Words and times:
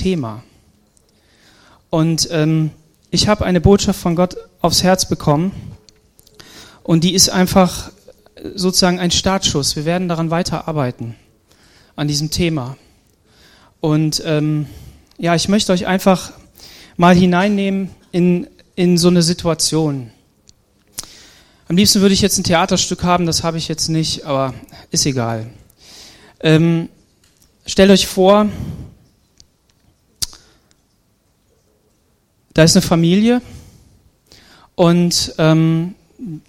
Thema. 0.00 0.42
Und 1.90 2.28
ähm, 2.30 2.70
ich 3.10 3.28
habe 3.28 3.44
eine 3.44 3.60
Botschaft 3.60 4.00
von 4.00 4.16
Gott 4.16 4.36
aufs 4.62 4.82
Herz 4.82 5.06
bekommen 5.06 5.52
und 6.82 7.04
die 7.04 7.12
ist 7.12 7.28
einfach 7.28 7.90
sozusagen 8.54 8.98
ein 8.98 9.10
Startschuss. 9.10 9.76
Wir 9.76 9.84
werden 9.84 10.08
daran 10.08 10.30
weiterarbeiten, 10.30 11.16
an 11.96 12.08
diesem 12.08 12.30
Thema. 12.30 12.78
Und 13.80 14.22
ähm, 14.24 14.66
ja, 15.18 15.34
ich 15.34 15.48
möchte 15.48 15.72
euch 15.72 15.86
einfach 15.86 16.32
mal 16.96 17.14
hineinnehmen 17.14 17.90
in, 18.10 18.46
in 18.76 18.96
so 18.96 19.08
eine 19.08 19.22
Situation. 19.22 20.10
Am 21.68 21.76
liebsten 21.76 22.00
würde 22.00 22.14
ich 22.14 22.22
jetzt 22.22 22.38
ein 22.38 22.44
Theaterstück 22.44 23.04
haben, 23.04 23.26
das 23.26 23.42
habe 23.42 23.58
ich 23.58 23.68
jetzt 23.68 23.88
nicht, 23.88 24.24
aber 24.24 24.54
ist 24.90 25.04
egal. 25.04 25.50
Ähm, 26.40 26.88
stellt 27.66 27.90
euch 27.90 28.06
vor, 28.06 28.48
da 32.54 32.62
ist 32.62 32.76
eine 32.76 32.82
Familie 32.82 33.42
und 34.74 35.34
ähm, 35.38 35.94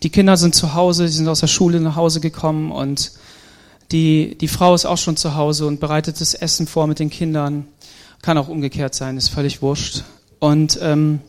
die 0.04 0.10
Kinder 0.10 0.38
sind 0.38 0.56
zu 0.56 0.74
Hause, 0.74 1.08
sie 1.08 1.18
sind 1.18 1.28
aus 1.28 1.40
der 1.40 1.48
Schule 1.48 1.80
nach 1.80 1.96
Hause 1.96 2.20
gekommen 2.20 2.72
und 2.72 3.12
die, 3.92 4.38
die 4.40 4.48
Frau 4.48 4.74
ist 4.74 4.86
auch 4.86 4.98
schon 4.98 5.18
zu 5.18 5.36
Hause 5.36 5.66
und 5.68 5.80
bereitet 5.80 6.22
das 6.22 6.34
Essen 6.34 6.66
vor 6.68 6.88
mit 6.88 7.00
den 7.00 7.10
Kindern. 7.10 7.68
Kann 8.22 8.38
auch 8.38 8.48
umgekehrt 8.48 8.96
sein, 8.96 9.18
ist 9.18 9.30
völlig 9.30 9.62
wurscht. 9.62 10.04
Und 10.40 10.80
ähm, 10.82 11.20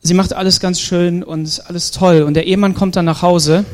sie 0.00 0.14
macht 0.14 0.32
alles 0.32 0.60
ganz 0.60 0.80
schön 0.80 1.22
und 1.22 1.44
ist 1.44 1.60
alles 1.60 1.90
toll. 1.90 2.22
Und 2.22 2.34
der 2.34 2.46
Ehemann 2.46 2.74
kommt 2.74 2.96
dann 2.96 3.04
nach 3.04 3.22
Hause 3.22 3.64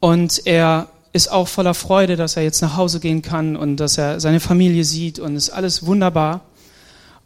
und 0.00 0.42
er 0.44 0.88
ist 1.12 1.30
auch 1.30 1.46
voller 1.46 1.74
Freude, 1.74 2.16
dass 2.16 2.36
er 2.36 2.42
jetzt 2.42 2.60
nach 2.60 2.76
Hause 2.76 2.98
gehen 2.98 3.22
kann 3.22 3.56
und 3.56 3.76
dass 3.76 3.96
er 3.96 4.18
seine 4.18 4.40
Familie 4.40 4.84
sieht 4.84 5.20
und 5.20 5.36
ist 5.36 5.50
alles 5.50 5.86
wunderbar. 5.86 6.40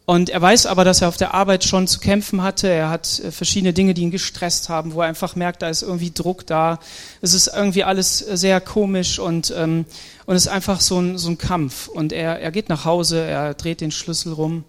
Und 0.09 0.31
er 0.31 0.41
weiß 0.41 0.65
aber, 0.65 0.85
dass 0.85 1.03
er 1.03 1.07
auf 1.07 1.17
der 1.17 1.35
Arbeit 1.35 1.63
schon 1.63 1.85
zu 1.85 1.99
kämpfen 1.99 2.41
hatte. 2.41 2.67
Er 2.67 2.89
hat 2.89 3.19
äh, 3.19 3.29
verschiedene 3.29 3.73
Dinge, 3.73 3.93
die 3.93 4.01
ihn 4.01 4.09
gestresst 4.09 4.67
haben, 4.67 4.95
wo 4.95 5.01
er 5.01 5.07
einfach 5.07 5.35
merkt, 5.35 5.61
da 5.61 5.69
ist 5.69 5.83
irgendwie 5.83 6.09
Druck 6.09 6.47
da. 6.47 6.79
Es 7.21 7.35
ist 7.35 7.51
irgendwie 7.55 7.83
alles 7.83 8.17
sehr 8.17 8.59
komisch 8.59 9.19
und, 9.19 9.53
ähm, 9.55 9.85
und 10.25 10.35
es 10.35 10.47
ist 10.47 10.51
einfach 10.51 10.81
so 10.81 10.99
ein, 10.99 11.19
so 11.19 11.29
ein 11.29 11.37
Kampf. 11.37 11.89
Und 11.89 12.11
er, 12.11 12.39
er 12.39 12.49
geht 12.49 12.69
nach 12.69 12.85
Hause, 12.85 13.21
er 13.21 13.53
dreht 13.53 13.81
den 13.81 13.91
Schlüssel 13.91 14.33
rum 14.33 14.63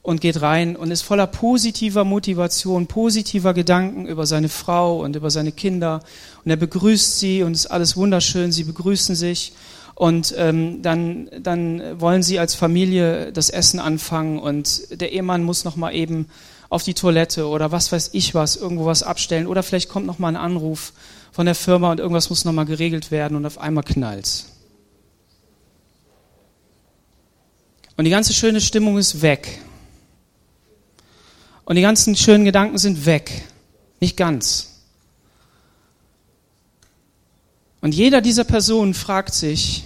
und 0.00 0.22
geht 0.22 0.40
rein 0.40 0.76
und 0.76 0.90
ist 0.90 1.02
voller 1.02 1.26
positiver 1.26 2.04
Motivation, 2.04 2.86
positiver 2.86 3.52
Gedanken 3.52 4.06
über 4.06 4.24
seine 4.24 4.48
Frau 4.48 5.02
und 5.02 5.14
über 5.14 5.30
seine 5.30 5.52
Kinder. 5.52 6.00
Und 6.42 6.50
er 6.50 6.56
begrüßt 6.56 7.18
sie 7.18 7.42
und 7.42 7.52
es 7.52 7.66
ist 7.66 7.70
alles 7.70 7.98
wunderschön. 7.98 8.50
Sie 8.50 8.64
begrüßen 8.64 9.14
sich. 9.14 9.52
Und 9.96 10.34
ähm, 10.36 10.82
dann, 10.82 11.30
dann 11.40 11.98
wollen 11.98 12.22
sie 12.22 12.38
als 12.38 12.54
Familie 12.54 13.32
das 13.32 13.48
Essen 13.48 13.80
anfangen 13.80 14.38
und 14.38 15.00
der 15.00 15.10
Ehemann 15.12 15.42
muss 15.42 15.64
noch 15.64 15.76
mal 15.76 15.94
eben 15.94 16.28
auf 16.68 16.82
die 16.82 16.92
Toilette 16.92 17.48
oder 17.48 17.72
was 17.72 17.92
weiß 17.92 18.10
ich 18.12 18.34
was, 18.34 18.56
irgendwo 18.56 18.84
was 18.84 19.02
abstellen 19.02 19.46
oder 19.46 19.62
vielleicht 19.62 19.88
kommt 19.88 20.06
noch 20.06 20.18
mal 20.18 20.28
ein 20.28 20.36
Anruf 20.36 20.92
von 21.32 21.46
der 21.46 21.54
Firma 21.54 21.90
und 21.90 21.98
irgendwas 21.98 22.28
muss 22.28 22.44
noch 22.44 22.52
mal 22.52 22.66
geregelt 22.66 23.10
werden 23.10 23.38
und 23.38 23.46
auf 23.46 23.56
einmal 23.56 23.84
knallt's. 23.84 24.52
Und 27.96 28.04
die 28.04 28.10
ganze 28.10 28.34
schöne 28.34 28.60
Stimmung 28.60 28.98
ist 28.98 29.22
weg. 29.22 29.60
Und 31.64 31.76
die 31.76 31.82
ganzen 31.82 32.16
schönen 32.16 32.44
Gedanken 32.44 32.76
sind 32.76 33.06
weg. 33.06 33.44
Nicht 33.98 34.18
ganz. 34.18 34.75
Und 37.80 37.94
jeder 37.94 38.20
dieser 38.20 38.44
Personen 38.44 38.94
fragt 38.94 39.34
sich, 39.34 39.84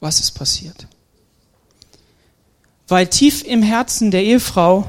was 0.00 0.20
ist 0.20 0.32
passiert? 0.32 0.86
Weil 2.88 3.08
tief 3.08 3.44
im 3.44 3.62
Herzen 3.62 4.10
der 4.10 4.24
Ehefrau 4.24 4.86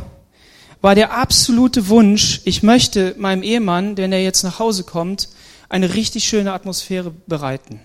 war 0.82 0.96
der 0.96 1.14
absolute 1.14 1.90
Wunsch, 1.90 2.42
ich 2.46 2.64
möchte 2.64 3.16
meinem 3.18 3.44
Ehemann, 3.44 3.98
wenn 3.98 4.12
er 4.12 4.22
jetzt 4.22 4.44
nach 4.44 4.60
Hause 4.60 4.84
kommt, 4.84 5.30
eine 5.70 5.94
richtig 5.96 6.28
schöne 6.28 6.54
Atmosphäre 6.54 7.12
bereiten. 7.26 7.80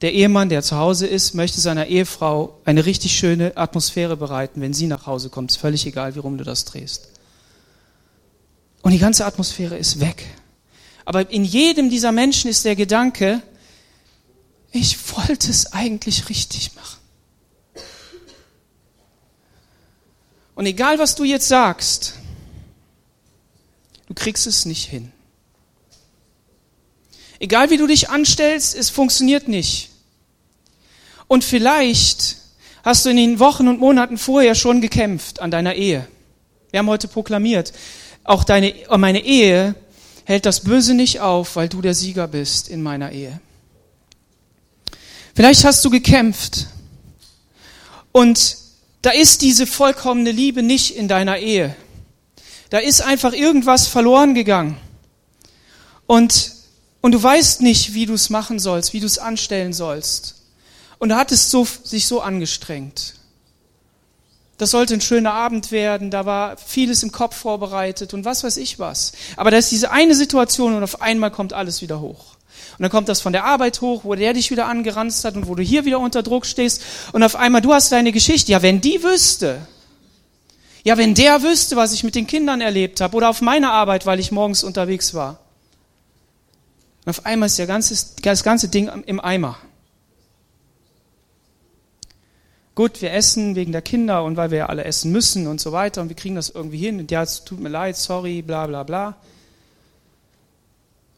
Der 0.00 0.14
Ehemann, 0.14 0.48
der 0.48 0.62
zu 0.62 0.76
Hause 0.76 1.06
ist, 1.06 1.34
möchte 1.34 1.60
seiner 1.60 1.86
Ehefrau 1.86 2.58
eine 2.64 2.86
richtig 2.86 3.12
schöne 3.12 3.56
Atmosphäre 3.56 4.16
bereiten, 4.16 4.62
wenn 4.62 4.72
sie 4.72 4.86
nach 4.86 5.06
Hause 5.06 5.28
kommt. 5.28 5.50
Ist 5.50 5.58
völlig 5.58 5.84
egal, 5.84 6.14
wie 6.14 6.20
rum 6.20 6.38
du 6.38 6.44
das 6.44 6.64
drehst. 6.64 7.10
Und 8.82 8.92
die 8.92 8.98
ganze 8.98 9.26
Atmosphäre 9.26 9.76
ist 9.76 10.00
weg. 10.00 10.24
Aber 11.10 11.28
in 11.28 11.44
jedem 11.44 11.90
dieser 11.90 12.12
Menschen 12.12 12.48
ist 12.48 12.64
der 12.64 12.76
Gedanke, 12.76 13.42
ich 14.70 14.96
wollte 15.16 15.50
es 15.50 15.72
eigentlich 15.72 16.28
richtig 16.28 16.76
machen. 16.76 17.00
Und 20.54 20.66
egal, 20.66 21.00
was 21.00 21.16
du 21.16 21.24
jetzt 21.24 21.48
sagst, 21.48 22.14
du 24.06 24.14
kriegst 24.14 24.46
es 24.46 24.66
nicht 24.66 24.88
hin. 24.88 25.10
Egal, 27.40 27.70
wie 27.70 27.76
du 27.76 27.88
dich 27.88 28.08
anstellst, 28.08 28.76
es 28.76 28.88
funktioniert 28.88 29.48
nicht. 29.48 29.90
Und 31.26 31.42
vielleicht 31.42 32.36
hast 32.84 33.04
du 33.04 33.10
in 33.10 33.16
den 33.16 33.40
Wochen 33.40 33.66
und 33.66 33.80
Monaten 33.80 34.16
vorher 34.16 34.54
schon 34.54 34.80
gekämpft 34.80 35.40
an 35.40 35.50
deiner 35.50 35.74
Ehe. 35.74 36.06
Wir 36.70 36.78
haben 36.78 36.88
heute 36.88 37.08
proklamiert, 37.08 37.72
auch 38.22 38.44
deine, 38.44 38.72
meine 38.96 39.24
Ehe 39.24 39.74
hält 40.24 40.46
das 40.46 40.60
Böse 40.60 40.94
nicht 40.94 41.20
auf, 41.20 41.56
weil 41.56 41.68
du 41.68 41.82
der 41.82 41.94
Sieger 41.94 42.28
bist 42.28 42.68
in 42.68 42.82
meiner 42.82 43.12
Ehe. 43.12 43.40
Vielleicht 45.34 45.64
hast 45.64 45.84
du 45.84 45.90
gekämpft 45.90 46.66
und 48.12 48.56
da 49.02 49.10
ist 49.10 49.42
diese 49.42 49.66
vollkommene 49.66 50.32
Liebe 50.32 50.62
nicht 50.62 50.96
in 50.96 51.08
deiner 51.08 51.38
Ehe. 51.38 51.74
Da 52.68 52.78
ist 52.78 53.00
einfach 53.00 53.32
irgendwas 53.32 53.86
verloren 53.86 54.34
gegangen. 54.34 54.76
Und, 56.06 56.52
und 57.00 57.12
du 57.12 57.22
weißt 57.22 57.62
nicht, 57.62 57.94
wie 57.94 58.06
du 58.06 58.14
es 58.14 58.30
machen 58.30 58.58
sollst, 58.58 58.92
wie 58.92 59.00
du 59.00 59.06
es 59.06 59.18
anstellen 59.18 59.72
sollst. 59.72 60.42
Und 60.98 61.08
da 61.08 61.18
hat 61.18 61.32
es 61.32 61.50
so, 61.50 61.64
sich 61.64 62.06
so 62.06 62.20
angestrengt. 62.20 63.14
Das 64.60 64.72
sollte 64.72 64.92
ein 64.92 65.00
schöner 65.00 65.32
Abend 65.32 65.72
werden, 65.72 66.10
da 66.10 66.26
war 66.26 66.58
vieles 66.58 67.02
im 67.02 67.12
Kopf 67.12 67.34
vorbereitet 67.34 68.12
und 68.12 68.26
was 68.26 68.44
weiß 68.44 68.58
ich 68.58 68.78
was. 68.78 69.12
Aber 69.38 69.50
da 69.50 69.56
ist 69.56 69.72
diese 69.72 69.90
eine 69.90 70.14
Situation 70.14 70.74
und 70.74 70.82
auf 70.82 71.00
einmal 71.00 71.30
kommt 71.30 71.54
alles 71.54 71.80
wieder 71.80 72.02
hoch. 72.02 72.36
Und 72.76 72.82
dann 72.82 72.90
kommt 72.90 73.08
das 73.08 73.22
von 73.22 73.32
der 73.32 73.46
Arbeit 73.46 73.80
hoch, 73.80 74.04
wo 74.04 74.14
der 74.14 74.34
dich 74.34 74.50
wieder 74.50 74.66
angeranzt 74.66 75.24
hat 75.24 75.34
und 75.34 75.48
wo 75.48 75.54
du 75.54 75.62
hier 75.62 75.86
wieder 75.86 75.98
unter 75.98 76.22
Druck 76.22 76.44
stehst 76.44 76.82
und 77.12 77.22
auf 77.22 77.36
einmal 77.36 77.62
du 77.62 77.72
hast 77.72 77.90
deine 77.90 78.12
Geschichte. 78.12 78.52
Ja, 78.52 78.60
wenn 78.60 78.82
die 78.82 79.02
wüsste, 79.02 79.66
ja, 80.84 80.98
wenn 80.98 81.14
der 81.14 81.42
wüsste, 81.42 81.76
was 81.76 81.94
ich 81.94 82.04
mit 82.04 82.14
den 82.14 82.26
Kindern 82.26 82.60
erlebt 82.60 83.00
habe 83.00 83.16
oder 83.16 83.30
auf 83.30 83.40
meiner 83.40 83.72
Arbeit, 83.72 84.04
weil 84.04 84.20
ich 84.20 84.30
morgens 84.30 84.62
unterwegs 84.62 85.14
war. 85.14 85.38
Und 87.06 87.10
auf 87.10 87.24
einmal 87.24 87.46
ist 87.46 87.58
der 87.58 87.66
das 87.66 88.44
ganze 88.44 88.68
Ding 88.68 88.90
im 89.06 89.20
Eimer. 89.20 89.56
Gut, 92.80 93.02
wir 93.02 93.12
essen 93.12 93.56
wegen 93.56 93.72
der 93.72 93.82
Kinder 93.82 94.24
und 94.24 94.38
weil 94.38 94.50
wir 94.50 94.56
ja 94.56 94.66
alle 94.70 94.84
essen 94.84 95.12
müssen 95.12 95.46
und 95.46 95.60
so 95.60 95.70
weiter 95.70 96.00
und 96.00 96.08
wir 96.08 96.16
kriegen 96.16 96.34
das 96.34 96.48
irgendwie 96.48 96.78
hin 96.78 96.98
und 96.98 97.10
ja, 97.10 97.22
es 97.22 97.44
tut 97.44 97.60
mir 97.60 97.68
leid, 97.68 97.94
sorry, 97.94 98.40
bla 98.40 98.66
bla 98.66 98.84
bla. 98.84 99.16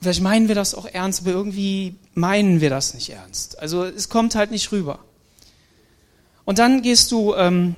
Vielleicht 0.00 0.22
meinen 0.22 0.48
wir 0.48 0.56
das 0.56 0.74
auch 0.74 0.86
ernst, 0.86 1.20
aber 1.20 1.30
irgendwie 1.30 1.94
meinen 2.14 2.60
wir 2.60 2.68
das 2.68 2.94
nicht 2.94 3.10
ernst. 3.10 3.60
Also 3.60 3.84
es 3.84 4.08
kommt 4.08 4.34
halt 4.34 4.50
nicht 4.50 4.72
rüber. 4.72 4.98
Und 6.44 6.58
dann 6.58 6.82
gehst 6.82 7.12
du, 7.12 7.32
ähm, 7.36 7.76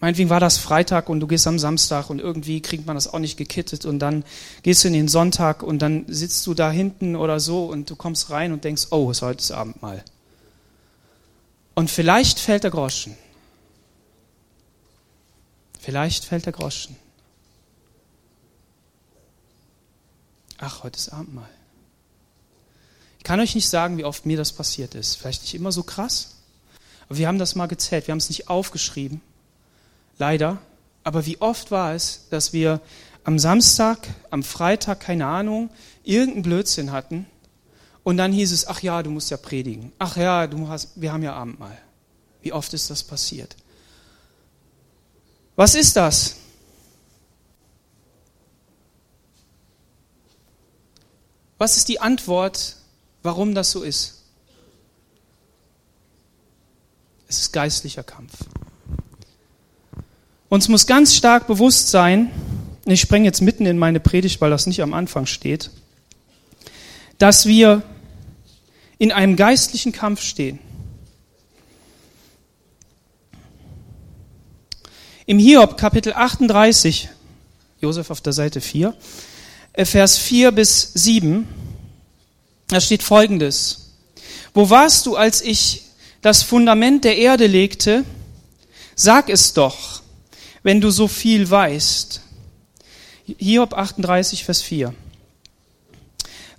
meinetwegen 0.00 0.30
war 0.30 0.40
das 0.40 0.56
Freitag 0.56 1.10
und 1.10 1.20
du 1.20 1.26
gehst 1.26 1.46
am 1.46 1.58
Samstag 1.58 2.08
und 2.08 2.22
irgendwie 2.22 2.62
kriegt 2.62 2.86
man 2.86 2.96
das 2.96 3.12
auch 3.12 3.18
nicht 3.18 3.36
gekittet 3.36 3.84
und 3.84 3.98
dann 3.98 4.24
gehst 4.62 4.82
du 4.82 4.88
in 4.88 4.94
den 4.94 5.08
Sonntag 5.08 5.62
und 5.62 5.82
dann 5.82 6.06
sitzt 6.08 6.46
du 6.46 6.54
da 6.54 6.70
hinten 6.70 7.16
oder 7.16 7.38
so 7.38 7.66
und 7.66 7.90
du 7.90 7.96
kommst 7.96 8.30
rein 8.30 8.54
und 8.54 8.64
denkst, 8.64 8.86
oh, 8.92 9.10
es 9.10 9.18
ist 9.18 9.22
heute 9.22 9.36
das 9.36 9.50
Abendmahl. 9.50 10.02
Und 11.78 11.92
vielleicht 11.92 12.40
fällt 12.40 12.64
der 12.64 12.72
Groschen. 12.72 13.16
Vielleicht 15.78 16.24
fällt 16.24 16.44
der 16.44 16.52
Groschen. 16.52 16.96
Ach, 20.58 20.82
heute 20.82 20.96
ist 20.96 21.10
Abendmahl. 21.10 21.48
Ich 23.18 23.22
kann 23.22 23.38
euch 23.38 23.54
nicht 23.54 23.68
sagen, 23.68 23.96
wie 23.96 24.04
oft 24.04 24.26
mir 24.26 24.36
das 24.36 24.50
passiert 24.50 24.96
ist. 24.96 25.18
Vielleicht 25.18 25.42
nicht 25.42 25.54
immer 25.54 25.70
so 25.70 25.84
krass. 25.84 26.38
Aber 27.08 27.16
wir 27.16 27.28
haben 27.28 27.38
das 27.38 27.54
mal 27.54 27.66
gezählt. 27.66 28.08
Wir 28.08 28.10
haben 28.10 28.18
es 28.18 28.28
nicht 28.28 28.48
aufgeschrieben. 28.48 29.20
Leider. 30.18 30.58
Aber 31.04 31.26
wie 31.26 31.40
oft 31.40 31.70
war 31.70 31.94
es, 31.94 32.22
dass 32.30 32.52
wir 32.52 32.80
am 33.22 33.38
Samstag, 33.38 34.00
am 34.30 34.42
Freitag, 34.42 34.98
keine 34.98 35.26
Ahnung, 35.26 35.70
irgendeinen 36.02 36.42
Blödsinn 36.42 36.90
hatten 36.90 37.26
und 38.08 38.16
dann 38.16 38.32
hieß 38.32 38.52
es, 38.52 38.66
ach 38.66 38.80
ja, 38.80 39.02
du 39.02 39.10
musst 39.10 39.30
ja 39.30 39.36
predigen. 39.36 39.92
Ach 39.98 40.16
ja, 40.16 40.46
du 40.46 40.66
hast, 40.66 40.92
wir 40.98 41.12
haben 41.12 41.22
ja 41.22 41.34
Abendmahl. 41.34 41.76
Wie 42.40 42.54
oft 42.54 42.72
ist 42.72 42.88
das 42.88 43.02
passiert? 43.02 43.54
Was 45.56 45.74
ist 45.74 45.94
das? 45.94 46.36
Was 51.58 51.76
ist 51.76 51.90
die 51.90 52.00
Antwort, 52.00 52.76
warum 53.22 53.54
das 53.54 53.72
so 53.72 53.82
ist? 53.82 54.22
Es 57.28 57.40
ist 57.40 57.52
geistlicher 57.52 58.04
Kampf. 58.04 58.32
Uns 60.48 60.70
muss 60.70 60.86
ganz 60.86 61.14
stark 61.14 61.46
bewusst 61.46 61.90
sein, 61.90 62.30
ich 62.86 63.02
springe 63.02 63.26
jetzt 63.26 63.42
mitten 63.42 63.66
in 63.66 63.76
meine 63.76 64.00
Predigt, 64.00 64.40
weil 64.40 64.48
das 64.48 64.66
nicht 64.66 64.80
am 64.80 64.94
Anfang 64.94 65.26
steht, 65.26 65.70
dass 67.18 67.44
wir 67.44 67.82
in 68.98 69.12
einem 69.12 69.36
geistlichen 69.36 69.92
Kampf 69.92 70.22
stehen. 70.22 70.58
Im 75.26 75.38
Hiob 75.38 75.76
Kapitel 75.76 76.14
38, 76.14 77.10
Josef 77.80 78.10
auf 78.10 78.20
der 78.20 78.32
Seite 78.32 78.60
4, 78.60 78.96
äh, 79.74 79.84
Vers 79.84 80.16
4 80.16 80.52
bis 80.52 80.90
7, 80.94 81.46
da 82.68 82.80
steht 82.80 83.02
folgendes. 83.02 83.92
Wo 84.54 84.70
warst 84.70 85.06
du, 85.06 85.16
als 85.16 85.42
ich 85.42 85.82
das 86.22 86.42
Fundament 86.42 87.04
der 87.04 87.18
Erde 87.18 87.46
legte? 87.46 88.04
Sag 88.94 89.28
es 89.28 89.52
doch, 89.52 90.02
wenn 90.62 90.80
du 90.80 90.90
so 90.90 91.06
viel 91.06 91.48
weißt. 91.48 92.22
Hiob 93.38 93.74
38, 93.74 94.44
Vers 94.44 94.62
4. 94.62 94.94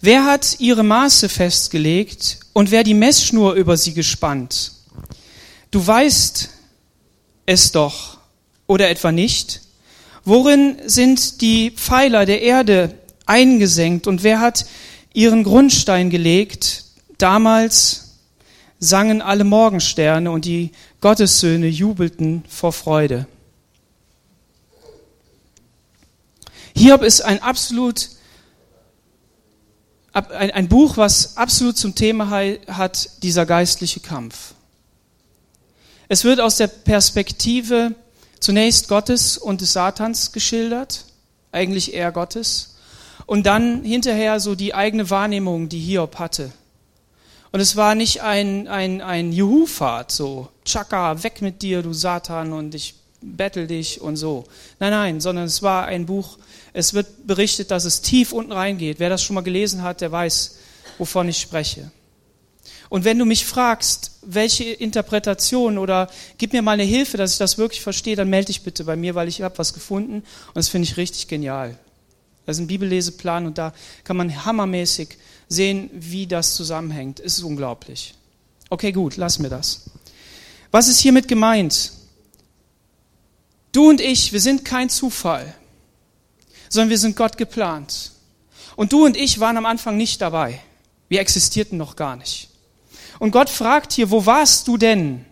Wer 0.01 0.24
hat 0.24 0.60
ihre 0.60 0.84
Maße 0.84 1.28
festgelegt 1.28 2.40
und 2.54 2.72
wer 2.72 2.84
die 2.84 2.94
Messschnur 2.94 3.54
über 3.56 3.75
sie 3.75 3.94
gespannt? 3.94 4.72
Du 5.72 5.86
weißt 5.86 6.50
es 7.46 7.72
doch, 7.74 8.18
oder 8.66 8.90
etwa 8.90 9.12
nicht? 9.12 9.62
Worin 10.24 10.78
sind 10.86 11.42
die 11.42 11.72
Pfeiler 11.72 12.25
der 12.25 12.42
Erde 12.42 12.94
eingesenkt 13.25 14.07
und 14.07 14.24
wer 14.24 14.40
hat 14.40 14.66
ihren 15.13 15.44
Grundstein 15.44 16.10
gelegt? 16.10 16.86
Damals 17.18 18.19
sangen 18.80 19.22
alle 19.22 19.44
Morgensterne 19.44 20.31
und 20.31 20.45
die 20.45 20.72
Gottessöhne 21.02 21.68
jubelten 21.68 22.45
vor 22.48 22.72
Freude. 22.72 23.28
Hiob 26.74 27.02
ist 27.02 27.19
ein 27.19 27.42
absolut 27.42 28.10
ein, 30.13 30.51
ein 30.51 30.67
Buch, 30.67 30.97
was 30.97 31.38
absolut 31.38 31.77
zum 31.77 31.95
Thema 31.95 32.29
hat, 32.29 33.09
dieser 33.23 33.45
geistliche 33.45 34.00
Kampf. 34.00 34.53
Es 36.07 36.23
wird 36.23 36.39
aus 36.39 36.57
der 36.57 36.67
Perspektive 36.67 37.94
zunächst 38.39 38.88
Gottes 38.88 39.38
und 39.38 39.61
des 39.61 39.73
Satans 39.73 40.31
geschildert, 40.31 41.06
eigentlich 41.51 41.94
eher 41.94 42.11
Gottes, 42.11 42.77
und 43.25 43.45
dann 43.45 43.83
hinterher 43.83 44.39
so 44.39 44.56
die 44.56 44.73
eigene 44.73 45.09
Wahrnehmung, 45.09 45.69
die 45.69 45.79
Hiob 45.79 46.17
hatte. 46.17 46.51
Und 47.51 47.59
es 47.59 47.75
war 47.75 47.95
nicht 47.95 48.21
ein, 48.21 48.67
ein, 48.67 49.01
ein 49.01 49.31
Juhu-Fahrt, 49.31 50.11
so, 50.11 50.50
tschakka, 50.65 51.23
weg 51.23 51.41
mit 51.41 51.61
dir, 51.61 51.83
du 51.83 51.94
Satan, 51.94 52.53
und 52.53 52.73
ich 52.73 52.95
bettel 53.21 53.67
dich 53.67 54.01
und 54.01 54.15
so. 54.15 54.45
Nein, 54.79 54.91
nein, 54.91 55.21
sondern 55.21 55.45
es 55.45 55.61
war 55.61 55.85
ein 55.85 56.06
Buch, 56.06 56.38
es 56.74 56.94
wird 56.94 57.27
berichtet, 57.27 57.71
dass 57.71 57.86
es 57.86 58.01
tief 58.01 58.31
unten 58.31 58.51
reingeht. 58.51 59.00
Wer 59.00 59.10
das 59.10 59.24
schon 59.24 59.33
mal 59.33 59.42
gelesen 59.42 59.83
hat, 59.83 60.01
der 60.01 60.12
weiß, 60.12 60.57
wovon 60.98 61.27
ich 61.27 61.39
spreche. 61.39 61.92
Und 62.89 63.06
wenn 63.06 63.19
du 63.19 63.25
mich 63.25 63.45
fragst, 63.45 64.12
welche 64.24 64.63
Interpretation 64.63 65.77
oder 65.77 66.10
gib 66.38 66.54
mir 66.54 66.63
mal 66.63 66.71
eine 66.71 66.83
Hilfe, 66.83 67.18
dass 67.18 67.33
ich 67.33 67.38
das 67.38 67.57
wirklich 67.57 67.81
verstehe, 67.81 68.16
dann 68.16 68.30
melde 68.30 68.48
dich 68.48 68.63
bitte 68.63 68.83
bei 68.83 68.95
mir, 68.95 69.13
weil 69.13 69.27
ich 69.27 69.42
habe 69.42 69.57
was 69.57 69.74
gefunden 69.74 70.16
und 70.16 70.56
das 70.56 70.69
finde 70.69 70.88
ich 70.88 70.98
richtig 70.98 71.27
genial. 71.27 71.77
Das 72.45 72.57
ist 72.57 72.62
ein 72.62 72.68
Bibelleseplan 72.68 73.45
und 73.45 73.60
da 73.60 73.74
kann 74.04 74.18
man 74.18 74.44
hammermäßig 74.44 75.18
sehen, 75.48 75.92
wie 75.94 76.25
das 76.25 76.56
zusammenhängt. 76.56 77.19
Es 77.19 77.38
ist 77.38 77.44
unglaublich. 77.44 78.16
Okay, 78.71 78.92
gut, 78.92 79.18
lass 79.18 79.38
mir 79.38 79.50
das. 79.50 79.92
Was 80.71 80.88
ist 80.88 81.00
hiermit 81.00 81.27
gemeint? 81.27 81.92
Du 83.71 83.88
und 83.88 84.01
ich, 84.01 84.33
wir 84.33 84.42
sind 84.42 84.66
kein 84.66 84.89
Zufall, 84.89 85.54
sondern 86.69 86.89
wir 86.89 86.98
sind 86.98 87.16
Gott 87.16 87.38
geplant. 87.38 88.12
Und 88.75 88.94
du 88.94 89.06
und 89.06 89.18
ich 89.18 89.39
waren 89.39 89.57
am 89.57 89.66
Anfang 89.66 89.98
nicht 89.98 90.21
dabei. 90.21 90.62
Wir 91.10 91.19
existierten 91.19 91.77
noch 91.77 91.95
gar 91.95 92.16
nicht. 92.16 92.50
Und 93.19 93.31
Gott 93.31 93.50
fragt 93.50 93.92
hier, 93.92 94.12
wo 94.12 94.25
warst 94.25 94.68
du 94.68 94.77
denn, 94.77 95.25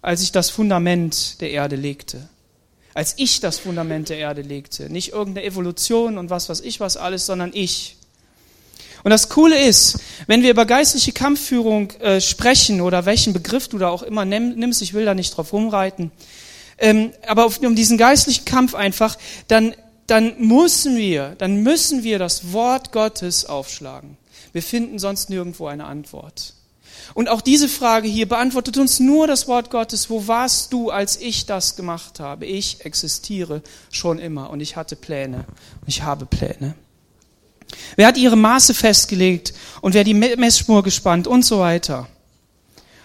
als 0.00 0.22
ich 0.22 0.32
das 0.32 0.48
Fundament 0.48 1.40
der 1.40 1.50
Erde 1.50 1.76
legte? 1.76 2.28
Als 2.94 3.14
ich 3.16 3.40
das 3.40 3.58
Fundament 3.58 4.08
der 4.08 4.18
Erde 4.18 4.42
legte. 4.42 4.88
Nicht 4.88 5.12
irgendeine 5.12 5.46
Evolution 5.46 6.16
und 6.16 6.30
was 6.30 6.48
weiß 6.48 6.60
ich 6.60 6.80
was 6.80 6.96
alles, 6.96 7.26
sondern 7.26 7.50
ich. 7.52 7.96
Und 9.02 9.10
das 9.10 9.28
Coole 9.28 9.62
ist, 9.62 9.98
wenn 10.26 10.42
wir 10.42 10.50
über 10.50 10.64
geistliche 10.64 11.12
Kampfführung 11.12 11.90
äh, 12.00 12.22
sprechen 12.22 12.80
oder 12.80 13.04
welchen 13.04 13.34
Begriff 13.34 13.68
du 13.68 13.76
da 13.76 13.90
auch 13.90 14.02
immer 14.02 14.24
nimmst, 14.24 14.80
ich 14.80 14.94
will 14.94 15.04
da 15.04 15.14
nicht 15.14 15.36
drauf 15.36 15.52
rumreiten, 15.52 16.10
ähm, 16.78 17.12
aber 17.26 17.44
auf, 17.44 17.60
um 17.60 17.76
diesen 17.76 17.98
geistlichen 17.98 18.46
Kampf 18.46 18.74
einfach, 18.74 19.18
dann, 19.48 19.74
dann 20.06 20.34
müssen 20.38 20.96
wir, 20.96 21.34
dann 21.38 21.62
müssen 21.62 22.04
wir 22.04 22.18
das 22.18 22.52
Wort 22.52 22.92
Gottes 22.92 23.46
aufschlagen. 23.46 24.16
Wir 24.52 24.62
finden 24.62 24.98
sonst 24.98 25.30
nirgendwo 25.30 25.66
eine 25.66 25.84
Antwort. 25.84 26.54
Und 27.12 27.28
auch 27.28 27.40
diese 27.40 27.68
Frage 27.68 28.08
hier 28.08 28.28
beantwortet 28.28 28.78
uns 28.78 29.00
nur 29.00 29.26
das 29.26 29.46
Wort 29.46 29.70
Gottes. 29.70 30.08
Wo 30.10 30.26
warst 30.26 30.72
du, 30.72 30.90
als 30.90 31.20
ich 31.20 31.46
das 31.46 31.76
gemacht 31.76 32.20
habe? 32.20 32.46
Ich 32.46 32.84
existiere 32.84 33.62
schon 33.90 34.18
immer 34.18 34.50
und 34.50 34.60
ich 34.60 34.76
hatte 34.76 34.96
Pläne 34.96 35.44
und 35.80 35.88
ich 35.88 36.02
habe 36.02 36.24
Pläne. 36.26 36.74
Wer 37.96 38.06
hat 38.06 38.16
ihre 38.16 38.36
Maße 38.36 38.74
festgelegt 38.74 39.54
und 39.80 39.94
wer 39.94 40.04
die 40.04 40.14
Messspur 40.14 40.82
gespannt 40.82 41.26
und 41.26 41.44
so 41.44 41.58
weiter? 41.58 42.08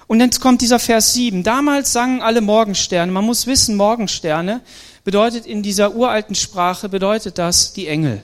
Und 0.08 0.22
jetzt 0.22 0.40
kommt 0.40 0.62
dieser 0.62 0.80
Vers 0.80 1.14
7. 1.14 1.44
Damals 1.44 1.94
sangen 1.94 2.22
alle 2.22 2.42
Morgensterne. 2.42 3.12
Man 3.12 3.26
muss 3.26 3.46
wissen, 3.46 3.76
Morgensterne 3.76 4.62
bedeutet 5.10 5.48
in 5.48 5.64
dieser 5.64 5.96
uralten 5.96 6.36
Sprache, 6.36 6.88
bedeutet 6.88 7.40
das 7.40 7.74
die 7.74 7.88
Engel. 7.88 8.22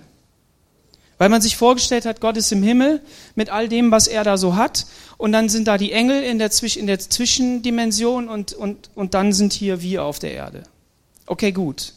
Weil 1.17 1.29
man 1.29 1.41
sich 1.41 1.57
vorgestellt 1.57 2.05
hat, 2.05 2.21
Gott 2.21 2.37
ist 2.37 2.51
im 2.51 2.61
Himmel 2.61 3.01
mit 3.33 3.49
all 3.49 3.67
dem, 3.67 3.89
was 3.89 4.05
er 4.05 4.23
da 4.23 4.37
so 4.37 4.55
hat. 4.55 4.85
Und 5.17 5.31
dann 5.31 5.49
sind 5.49 5.67
da 5.67 5.79
die 5.79 5.93
Engel 5.93 6.21
in 6.21 6.37
der, 6.37 6.51
in 6.75 6.85
der 6.85 6.99
Zwischendimension 6.99 8.29
und, 8.29 8.53
und, 8.53 8.91
und 8.93 9.15
dann 9.15 9.33
sind 9.33 9.51
hier 9.51 9.81
wir 9.81 10.03
auf 10.03 10.19
der 10.19 10.33
Erde. 10.33 10.61
Okay, 11.25 11.51
gut. 11.51 11.93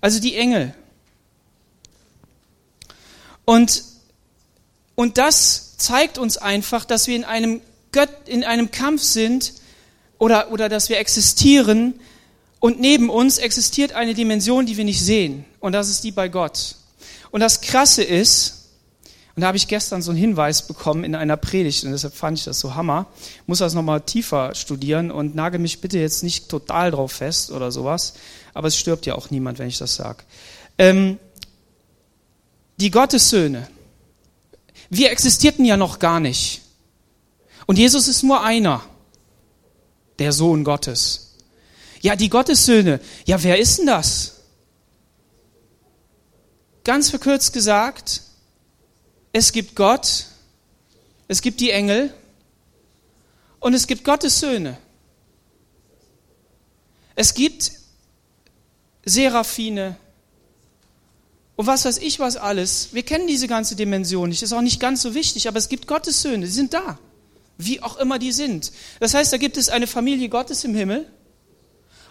Also 0.00 0.20
die 0.20 0.36
Engel. 0.36 0.72
Und, 3.44 3.82
und 4.94 5.18
das 5.18 5.76
zeigt 5.78 6.16
uns 6.16 6.36
einfach, 6.36 6.84
dass 6.84 7.08
wir 7.08 7.16
in 7.16 7.24
einem 7.24 7.60
Gott 7.90 8.08
in 8.26 8.44
einem 8.44 8.70
Kampf 8.70 9.02
sind 9.02 9.54
oder, 10.20 10.52
oder 10.52 10.68
dass 10.68 10.90
wir 10.90 10.98
existieren 11.00 11.94
und 12.62 12.78
neben 12.78 13.10
uns 13.10 13.38
existiert 13.38 13.92
eine 13.92 14.14
Dimension, 14.14 14.66
die 14.66 14.76
wir 14.76 14.84
nicht 14.84 15.02
sehen. 15.02 15.44
Und 15.58 15.72
das 15.72 15.88
ist 15.88 16.04
die 16.04 16.12
bei 16.12 16.28
Gott. 16.28 16.76
Und 17.32 17.40
das 17.40 17.60
Krasse 17.60 18.04
ist, 18.04 18.68
und 19.34 19.40
da 19.40 19.48
habe 19.48 19.56
ich 19.56 19.66
gestern 19.66 20.00
so 20.00 20.12
einen 20.12 20.20
Hinweis 20.20 20.68
bekommen 20.68 21.02
in 21.02 21.16
einer 21.16 21.36
Predigt 21.36 21.82
und 21.82 21.90
deshalb 21.90 22.14
fand 22.14 22.38
ich 22.38 22.44
das 22.44 22.60
so 22.60 22.76
Hammer. 22.76 23.06
Muss 23.48 23.58
das 23.58 23.74
nochmal 23.74 24.02
tiefer 24.02 24.54
studieren 24.54 25.10
und 25.10 25.34
nagel 25.34 25.58
mich 25.58 25.80
bitte 25.80 25.98
jetzt 25.98 26.22
nicht 26.22 26.48
total 26.48 26.92
drauf 26.92 27.10
fest 27.10 27.50
oder 27.50 27.72
sowas. 27.72 28.14
Aber 28.54 28.68
es 28.68 28.76
stirbt 28.76 29.06
ja 29.06 29.16
auch 29.16 29.30
niemand, 29.30 29.58
wenn 29.58 29.66
ich 29.66 29.78
das 29.78 29.96
sage. 29.96 30.22
Ähm, 30.78 31.18
die 32.76 32.92
Gottessöhne. 32.92 33.66
Wir 34.88 35.10
existierten 35.10 35.64
ja 35.64 35.76
noch 35.76 35.98
gar 35.98 36.20
nicht. 36.20 36.60
Und 37.66 37.76
Jesus 37.76 38.06
ist 38.06 38.22
nur 38.22 38.44
einer, 38.44 38.84
der 40.20 40.30
Sohn 40.30 40.62
Gottes. 40.62 41.31
Ja, 42.02 42.16
die 42.16 42.28
Gottessöhne. 42.28 43.00
Ja, 43.24 43.42
wer 43.42 43.58
ist 43.58 43.78
denn 43.78 43.86
das? 43.86 44.40
Ganz 46.84 47.10
verkürzt 47.10 47.52
gesagt, 47.52 48.22
es 49.32 49.52
gibt 49.52 49.76
Gott, 49.76 50.26
es 51.28 51.40
gibt 51.40 51.60
die 51.60 51.70
Engel 51.70 52.12
und 53.60 53.72
es 53.72 53.86
gibt 53.86 54.04
Gottes 54.04 54.40
Söhne. 54.40 54.76
Es 57.14 57.34
gibt 57.34 57.72
Seraphine 59.04 59.96
und 61.54 61.66
was 61.66 61.84
weiß 61.84 61.98
ich 61.98 62.18
was 62.18 62.36
alles. 62.36 62.88
Wir 62.92 63.04
kennen 63.04 63.28
diese 63.28 63.46
ganze 63.46 63.76
Dimension 63.76 64.28
nicht, 64.28 64.42
ist 64.42 64.52
auch 64.52 64.60
nicht 64.60 64.80
ganz 64.80 65.02
so 65.02 65.14
wichtig, 65.14 65.46
aber 65.46 65.58
es 65.58 65.68
gibt 65.68 65.86
Gottes 65.86 66.20
Söhne, 66.20 66.46
die 66.46 66.52
sind 66.52 66.74
da 66.74 66.98
wie 67.58 67.82
auch 67.82 67.96
immer 67.98 68.18
die 68.18 68.32
sind. 68.32 68.72
Das 69.00 69.14
heißt, 69.14 69.32
da 69.32 69.36
gibt 69.36 69.56
es 69.56 69.68
eine 69.68 69.86
Familie 69.86 70.28
Gottes 70.28 70.64
im 70.64 70.74
Himmel 70.74 71.06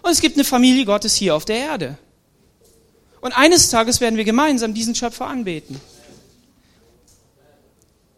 und 0.02 0.12
es 0.12 0.22
gibt 0.22 0.36
eine 0.36 0.44
Familie 0.44 0.86
Gottes 0.86 1.16
hier 1.16 1.36
auf 1.36 1.46
der 1.46 1.58
Erde. 1.58 1.98
Und 3.22 3.34
eines 3.34 3.70
Tages 3.70 4.02
werden 4.02 4.18
wir 4.18 4.24
gemeinsam 4.24 4.74
diesen 4.74 4.96
Schöpfer 4.96 5.28
anbeten. 5.28 5.80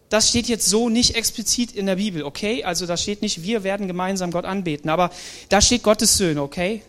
Das 0.10 0.30
steht 0.30 0.48
jetzt 0.48 0.68
so 0.68 0.90
nicht 0.90 1.16
explizit 1.16 1.72
in 1.72 1.88
der 1.88 1.96
Bibel, 1.96 2.24
okay? 2.24 2.63
Also 2.63 2.86
da 2.86 2.98
steht 2.98 3.22
nicht, 3.22 3.44
wir 3.44 3.63
werden 3.63 3.88
gemeinsam 3.88 4.32
Gott 4.32 4.46
anbeten, 4.46 4.90
aber 4.90 5.12
da 5.50 5.60
steht 5.60 5.84
Gottes 5.84 6.18
Söhne, 6.18 6.42
okay? 6.42 6.84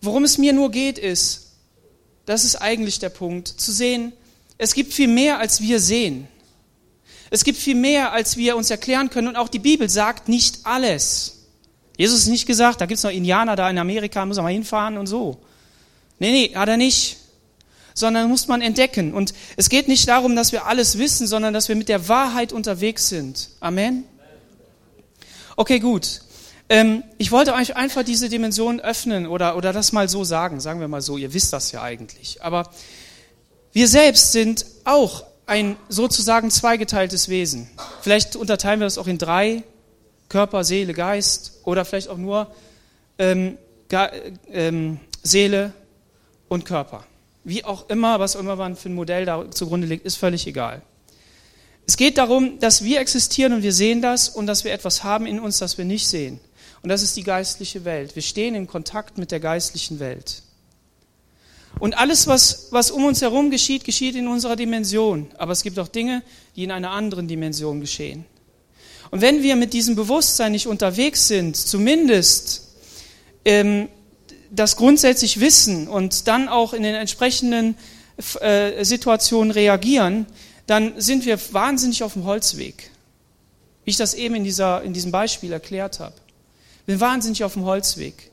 Worum 0.00 0.24
es 0.24 0.38
mir 0.38 0.52
nur 0.52 0.70
geht, 0.70 0.98
ist, 0.98 1.52
das 2.26 2.44
ist 2.44 2.56
eigentlich 2.56 2.98
der 3.00 3.08
Punkt, 3.08 3.48
zu 3.48 3.72
sehen, 3.72 4.12
es 4.56 4.74
gibt 4.74 4.92
viel 4.92 5.08
mehr, 5.08 5.40
als 5.40 5.60
wir 5.60 5.80
sehen. 5.80 6.28
Es 7.30 7.42
gibt 7.42 7.58
viel 7.58 7.74
mehr, 7.74 8.12
als 8.12 8.36
wir 8.36 8.56
uns 8.56 8.70
erklären 8.70 9.10
können. 9.10 9.26
Und 9.26 9.36
auch 9.36 9.48
die 9.48 9.58
Bibel 9.58 9.88
sagt 9.88 10.28
nicht 10.28 10.60
alles. 10.64 11.41
Jesus 11.96 12.20
ist 12.20 12.28
nicht 12.28 12.46
gesagt, 12.46 12.80
da 12.80 12.86
gibt 12.86 12.98
es 12.98 13.04
noch 13.04 13.10
Indianer 13.10 13.56
da 13.56 13.68
in 13.68 13.78
Amerika, 13.78 14.24
muss 14.24 14.36
er 14.36 14.42
mal 14.42 14.52
hinfahren 14.52 14.96
und 14.98 15.06
so. 15.06 15.38
Nee, 16.18 16.30
nee, 16.30 16.54
hat 16.54 16.68
er 16.68 16.76
nicht. 16.76 17.18
Sondern 17.94 18.28
muss 18.28 18.48
man 18.48 18.62
entdecken. 18.62 19.12
Und 19.12 19.34
es 19.56 19.68
geht 19.68 19.88
nicht 19.88 20.08
darum, 20.08 20.34
dass 20.34 20.52
wir 20.52 20.66
alles 20.66 20.98
wissen, 20.98 21.26
sondern 21.26 21.52
dass 21.52 21.68
wir 21.68 21.76
mit 21.76 21.88
der 21.88 22.08
Wahrheit 22.08 22.52
unterwegs 22.52 23.08
sind. 23.08 23.50
Amen. 23.60 24.04
Okay, 25.56 25.78
gut. 25.78 26.22
Ähm, 26.70 27.04
ich 27.18 27.32
wollte 27.32 27.52
euch 27.52 27.76
einfach 27.76 28.02
diese 28.02 28.30
Dimension 28.30 28.80
öffnen 28.80 29.26
oder, 29.26 29.56
oder 29.56 29.74
das 29.74 29.92
mal 29.92 30.08
so 30.08 30.24
sagen. 30.24 30.60
Sagen 30.60 30.80
wir 30.80 30.88
mal 30.88 31.02
so, 31.02 31.18
ihr 31.18 31.34
wisst 31.34 31.52
das 31.52 31.70
ja 31.72 31.82
eigentlich. 31.82 32.42
Aber 32.42 32.70
wir 33.72 33.88
selbst 33.88 34.32
sind 34.32 34.64
auch 34.84 35.24
ein 35.46 35.76
sozusagen 35.88 36.50
zweigeteiltes 36.50 37.28
Wesen. 37.28 37.68
Vielleicht 38.00 38.36
unterteilen 38.36 38.80
wir 38.80 38.86
das 38.86 38.96
auch 38.96 39.06
in 39.06 39.18
drei, 39.18 39.64
Körper, 40.32 40.64
Seele, 40.64 40.94
Geist 40.94 41.60
oder 41.64 41.84
vielleicht 41.84 42.08
auch 42.08 42.16
nur 42.16 42.50
ähm, 43.18 43.58
ähm, 44.50 44.98
Seele 45.22 45.74
und 46.48 46.64
Körper. 46.64 47.04
Wie 47.44 47.64
auch 47.64 47.90
immer, 47.90 48.18
was 48.18 48.34
auch 48.34 48.40
immer 48.40 48.56
man 48.56 48.74
für 48.74 48.88
ein 48.88 48.94
Modell 48.94 49.26
da 49.26 49.50
zugrunde 49.50 49.86
liegt, 49.86 50.06
ist 50.06 50.16
völlig 50.16 50.46
egal. 50.46 50.80
Es 51.86 51.98
geht 51.98 52.16
darum, 52.16 52.58
dass 52.60 52.82
wir 52.82 53.00
existieren 53.00 53.52
und 53.52 53.62
wir 53.62 53.74
sehen 53.74 54.00
das 54.00 54.30
und 54.30 54.46
dass 54.46 54.64
wir 54.64 54.72
etwas 54.72 55.04
haben 55.04 55.26
in 55.26 55.38
uns, 55.38 55.58
das 55.58 55.76
wir 55.76 55.84
nicht 55.84 56.08
sehen. 56.08 56.40
Und 56.82 56.88
das 56.88 57.02
ist 57.02 57.14
die 57.16 57.24
geistliche 57.24 57.84
Welt. 57.84 58.14
Wir 58.14 58.22
stehen 58.22 58.54
in 58.54 58.66
Kontakt 58.66 59.18
mit 59.18 59.32
der 59.32 59.40
geistlichen 59.40 60.00
Welt. 60.00 60.42
Und 61.78 61.98
alles, 61.98 62.26
was, 62.26 62.68
was 62.70 62.90
um 62.90 63.04
uns 63.04 63.20
herum 63.20 63.50
geschieht, 63.50 63.84
geschieht 63.84 64.14
in 64.14 64.28
unserer 64.28 64.56
Dimension. 64.56 65.28
Aber 65.36 65.52
es 65.52 65.62
gibt 65.62 65.78
auch 65.78 65.88
Dinge, 65.88 66.22
die 66.56 66.64
in 66.64 66.70
einer 66.70 66.90
anderen 66.90 67.28
Dimension 67.28 67.80
geschehen. 67.80 68.24
Und 69.12 69.20
wenn 69.20 69.42
wir 69.42 69.56
mit 69.56 69.74
diesem 69.74 69.94
Bewusstsein 69.94 70.52
nicht 70.52 70.66
unterwegs 70.66 71.28
sind, 71.28 71.54
zumindest 71.54 72.68
ähm, 73.44 73.88
das 74.50 74.76
grundsätzlich 74.76 75.38
wissen 75.38 75.86
und 75.86 76.28
dann 76.28 76.48
auch 76.48 76.72
in 76.72 76.82
den 76.82 76.94
entsprechenden 76.94 77.76
äh, 78.40 78.82
Situationen 78.84 79.50
reagieren, 79.50 80.24
dann 80.66 80.98
sind 80.98 81.26
wir 81.26 81.38
wahnsinnig 81.52 82.02
auf 82.02 82.14
dem 82.14 82.24
Holzweg. 82.24 82.90
Wie 83.84 83.90
ich 83.90 83.98
das 83.98 84.14
eben 84.14 84.34
in, 84.34 84.44
dieser, 84.44 84.82
in 84.82 84.94
diesem 84.94 85.12
Beispiel 85.12 85.52
erklärt 85.52 86.00
habe. 86.00 86.14
Wir 86.86 86.94
sind 86.94 87.00
wahnsinnig 87.02 87.44
auf 87.44 87.52
dem 87.52 87.66
Holzweg. 87.66 88.30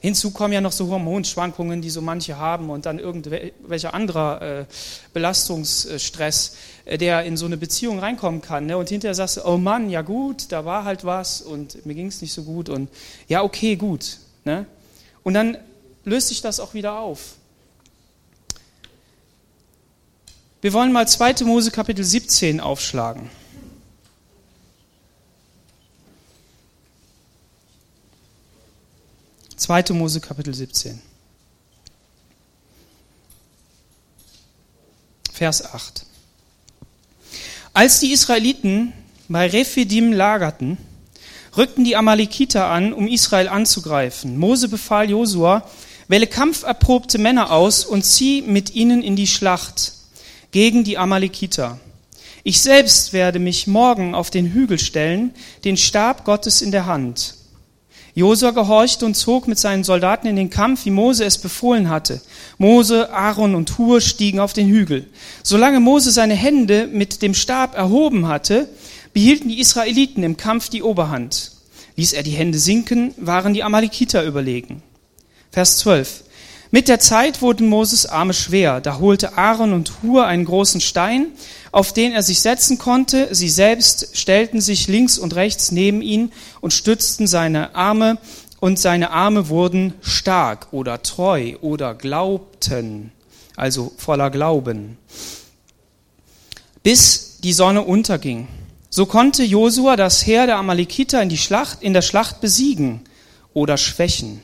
Hinzu 0.00 0.30
kommen 0.30 0.54
ja 0.54 0.62
noch 0.62 0.72
so 0.72 0.88
Hormonschwankungen, 0.88 1.82
die 1.82 1.90
so 1.90 2.00
manche 2.00 2.38
haben 2.38 2.70
und 2.70 2.86
dann 2.86 2.98
irgendwelcher 2.98 3.92
anderer 3.92 4.60
äh, 4.60 4.64
Belastungsstress, 5.12 6.56
äh, 6.86 6.96
der 6.96 7.24
in 7.24 7.36
so 7.36 7.44
eine 7.44 7.58
Beziehung 7.58 7.98
reinkommen 7.98 8.40
kann. 8.40 8.66
Ne? 8.66 8.78
Und 8.78 8.88
hinterher 8.88 9.14
sagst 9.14 9.36
du, 9.36 9.44
oh 9.44 9.58
Mann, 9.58 9.90
ja 9.90 10.00
gut, 10.00 10.52
da 10.52 10.64
war 10.64 10.84
halt 10.84 11.04
was 11.04 11.42
und 11.42 11.84
mir 11.84 11.94
ging 11.94 12.06
es 12.06 12.22
nicht 12.22 12.32
so 12.32 12.44
gut 12.44 12.70
und 12.70 12.88
ja, 13.28 13.42
okay, 13.42 13.76
gut. 13.76 14.18
Ne? 14.44 14.64
Und 15.22 15.34
dann 15.34 15.58
löst 16.04 16.28
sich 16.28 16.40
das 16.40 16.60
auch 16.60 16.72
wieder 16.72 16.98
auf. 16.98 17.34
Wir 20.62 20.72
wollen 20.72 20.92
mal 20.92 21.06
2. 21.06 21.44
Mose 21.44 21.70
Kapitel 21.70 22.04
17 22.04 22.60
aufschlagen. 22.60 23.30
2. 29.60 29.92
Mose 29.92 30.20
Kapitel 30.20 30.54
17. 30.54 30.98
Vers 35.30 35.62
8. 35.74 36.06
Als 37.74 38.00
die 38.00 38.10
Israeliten 38.10 38.94
bei 39.28 39.46
Rephidim 39.46 40.14
lagerten, 40.14 40.78
rückten 41.58 41.84
die 41.84 41.94
Amalekiter 41.94 42.68
an, 42.68 42.94
um 42.94 43.06
Israel 43.06 43.48
anzugreifen. 43.48 44.38
Mose 44.38 44.70
befahl 44.70 45.10
Josua, 45.10 45.68
wähle 46.08 46.26
kampferprobte 46.26 47.18
Männer 47.18 47.52
aus 47.52 47.84
und 47.84 48.02
zieh 48.02 48.40
mit 48.40 48.74
ihnen 48.74 49.02
in 49.02 49.14
die 49.14 49.26
Schlacht 49.26 49.92
gegen 50.52 50.84
die 50.84 50.96
Amalekiter. 50.96 51.78
Ich 52.44 52.62
selbst 52.62 53.12
werde 53.12 53.38
mich 53.38 53.66
morgen 53.66 54.14
auf 54.14 54.30
den 54.30 54.54
Hügel 54.54 54.78
stellen, 54.78 55.34
den 55.64 55.76
Stab 55.76 56.24
Gottes 56.24 56.62
in 56.62 56.70
der 56.70 56.86
Hand. 56.86 57.34
Josua 58.14 58.50
gehorchte 58.50 59.06
und 59.06 59.14
zog 59.14 59.46
mit 59.46 59.58
seinen 59.58 59.84
Soldaten 59.84 60.26
in 60.26 60.36
den 60.36 60.50
Kampf, 60.50 60.84
wie 60.84 60.90
Mose 60.90 61.24
es 61.24 61.38
befohlen 61.38 61.88
hatte. 61.88 62.20
Mose, 62.58 63.12
Aaron 63.12 63.54
und 63.54 63.78
Hur 63.78 64.00
stiegen 64.00 64.40
auf 64.40 64.52
den 64.52 64.68
Hügel. 64.68 65.06
Solange 65.42 65.80
Mose 65.80 66.10
seine 66.10 66.34
Hände 66.34 66.88
mit 66.88 67.22
dem 67.22 67.34
Stab 67.34 67.76
erhoben 67.76 68.26
hatte, 68.26 68.68
behielten 69.12 69.48
die 69.48 69.60
Israeliten 69.60 70.22
im 70.22 70.36
Kampf 70.36 70.68
die 70.68 70.82
Oberhand. 70.82 71.52
Ließ 71.96 72.12
er 72.12 72.22
die 72.22 72.30
Hände 72.30 72.58
sinken, 72.58 73.14
waren 73.16 73.54
die 73.54 73.62
Amalekiter 73.62 74.24
überlegen. 74.24 74.82
Vers 75.50 75.78
12. 75.78 76.24
Mit 76.72 76.86
der 76.86 77.00
Zeit 77.00 77.42
wurden 77.42 77.68
Moses 77.68 78.06
Arme 78.06 78.32
schwer. 78.32 78.80
Da 78.80 78.98
holte 79.00 79.36
Aaron 79.36 79.72
und 79.72 79.92
Hur 80.02 80.26
einen 80.26 80.44
großen 80.44 80.80
Stein, 80.80 81.26
auf 81.72 81.92
den 81.92 82.12
er 82.12 82.22
sich 82.22 82.40
setzen 82.40 82.78
konnte. 82.78 83.34
Sie 83.34 83.48
selbst 83.48 84.16
stellten 84.16 84.60
sich 84.60 84.86
links 84.86 85.18
und 85.18 85.34
rechts 85.34 85.72
neben 85.72 86.00
ihn 86.00 86.30
und 86.60 86.72
stützten 86.72 87.26
seine 87.26 87.74
Arme, 87.74 88.18
und 88.60 88.78
seine 88.78 89.10
Arme 89.10 89.48
wurden 89.48 89.94
stark 90.02 90.68
oder 90.70 91.02
treu 91.02 91.56
oder 91.62 91.94
glaubten, 91.94 93.10
also 93.56 93.92
voller 93.96 94.30
Glauben, 94.30 94.98
bis 96.82 97.38
die 97.42 97.54
Sonne 97.54 97.82
unterging. 97.82 98.48
So 98.90 99.06
konnte 99.06 99.44
Josua 99.44 99.96
das 99.96 100.26
Heer 100.26 100.46
der 100.46 100.58
Amalekiter 100.58 101.22
in, 101.22 101.30
die 101.30 101.38
Schlacht, 101.38 101.82
in 101.82 101.94
der 101.94 102.02
Schlacht 102.02 102.40
besiegen 102.40 103.00
oder 103.54 103.78
schwächen. 103.78 104.42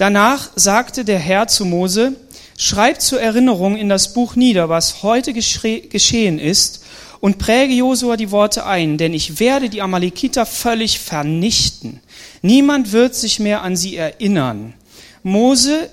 Danach 0.00 0.48
sagte 0.56 1.04
der 1.04 1.18
Herr 1.18 1.46
zu 1.46 1.66
Mose, 1.66 2.14
schreib 2.56 3.02
zur 3.02 3.20
Erinnerung 3.20 3.76
in 3.76 3.90
das 3.90 4.14
Buch 4.14 4.34
nieder, 4.34 4.70
was 4.70 5.02
heute 5.02 5.34
geschehen 5.34 6.38
ist, 6.38 6.82
und 7.20 7.36
präge 7.36 7.74
Josua 7.74 8.16
die 8.16 8.30
Worte 8.30 8.64
ein, 8.64 8.96
denn 8.96 9.12
ich 9.12 9.40
werde 9.40 9.68
die 9.68 9.82
Amalekiter 9.82 10.46
völlig 10.46 11.00
vernichten. 11.00 12.00
Niemand 12.40 12.92
wird 12.92 13.14
sich 13.14 13.40
mehr 13.40 13.60
an 13.60 13.76
sie 13.76 13.94
erinnern. 13.94 14.72
Mose 15.22 15.90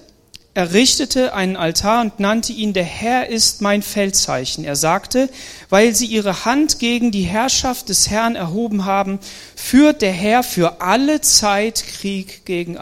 errichtete 0.57 1.35
einen 1.35 1.55
Altar 1.55 2.01
und 2.01 2.19
nannte 2.19 2.51
ihn, 2.51 2.73
der 2.73 2.83
Herr 2.83 3.29
ist 3.29 3.61
mein 3.61 3.83
Feldzeichen. 3.83 4.65
Er 4.65 4.75
sagte, 4.75 5.29
weil 5.69 5.93
sie 5.93 6.07
ihre 6.07 6.45
Hand 6.45 6.79
gegen 6.79 7.11
die 7.11 7.25
Herrschaft 7.25 7.89
des 7.89 8.09
Herrn 8.09 8.35
erhoben 8.35 8.83
haben, 8.83 9.19
führt 9.55 10.01
der 10.01 10.11
Herr 10.11 10.41
für 10.41 10.81
alle 10.81 11.21
Zeit 11.21 11.83
Krieg 11.85 12.43
gegen 12.45 12.75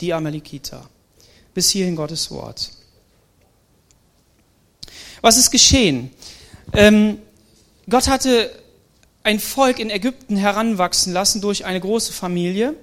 die 0.00 0.12
Amalekiter. 0.12 0.90
Bis 1.54 1.70
hierhin 1.70 1.94
Gottes 1.94 2.32
Wort. 2.32 2.72
Was 5.20 5.36
ist 5.36 5.52
geschehen? 5.52 6.10
Ähm, 6.72 7.18
Gott 7.88 8.08
hatte 8.08 8.50
ein 9.22 9.38
Volk 9.38 9.78
in 9.78 9.90
Ägypten 9.90 10.36
heranwachsen 10.36 11.12
lassen 11.12 11.40
durch 11.40 11.66
eine 11.66 11.78
große 11.78 12.12
Familie. 12.12 12.74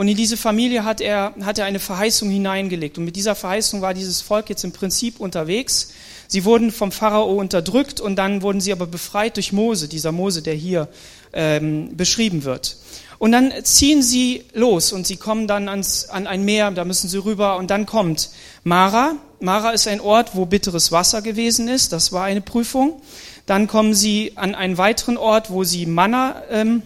Und 0.00 0.08
in 0.08 0.16
diese 0.16 0.38
Familie 0.38 0.86
hat 0.86 1.02
er, 1.02 1.34
hat 1.42 1.58
er 1.58 1.66
eine 1.66 1.78
Verheißung 1.78 2.30
hineingelegt. 2.30 2.96
Und 2.96 3.04
mit 3.04 3.16
dieser 3.16 3.34
Verheißung 3.34 3.82
war 3.82 3.92
dieses 3.92 4.22
Volk 4.22 4.48
jetzt 4.48 4.64
im 4.64 4.72
Prinzip 4.72 5.20
unterwegs. 5.20 5.90
Sie 6.26 6.46
wurden 6.46 6.72
vom 6.72 6.90
Pharao 6.90 7.34
unterdrückt 7.34 8.00
und 8.00 8.16
dann 8.16 8.40
wurden 8.40 8.62
sie 8.62 8.72
aber 8.72 8.86
befreit 8.86 9.36
durch 9.36 9.52
Mose, 9.52 9.88
dieser 9.88 10.10
Mose, 10.10 10.40
der 10.40 10.54
hier 10.54 10.88
ähm, 11.34 11.98
beschrieben 11.98 12.44
wird. 12.44 12.78
Und 13.18 13.32
dann 13.32 13.52
ziehen 13.62 14.02
sie 14.02 14.44
los 14.54 14.94
und 14.94 15.06
sie 15.06 15.18
kommen 15.18 15.46
dann 15.46 15.68
ans, 15.68 16.08
an 16.08 16.26
ein 16.26 16.46
Meer, 16.46 16.70
da 16.70 16.86
müssen 16.86 17.10
sie 17.10 17.22
rüber 17.22 17.58
und 17.58 17.70
dann 17.70 17.84
kommt 17.84 18.30
Mara. 18.64 19.16
Mara 19.38 19.72
ist 19.72 19.86
ein 19.86 20.00
Ort, 20.00 20.30
wo 20.32 20.46
bitteres 20.46 20.90
Wasser 20.92 21.20
gewesen 21.20 21.68
ist, 21.68 21.92
das 21.92 22.10
war 22.10 22.24
eine 22.24 22.40
Prüfung. 22.40 23.02
Dann 23.44 23.66
kommen 23.66 23.92
sie 23.92 24.32
an 24.36 24.54
einen 24.54 24.78
weiteren 24.78 25.18
Ort, 25.18 25.50
wo 25.50 25.62
sie 25.62 25.84
Manna 25.84 26.42
ähm, 26.48 26.80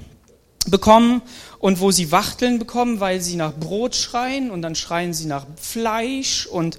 bekommen 0.67 1.23
und 1.65 1.81
wo 1.81 1.91
sie 1.91 2.13
Wachteln 2.13 2.59
bekommen, 2.59 3.01
weil 3.01 3.23
sie 3.23 3.37
nach 3.37 3.55
Brot 3.55 3.97
schreien 3.97 4.51
und 4.51 4.61
dann 4.61 4.75
schreien 4.75 5.15
sie 5.15 5.25
nach 5.25 5.47
Fleisch 5.59 6.45
und 6.45 6.79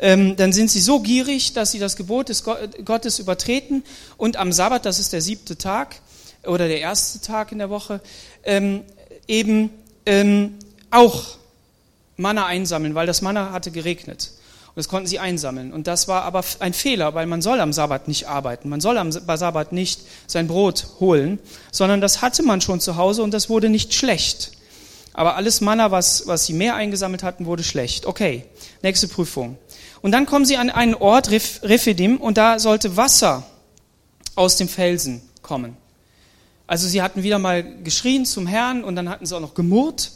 ähm, 0.00 0.34
dann 0.34 0.52
sind 0.52 0.72
sie 0.72 0.80
so 0.80 0.98
gierig, 0.98 1.52
dass 1.52 1.70
sie 1.70 1.78
das 1.78 1.94
Gebot 1.94 2.30
des 2.30 2.42
Gottes 2.42 3.20
übertreten 3.20 3.84
und 4.16 4.36
am 4.36 4.50
Sabbat, 4.50 4.86
das 4.86 4.98
ist 4.98 5.12
der 5.12 5.20
siebte 5.20 5.56
Tag 5.56 6.00
oder 6.44 6.66
der 6.66 6.80
erste 6.80 7.20
Tag 7.20 7.52
in 7.52 7.58
der 7.58 7.70
Woche, 7.70 8.00
ähm, 8.42 8.80
eben 9.28 9.70
ähm, 10.04 10.54
auch 10.90 11.38
Manna 12.16 12.46
einsammeln, 12.46 12.96
weil 12.96 13.06
das 13.06 13.22
Manna 13.22 13.52
hatte 13.52 13.70
geregnet. 13.70 14.32
Und 14.74 14.80
das 14.80 14.88
konnten 14.88 15.06
sie 15.06 15.20
einsammeln. 15.20 15.72
Und 15.72 15.86
das 15.86 16.08
war 16.08 16.22
aber 16.22 16.44
ein 16.58 16.72
Fehler, 16.72 17.14
weil 17.14 17.26
man 17.26 17.42
soll 17.42 17.60
am 17.60 17.72
Sabbat 17.72 18.08
nicht 18.08 18.26
arbeiten. 18.26 18.68
Man 18.68 18.80
soll 18.80 18.98
am 18.98 19.12
Sabbat 19.12 19.72
nicht 19.72 20.00
sein 20.26 20.48
Brot 20.48 20.88
holen, 20.98 21.38
sondern 21.70 22.00
das 22.00 22.22
hatte 22.22 22.42
man 22.42 22.60
schon 22.60 22.80
zu 22.80 22.96
Hause 22.96 23.22
und 23.22 23.32
das 23.32 23.48
wurde 23.48 23.68
nicht 23.68 23.94
schlecht. 23.94 24.50
Aber 25.12 25.36
alles 25.36 25.60
Manna, 25.60 25.92
was, 25.92 26.26
was 26.26 26.46
sie 26.46 26.54
mehr 26.54 26.74
eingesammelt 26.74 27.22
hatten, 27.22 27.46
wurde 27.46 27.62
schlecht. 27.62 28.04
Okay, 28.04 28.46
nächste 28.82 29.06
Prüfung. 29.06 29.56
Und 30.02 30.10
dann 30.10 30.26
kommen 30.26 30.44
sie 30.44 30.56
an 30.56 30.70
einen 30.70 30.94
Ort, 30.94 31.30
Rephidim, 31.30 32.16
und 32.16 32.36
da 32.36 32.58
sollte 32.58 32.96
Wasser 32.96 33.44
aus 34.34 34.56
dem 34.56 34.68
Felsen 34.68 35.22
kommen. 35.40 35.76
Also 36.66 36.88
sie 36.88 37.00
hatten 37.00 37.22
wieder 37.22 37.38
mal 37.38 37.62
geschrien 37.84 38.26
zum 38.26 38.48
Herrn 38.48 38.82
und 38.82 38.96
dann 38.96 39.08
hatten 39.08 39.24
sie 39.24 39.36
auch 39.36 39.40
noch 39.40 39.54
gemurrt 39.54 40.10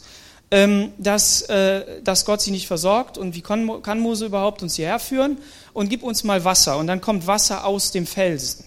dass, 0.50 1.43
äh, 1.43 2.02
dass 2.02 2.25
Gott 2.25 2.40
sie 2.40 2.50
nicht 2.50 2.67
versorgt 2.67 3.19
und 3.19 3.35
wie 3.35 3.43
kann, 3.43 3.83
kann 3.83 4.00
Mose 4.00 4.26
überhaupt 4.26 4.62
uns 4.62 4.76
hierher 4.76 4.99
führen 4.99 5.38
und 5.75 5.90
gib 5.90 6.02
uns 6.02 6.25
mal 6.25 6.45
Wasser 6.45 6.78
und 6.78 6.87
dann 6.87 7.00
kommt 7.00 7.26
Wasser 7.26 7.67
aus 7.67 7.93
dem 7.93 8.07
Felsen. 8.07 8.64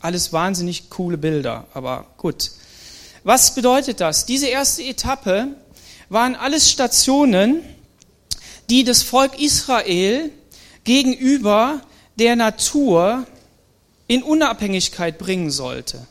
Alles 0.00 0.32
wahnsinnig 0.32 0.90
coole 0.90 1.18
Bilder, 1.18 1.66
aber 1.74 2.06
gut. 2.16 2.50
Was 3.24 3.54
bedeutet 3.54 4.00
das? 4.00 4.26
Diese 4.26 4.46
erste 4.46 4.82
Etappe 4.82 5.48
waren 6.08 6.34
alles 6.34 6.70
Stationen, 6.70 7.62
die 8.68 8.84
das 8.84 9.02
Volk 9.02 9.38
Israel 9.40 10.30
gegenüber 10.84 11.82
der 12.18 12.36
Natur 12.36 13.26
in 14.06 14.22
Unabhängigkeit 14.22 15.18
bringen 15.18 15.50
sollte. 15.50 16.06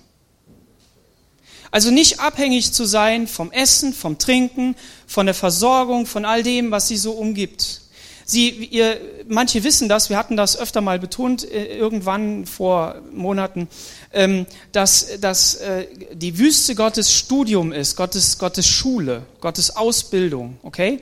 Also 1.72 1.92
nicht 1.92 2.20
abhängig 2.20 2.72
zu 2.74 2.86
sein 2.86 3.28
vom 3.28 3.52
Essen, 3.52 3.94
vom 3.94 4.18
Trinken, 4.18 4.76
von 5.06 5.26
der 5.26 5.36
Versorgung, 5.36 6.06
von 6.06 6.26
all 6.26 6.44
dem, 6.44 6.72
was 6.72 6.88
sie 6.88 6.98
so 6.98 7.12
umgibt. 7.12 7.82
Sie, 8.26 8.50
ihr, 8.50 9.02
manche 9.28 9.64
wissen 9.64 9.90
das, 9.90 10.12
wir 10.12 10.18
hatten 10.18 10.38
das 10.38 10.56
öfter 10.56 10.82
mal 10.82 11.00
betont, 11.00 11.44
äh, 11.44 11.76
irgendwann 11.76 12.46
vor 12.46 13.02
Monaten, 13.12 13.68
ähm, 14.14 14.46
dass, 14.72 15.20
dass 15.20 15.56
äh, 15.56 15.88
die 16.14 16.38
Wüste 16.38 16.76
Gottes 16.76 17.12
Studium 17.12 17.72
ist, 17.72 17.96
Gottes, 17.96 18.38
Gottes 18.38 18.68
Schule, 18.68 19.24
Gottes 19.42 19.76
Ausbildung, 19.76 20.58
okay? 20.62 21.02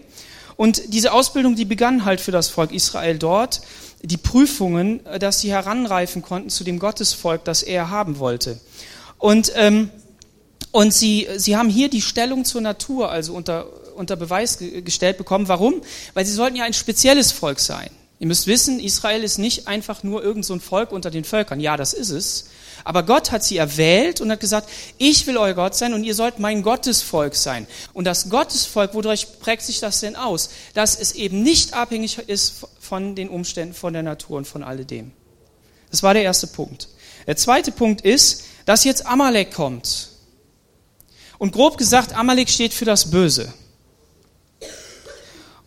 Und 0.56 0.94
diese 0.94 1.12
Ausbildung, 1.12 1.56
die 1.56 1.66
begann 1.66 2.06
halt 2.06 2.22
für 2.22 2.32
das 2.32 2.48
Volk 2.48 2.72
Israel 2.72 3.18
dort, 3.18 3.62
die 4.02 4.16
Prüfungen, 4.16 5.06
äh, 5.06 5.20
dass 5.20 5.42
sie 5.42 5.52
heranreifen 5.52 6.22
konnten 6.22 6.50
zu 6.50 6.64
dem 6.64 6.80
Gottesvolk, 6.80 7.44
das 7.44 7.62
er 7.62 7.90
haben 7.90 8.20
wollte. 8.20 8.58
Und 9.18 9.52
ähm, 9.56 9.90
und 10.78 10.94
sie, 10.94 11.28
sie 11.38 11.58
haben 11.58 11.70
hier 11.70 11.90
die 11.90 12.04
Stellung 12.04 12.46
zur 12.46 12.62
Natur 12.62 13.10
also 13.10 13.34
unter, 13.34 13.66
unter 13.96 14.16
Beweis 14.16 14.60
gestellt 14.60 15.18
bekommen. 15.18 15.48
Warum? 15.48 15.82
Weil 16.14 16.24
sie 16.24 16.34
sollten 16.34 16.56
ja 16.56 16.66
ein 16.66 16.74
spezielles 16.74 17.32
Volk 17.32 17.60
sein. 17.60 17.90
Ihr 18.20 18.28
müsst 18.28 18.46
wissen, 18.46 18.80
Israel 18.80 19.24
ist 19.24 19.40
nicht 19.40 19.68
einfach 19.68 20.04
nur 20.04 20.24
irgend 20.24 20.46
so 20.46 20.54
ein 20.54 20.62
Volk 20.62 20.92
unter 20.92 21.10
den 21.10 21.24
Völkern. 21.24 21.60
Ja, 21.60 21.78
das 21.78 21.94
ist 21.94 22.12
es. 22.12 22.50
Aber 22.84 23.02
Gott 23.02 23.32
hat 23.32 23.44
sie 23.44 23.58
erwählt 23.58 24.22
und 24.22 24.30
hat 24.30 24.40
gesagt, 24.40 24.70
ich 25.00 25.26
will 25.26 25.38
euer 25.38 25.56
Gott 25.56 25.74
sein 25.74 25.96
und 25.96 26.04
ihr 26.04 26.14
sollt 26.14 26.38
mein 26.38 26.62
Gottesvolk 26.62 27.34
sein. 27.34 27.66
Und 27.94 28.06
das 28.06 28.30
Gottesvolk, 28.30 28.94
wodurch 28.94 29.40
prägt 29.40 29.64
sich 29.64 29.80
das 29.80 30.02
denn 30.02 30.16
aus? 30.16 30.52
Dass 30.76 30.96
es 31.00 31.14
eben 31.14 31.42
nicht 31.42 31.74
abhängig 31.74 32.20
ist 32.20 32.68
von 32.80 33.16
den 33.16 33.30
Umständen, 33.30 33.74
von 33.74 33.94
der 33.94 34.04
Natur 34.04 34.38
und 34.38 34.46
von 34.46 34.62
alledem. 34.62 35.12
Das 35.90 36.04
war 36.04 36.14
der 36.14 36.22
erste 36.22 36.46
Punkt. 36.46 36.88
Der 37.26 37.36
zweite 37.36 37.72
Punkt 37.72 38.02
ist, 38.02 38.44
dass 38.68 38.84
jetzt 38.84 39.08
Amalek 39.08 39.56
kommt. 39.56 40.17
Und 41.38 41.52
grob 41.52 41.78
gesagt, 41.78 42.16
Amalek 42.16 42.50
steht 42.50 42.74
für 42.74 42.86
das 42.86 43.12
Böse. 43.12 43.54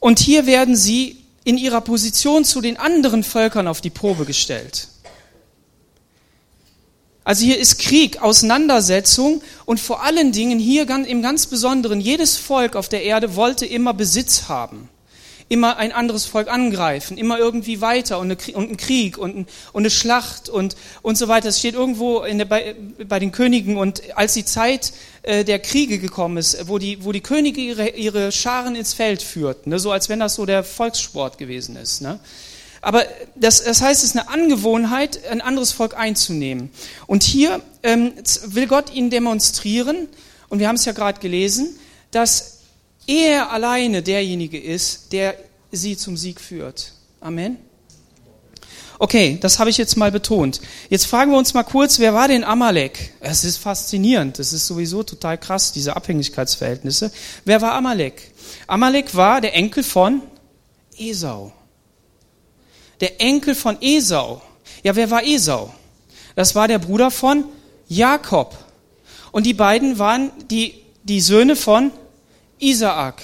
Und 0.00 0.18
hier 0.18 0.46
werden 0.46 0.76
sie 0.76 1.18
in 1.44 1.58
ihrer 1.58 1.80
Position 1.80 2.44
zu 2.44 2.60
den 2.60 2.76
anderen 2.76 3.22
Völkern 3.22 3.68
auf 3.68 3.80
die 3.80 3.90
Probe 3.90 4.24
gestellt. 4.24 4.88
Also 7.22 7.44
hier 7.44 7.58
ist 7.58 7.78
Krieg, 7.78 8.22
Auseinandersetzung 8.22 9.42
und 9.66 9.78
vor 9.78 10.02
allen 10.02 10.32
Dingen 10.32 10.58
hier 10.58 10.88
im 10.88 11.22
ganz 11.22 11.46
Besonderen, 11.46 12.00
jedes 12.00 12.36
Volk 12.36 12.76
auf 12.76 12.88
der 12.88 13.04
Erde 13.04 13.36
wollte 13.36 13.66
immer 13.66 13.94
Besitz 13.94 14.48
haben 14.48 14.88
immer 15.50 15.78
ein 15.78 15.90
anderes 15.90 16.26
Volk 16.26 16.48
angreifen, 16.48 17.18
immer 17.18 17.36
irgendwie 17.36 17.80
weiter 17.80 18.20
und, 18.20 18.30
ein 18.30 18.76
Krieg 18.76 19.18
und, 19.18 19.36
ein, 19.36 19.46
und, 19.72 19.82
eine 19.82 19.90
Schlacht 19.90 20.48
und, 20.48 20.76
und 21.02 21.18
so 21.18 21.26
weiter. 21.26 21.48
Es 21.48 21.58
steht 21.58 21.74
irgendwo 21.74 22.20
der, 22.22 22.44
bei, 22.44 22.76
bei, 23.08 23.18
den 23.18 23.32
Königen 23.32 23.76
und 23.76 24.16
als 24.16 24.34
die 24.34 24.44
Zeit 24.44 24.92
der 25.22 25.58
Kriege 25.58 25.98
gekommen 25.98 26.38
ist, 26.38 26.68
wo 26.68 26.78
die, 26.78 27.04
wo 27.04 27.12
die 27.12 27.20
Könige 27.20 27.60
ihre, 27.60 27.90
ihre 27.90 28.32
Scharen 28.32 28.74
ins 28.74 28.94
Feld 28.94 29.22
führten, 29.22 29.70
ne, 29.70 29.78
so 29.78 29.92
als 29.92 30.08
wenn 30.08 30.18
das 30.18 30.34
so 30.34 30.46
der 30.46 30.64
Volkssport 30.64 31.36
gewesen 31.36 31.76
ist. 31.76 32.00
Ne? 32.00 32.18
Aber 32.80 33.04
das, 33.36 33.62
das 33.62 33.82
heißt, 33.82 34.02
es 34.02 34.10
ist 34.10 34.18
eine 34.18 34.28
Angewohnheit, 34.28 35.26
ein 35.26 35.40
anderes 35.40 35.72
Volk 35.72 35.96
einzunehmen. 35.96 36.70
Und 37.06 37.22
hier 37.22 37.60
ähm, 37.82 38.14
will 38.46 38.66
Gott 38.66 38.92
ihnen 38.92 39.10
demonstrieren, 39.10 40.08
und 40.48 40.58
wir 40.58 40.68
haben 40.68 40.76
es 40.76 40.84
ja 40.84 40.92
gerade 40.92 41.20
gelesen, 41.20 41.78
dass 42.10 42.60
er 43.06 43.52
alleine 43.52 44.02
derjenige 44.02 44.58
ist, 44.58 45.12
der 45.12 45.36
sie 45.70 45.96
zum 45.96 46.16
Sieg 46.16 46.40
führt. 46.40 46.92
Amen. 47.20 47.58
Okay, 49.02 49.38
das 49.40 49.58
habe 49.58 49.70
ich 49.70 49.78
jetzt 49.78 49.96
mal 49.96 50.12
betont. 50.12 50.60
Jetzt 50.90 51.06
fragen 51.06 51.30
wir 51.30 51.38
uns 51.38 51.54
mal 51.54 51.62
kurz, 51.62 52.00
wer 52.00 52.12
war 52.12 52.28
denn 52.28 52.44
Amalek? 52.44 53.14
Es 53.20 53.44
ist 53.44 53.56
faszinierend, 53.56 54.38
das 54.38 54.52
ist 54.52 54.66
sowieso 54.66 55.02
total 55.02 55.38
krass, 55.38 55.72
diese 55.72 55.96
Abhängigkeitsverhältnisse. 55.96 57.10
Wer 57.46 57.62
war 57.62 57.72
Amalek? 57.72 58.30
Amalek 58.66 59.14
war 59.14 59.40
der 59.40 59.54
Enkel 59.54 59.84
von 59.84 60.20
Esau. 60.98 61.50
Der 63.00 63.22
Enkel 63.22 63.54
von 63.54 63.78
Esau. 63.80 64.42
Ja, 64.82 64.94
wer 64.94 65.10
war 65.10 65.24
Esau? 65.24 65.72
Das 66.36 66.54
war 66.54 66.68
der 66.68 66.78
Bruder 66.78 67.10
von 67.10 67.44
Jakob. 67.88 68.54
Und 69.32 69.46
die 69.46 69.54
beiden 69.54 69.98
waren 69.98 70.30
die, 70.50 70.74
die 71.04 71.22
Söhne 71.22 71.56
von 71.56 71.90
Isaak. 72.58 73.22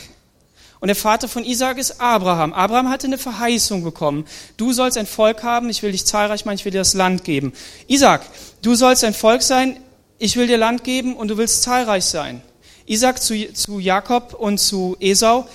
Und 0.80 0.88
der 0.88 0.96
Vater 0.96 1.28
von 1.28 1.44
Isaak 1.44 1.78
ist 1.78 2.00
Abraham. 2.00 2.52
Abraham 2.52 2.90
hatte 2.90 3.06
eine 3.06 3.18
Verheißung 3.18 3.82
bekommen. 3.82 4.26
Du 4.56 4.72
sollst 4.72 4.98
ein 4.98 5.06
Volk 5.06 5.42
haben, 5.42 5.70
ich 5.70 5.82
will 5.82 5.92
dich 5.92 6.04
zahlreich 6.04 6.44
machen, 6.44 6.56
ich 6.56 6.64
will 6.64 6.72
dir 6.72 6.78
das 6.78 6.94
Land 6.94 7.24
geben. 7.24 7.52
Isaak, 7.86 8.22
du 8.62 8.74
sollst 8.74 9.04
ein 9.04 9.14
Volk 9.14 9.42
sein, 9.42 9.78
ich 10.18 10.36
will 10.36 10.46
dir 10.46 10.58
Land 10.58 10.84
geben 10.84 11.16
und 11.16 11.28
du 11.28 11.36
willst 11.36 11.62
zahlreich 11.62 12.04
sein. 12.04 12.42
Isaac 12.86 13.22
zu, 13.22 13.52
zu 13.52 13.80
Jakob 13.80 14.34
und 14.34 14.58
zu 14.58 14.96
Esau, 15.00 15.48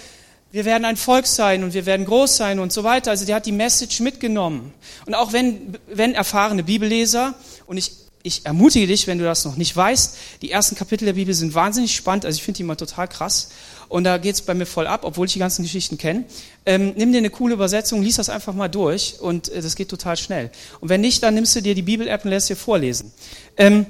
wir 0.52 0.66
werden 0.66 0.84
ein 0.84 0.98
Volk 0.98 1.28
sein 1.28 1.64
und 1.64 1.74
wir 1.74 1.86
werden 1.86 2.06
groß 2.06 2.36
sein 2.36 2.60
und 2.60 2.74
so 2.74 2.84
weiter. 2.84 3.12
Also 3.12 3.26
der 3.26 3.38
hat 3.38 3.46
die 3.46 3.54
Message 3.54 4.02
mitgenommen. 4.02 4.74
Und 5.06 5.16
auch 5.16 5.32
wenn, 5.32 5.78
wenn 5.88 6.14
erfahrene 6.14 6.64
Bibelleser, 6.64 7.36
und 7.68 7.78
ich 7.78 7.94
ich 8.24 8.46
ermutige 8.46 8.88
dich, 8.88 9.08
wenn 9.08 9.18
du 9.18 9.24
das 9.24 9.46
noch 9.46 9.58
nicht 9.58 9.76
weißt, 9.76 10.18
die 10.42 10.52
ersten 10.52 10.76
Kapitel 10.76 11.06
der 11.06 11.14
Bibel 11.14 11.34
sind 11.34 11.54
wahnsinnig 11.54 11.96
spannend, 11.96 12.26
also 12.26 12.36
ich 12.36 12.44
finde 12.44 12.58
die 12.58 12.64
immer 12.64 12.78
total 12.78 13.08
krass 13.08 13.50
und 13.90 14.04
da 14.04 14.18
geht's 14.18 14.42
bei 14.42 14.54
mir 14.54 14.66
voll 14.66 14.88
ab, 14.88 15.02
obwohl 15.04 15.28
ich 15.28 15.34
die 15.34 15.40
ganzen 15.40 15.64
Geschichten 15.64 15.98
kenne. 15.98 16.24
Ähm, 16.66 16.94
nimm 16.96 17.12
dir 17.12 17.18
eine 17.18 17.30
coole 17.30 17.54
Übersetzung, 17.54 18.02
lies 18.02 18.16
das 18.16 18.30
einfach 18.30 18.54
mal 18.54 18.70
durch 18.70 19.20
und 19.20 19.50
äh, 19.50 19.62
das 19.62 19.76
geht 19.76 19.90
total 19.90 20.18
schnell. 20.18 20.50
Und 20.80 20.90
wenn 20.90 21.02
nicht, 21.02 21.24
dann 21.24 21.34
nimmst 21.34 21.56
du 21.56 21.62
dir 21.62 21.76
die 21.76 21.82
Bibel-App 21.82 22.24
und 22.24 22.32
lässt 22.32 22.50
dir 22.50 22.56
vorlesen. 22.56 23.12
Ähm, 23.58 23.86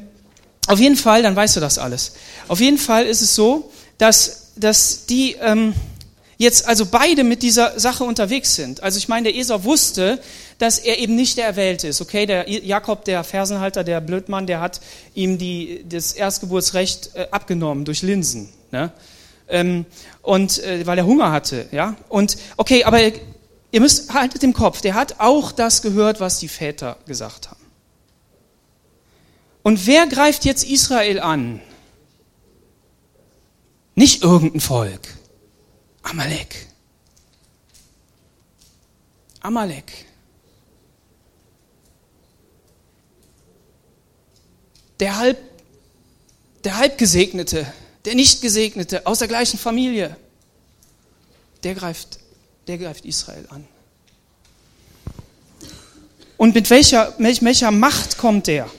auf 0.67 0.79
jeden 0.79 0.95
Fall, 0.95 1.23
dann 1.23 1.35
weißt 1.35 1.55
du 1.55 1.59
das 1.59 1.77
alles. 1.77 2.13
Auf 2.47 2.59
jeden 2.59 2.77
Fall 2.77 3.05
ist 3.05 3.21
es 3.21 3.35
so, 3.35 3.71
dass, 3.97 4.51
dass 4.55 5.05
die... 5.05 5.35
Ähm, 5.41 5.73
jetzt 6.41 6.67
also 6.67 6.87
beide 6.87 7.23
mit 7.23 7.43
dieser 7.43 7.79
Sache 7.79 8.03
unterwegs 8.03 8.55
sind. 8.55 8.81
Also 8.81 8.97
ich 8.97 9.07
meine, 9.07 9.31
der 9.31 9.39
Esau 9.39 9.63
wusste, 9.63 10.19
dass 10.57 10.79
er 10.79 10.97
eben 10.97 11.15
nicht 11.15 11.37
der 11.37 11.45
Erwählte 11.45 11.87
ist. 11.87 12.01
Okay, 12.01 12.25
der 12.25 12.49
Jakob, 12.49 13.05
der 13.05 13.23
Fersenhalter, 13.23 13.83
der 13.83 14.01
Blödmann, 14.01 14.47
der 14.47 14.59
hat 14.59 14.81
ihm 15.13 15.37
die, 15.37 15.85
das 15.87 16.13
Erstgeburtsrecht 16.13 17.11
äh, 17.13 17.27
abgenommen 17.29 17.85
durch 17.85 18.01
Linsen. 18.01 18.49
Ne? 18.71 18.91
Ähm, 19.49 19.85
und 20.23 20.63
äh, 20.63 20.87
weil 20.87 20.97
er 20.97 21.05
Hunger 21.05 21.31
hatte, 21.31 21.67
ja. 21.71 21.95
Und 22.09 22.37
okay, 22.57 22.85
aber 22.85 22.99
ihr 23.71 23.81
müsst 23.81 24.11
haltet 24.11 24.43
im 24.43 24.53
Kopf, 24.53 24.81
der 24.81 24.95
hat 24.95 25.19
auch 25.19 25.51
das 25.51 25.83
gehört, 25.83 26.19
was 26.19 26.39
die 26.39 26.47
Väter 26.47 26.97
gesagt 27.05 27.51
haben. 27.51 27.61
Und 29.61 29.85
wer 29.85 30.07
greift 30.07 30.43
jetzt 30.45 30.63
Israel 30.67 31.19
an? 31.19 31.61
Nicht 33.93 34.23
irgendein 34.23 34.59
Volk. 34.59 35.20
Amalek. 36.03 36.67
Amalek. 39.41 40.05
Der 44.99 45.17
halb, 45.17 45.37
der 46.63 46.77
halbgesegnete, 46.77 47.71
der 48.05 48.15
nicht 48.15 48.41
gesegnete 48.41 49.05
aus 49.07 49.19
der 49.19 49.27
gleichen 49.27 49.57
Familie, 49.57 50.15
der 51.63 51.75
greift, 51.75 52.19
der 52.67 52.77
greift 52.77 53.05
Israel 53.05 53.45
an. 53.49 53.67
Und 56.37 56.55
mit 56.55 56.69
welcher, 56.69 57.13
mit 57.19 57.43
welcher 57.43 57.71
Macht 57.71 58.17
kommt 58.17 58.47
der? 58.47 58.69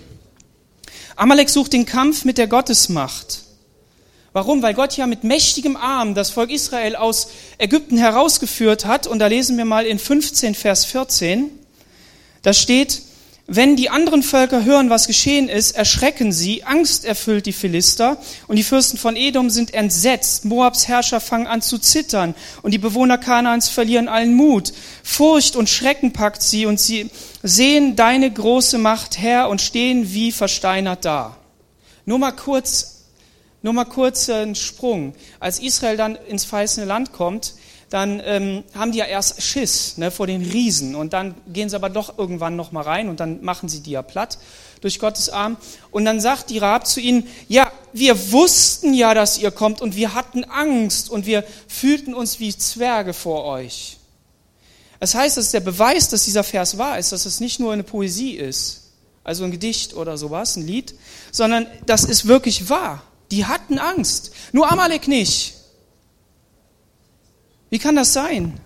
Amalek 1.14 1.48
sucht 1.48 1.72
den 1.72 1.86
Kampf 1.86 2.24
mit 2.24 2.38
der 2.38 2.48
Gottesmacht. 2.48 3.41
Warum? 4.32 4.62
Weil 4.62 4.74
Gott 4.74 4.96
ja 4.96 5.06
mit 5.06 5.24
mächtigem 5.24 5.76
Arm 5.76 6.14
das 6.14 6.30
Volk 6.30 6.50
Israel 6.50 6.96
aus 6.96 7.28
Ägypten 7.58 7.98
herausgeführt 7.98 8.86
hat. 8.86 9.06
Und 9.06 9.18
da 9.18 9.26
lesen 9.26 9.58
wir 9.58 9.66
mal 9.66 9.84
in 9.84 9.98
15, 9.98 10.54
Vers 10.54 10.86
14. 10.86 11.50
Da 12.40 12.52
steht, 12.54 13.02
wenn 13.46 13.76
die 13.76 13.90
anderen 13.90 14.22
Völker 14.22 14.64
hören, 14.64 14.88
was 14.88 15.06
geschehen 15.06 15.48
ist, 15.48 15.72
erschrecken 15.72 16.32
sie, 16.32 16.64
Angst 16.64 17.04
erfüllt 17.04 17.44
die 17.44 17.52
Philister 17.52 18.16
und 18.46 18.56
die 18.56 18.62
Fürsten 18.62 18.96
von 18.96 19.16
Edom 19.16 19.50
sind 19.50 19.74
entsetzt. 19.74 20.46
Moabs 20.46 20.88
Herrscher 20.88 21.20
fangen 21.20 21.46
an 21.46 21.60
zu 21.60 21.78
zittern 21.78 22.34
und 22.62 22.70
die 22.72 22.78
Bewohner 22.78 23.18
Kanaans 23.18 23.68
verlieren 23.68 24.08
allen 24.08 24.32
Mut. 24.34 24.72
Furcht 25.02 25.56
und 25.56 25.68
Schrecken 25.68 26.12
packt 26.12 26.42
sie 26.42 26.64
und 26.64 26.80
sie 26.80 27.10
sehen 27.42 27.96
deine 27.96 28.30
große 28.30 28.78
Macht 28.78 29.20
her 29.20 29.48
und 29.50 29.60
stehen 29.60 30.14
wie 30.14 30.32
versteinert 30.32 31.04
da. 31.04 31.36
Nur 32.06 32.18
mal 32.18 32.32
kurz 32.32 32.91
Nur 33.62 33.72
mal 33.72 33.84
kurz 33.84 34.28
einen 34.28 34.54
Sprung. 34.54 35.14
Als 35.40 35.60
Israel 35.60 35.96
dann 35.96 36.16
ins 36.16 36.44
verheißene 36.44 36.86
Land 36.86 37.12
kommt, 37.12 37.54
dann 37.90 38.22
ähm, 38.24 38.64
haben 38.74 38.92
die 38.92 38.98
ja 38.98 39.04
erst 39.04 39.42
Schiss 39.42 39.98
ne, 39.98 40.10
vor 40.10 40.26
den 40.26 40.42
Riesen 40.42 40.94
und 40.94 41.12
dann 41.12 41.34
gehen 41.46 41.68
sie 41.68 41.76
aber 41.76 41.90
doch 41.90 42.18
irgendwann 42.18 42.56
noch 42.56 42.72
mal 42.72 42.82
rein 42.82 43.08
und 43.08 43.20
dann 43.20 43.44
machen 43.44 43.68
sie 43.68 43.80
die 43.80 43.90
ja 43.90 44.02
platt 44.02 44.38
durch 44.80 44.98
Gottes 44.98 45.28
Arm. 45.28 45.56
Und 45.90 46.04
dann 46.04 46.20
sagt 46.20 46.50
die 46.50 46.58
Rab 46.58 46.86
zu 46.86 47.00
ihnen, 47.00 47.28
ja, 47.48 47.70
wir 47.92 48.32
wussten 48.32 48.94
ja, 48.94 49.14
dass 49.14 49.38
ihr 49.38 49.50
kommt 49.50 49.80
und 49.80 49.94
wir 49.94 50.14
hatten 50.14 50.44
Angst 50.44 51.10
und 51.10 51.26
wir 51.26 51.44
fühlten 51.68 52.14
uns 52.14 52.40
wie 52.40 52.56
Zwerge 52.56 53.12
vor 53.12 53.44
euch. 53.44 53.98
Das 54.98 55.14
heißt, 55.14 55.36
dass 55.36 55.50
der 55.50 55.60
Beweis, 55.60 56.08
dass 56.08 56.24
dieser 56.24 56.44
Vers 56.44 56.78
wahr 56.78 56.98
ist, 56.98 57.12
dass 57.12 57.26
es 57.26 57.40
nicht 57.40 57.60
nur 57.60 57.72
eine 57.72 57.82
Poesie 57.82 58.32
ist, 58.32 58.92
also 59.24 59.44
ein 59.44 59.50
Gedicht 59.50 59.94
oder 59.94 60.16
sowas, 60.16 60.56
ein 60.56 60.66
Lied, 60.66 60.94
sondern 61.30 61.66
das 61.86 62.04
ist 62.04 62.26
wirklich 62.26 62.68
wahr. 62.68 63.02
Die 63.32 63.46
hatten 63.46 63.78
Angst. 63.78 64.32
Nur 64.52 64.70
Amalek 64.70 65.08
nicht. 65.08 65.54
Wie 67.70 67.78
kann 67.78 67.96
das 67.96 68.12
sein? 68.12 68.60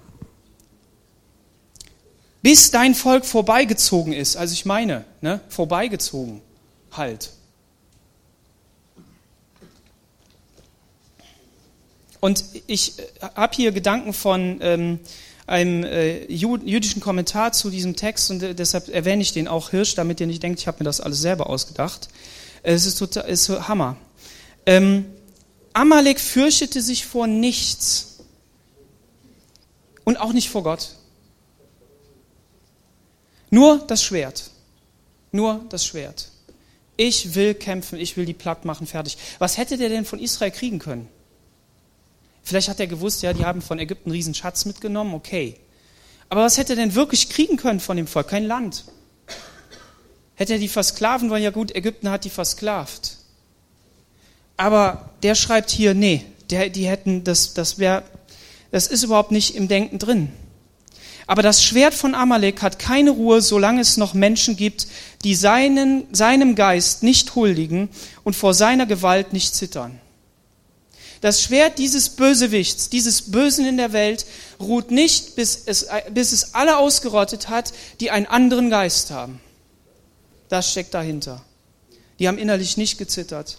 Bis 2.42 2.72
dein 2.72 2.96
Volk 2.96 3.24
vorbeigezogen 3.24 4.12
ist, 4.12 4.36
also 4.36 4.52
ich 4.52 4.64
meine, 4.64 5.04
ne, 5.20 5.40
vorbeigezogen, 5.48 6.42
halt. 6.90 7.30
Und 12.18 12.42
ich 12.66 12.98
äh, 12.98 13.02
habe 13.36 13.54
hier 13.54 13.70
Gedanken 13.70 14.12
von 14.12 14.58
ähm, 14.62 14.98
einem 15.46 15.84
äh, 15.84 16.24
jüdischen 16.24 17.00
Kommentar 17.00 17.52
zu 17.52 17.70
diesem 17.70 17.94
Text 17.94 18.32
und 18.32 18.42
äh, 18.42 18.54
deshalb 18.54 18.88
erwähne 18.88 19.22
ich 19.22 19.32
den 19.32 19.46
auch 19.46 19.70
Hirsch, 19.70 19.94
damit 19.94 20.20
ihr 20.20 20.26
nicht 20.26 20.42
denkt, 20.42 20.58
ich 20.58 20.66
habe 20.66 20.78
mir 20.80 20.86
das 20.86 21.00
alles 21.00 21.20
selber 21.20 21.48
ausgedacht. 21.48 22.08
Es 22.64 22.84
ist 22.84 22.98
total, 22.98 23.28
ist 23.28 23.48
Hammer. 23.48 23.96
Ähm, 24.66 25.06
Amalek 25.72 26.20
fürchtete 26.20 26.82
sich 26.82 27.06
vor 27.06 27.26
nichts 27.26 28.18
und 30.04 30.16
auch 30.18 30.32
nicht 30.32 30.50
vor 30.50 30.62
Gott. 30.62 30.96
Nur 33.50 33.78
das 33.86 34.02
Schwert. 34.02 34.50
Nur 35.32 35.64
das 35.68 35.86
Schwert. 35.86 36.30
Ich 36.96 37.34
will 37.34 37.54
kämpfen, 37.54 37.98
ich 37.98 38.16
will 38.16 38.24
die 38.24 38.34
platt 38.34 38.64
machen, 38.64 38.86
fertig. 38.86 39.18
Was 39.38 39.58
hätte 39.58 39.76
der 39.76 39.88
denn 39.88 40.04
von 40.04 40.18
Israel 40.18 40.50
kriegen 40.50 40.78
können? 40.78 41.08
Vielleicht 42.42 42.68
hat 42.68 42.80
er 42.80 42.86
gewusst, 42.86 43.22
ja, 43.22 43.32
die 43.32 43.44
haben 43.44 43.60
von 43.60 43.78
Ägypten 43.78 44.10
einen 44.10 44.16
riesen 44.16 44.34
Schatz 44.34 44.64
mitgenommen, 44.64 45.14
okay. 45.14 45.56
Aber 46.28 46.42
was 46.42 46.58
hätte 46.58 46.72
er 46.72 46.76
denn 46.76 46.94
wirklich 46.94 47.28
kriegen 47.28 47.56
können 47.56 47.80
von 47.80 47.96
dem 47.96 48.06
Volk? 48.06 48.28
Kein 48.28 48.46
Land. 48.46 48.84
Hätte 50.36 50.54
er 50.54 50.58
die 50.58 50.68
versklaven 50.68 51.28
wollen? 51.30 51.42
Ja 51.42 51.50
gut, 51.50 51.74
Ägypten 51.74 52.10
hat 52.10 52.24
die 52.24 52.30
versklavt. 52.30 53.15
Aber 54.56 55.10
der 55.22 55.34
schreibt 55.34 55.70
hier, 55.70 55.94
nee, 55.94 56.24
der, 56.50 56.70
die 56.70 56.86
hätten, 56.86 57.24
das, 57.24 57.54
das 57.54 57.78
wäre 57.78 58.02
das 58.70 58.86
ist 58.86 59.04
überhaupt 59.04 59.30
nicht 59.30 59.54
im 59.54 59.68
Denken 59.68 59.98
drin. 59.98 60.32
Aber 61.26 61.42
das 61.42 61.62
Schwert 61.62 61.94
von 61.94 62.14
Amalek 62.14 62.62
hat 62.62 62.78
keine 62.78 63.10
Ruhe, 63.10 63.40
solange 63.40 63.80
es 63.80 63.96
noch 63.96 64.14
Menschen 64.14 64.56
gibt, 64.56 64.86
die 65.24 65.34
seinen, 65.34 66.06
seinem 66.14 66.54
Geist 66.54 67.02
nicht 67.02 67.34
huldigen 67.34 67.88
und 68.22 68.36
vor 68.36 68.54
seiner 68.54 68.86
Gewalt 68.86 69.32
nicht 69.32 69.54
zittern. 69.54 69.98
Das 71.20 71.42
Schwert 71.42 71.78
dieses 71.78 72.10
Bösewichts, 72.10 72.90
dieses 72.90 73.30
Bösen 73.30 73.66
in 73.66 73.76
der 73.76 73.92
Welt, 73.92 74.26
ruht 74.60 74.90
nicht, 74.90 75.34
bis 75.34 75.62
es, 75.66 75.88
bis 76.10 76.32
es 76.32 76.54
alle 76.54 76.76
ausgerottet 76.76 77.48
hat, 77.48 77.72
die 78.00 78.10
einen 78.10 78.26
anderen 78.26 78.70
Geist 78.70 79.10
haben. 79.10 79.40
Das 80.48 80.70
steckt 80.70 80.94
dahinter. 80.94 81.42
Die 82.18 82.28
haben 82.28 82.38
innerlich 82.38 82.76
nicht 82.76 82.98
gezittert. 82.98 83.58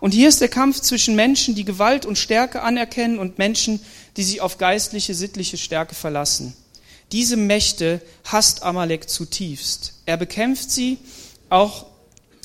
Und 0.00 0.12
hier 0.12 0.28
ist 0.28 0.40
der 0.40 0.48
Kampf 0.48 0.80
zwischen 0.80 1.16
Menschen, 1.16 1.54
die 1.54 1.64
Gewalt 1.64 2.04
und 2.06 2.18
Stärke 2.18 2.62
anerkennen 2.62 3.18
und 3.18 3.38
Menschen, 3.38 3.80
die 4.16 4.22
sich 4.22 4.40
auf 4.40 4.58
geistliche, 4.58 5.14
sittliche 5.14 5.56
Stärke 5.56 5.94
verlassen. 5.94 6.54
Diese 7.12 7.36
Mächte 7.36 8.00
hasst 8.24 8.62
Amalek 8.62 9.08
zutiefst. 9.08 9.94
Er 10.06 10.16
bekämpft 10.16 10.70
sie 10.70 10.98
auch, 11.48 11.86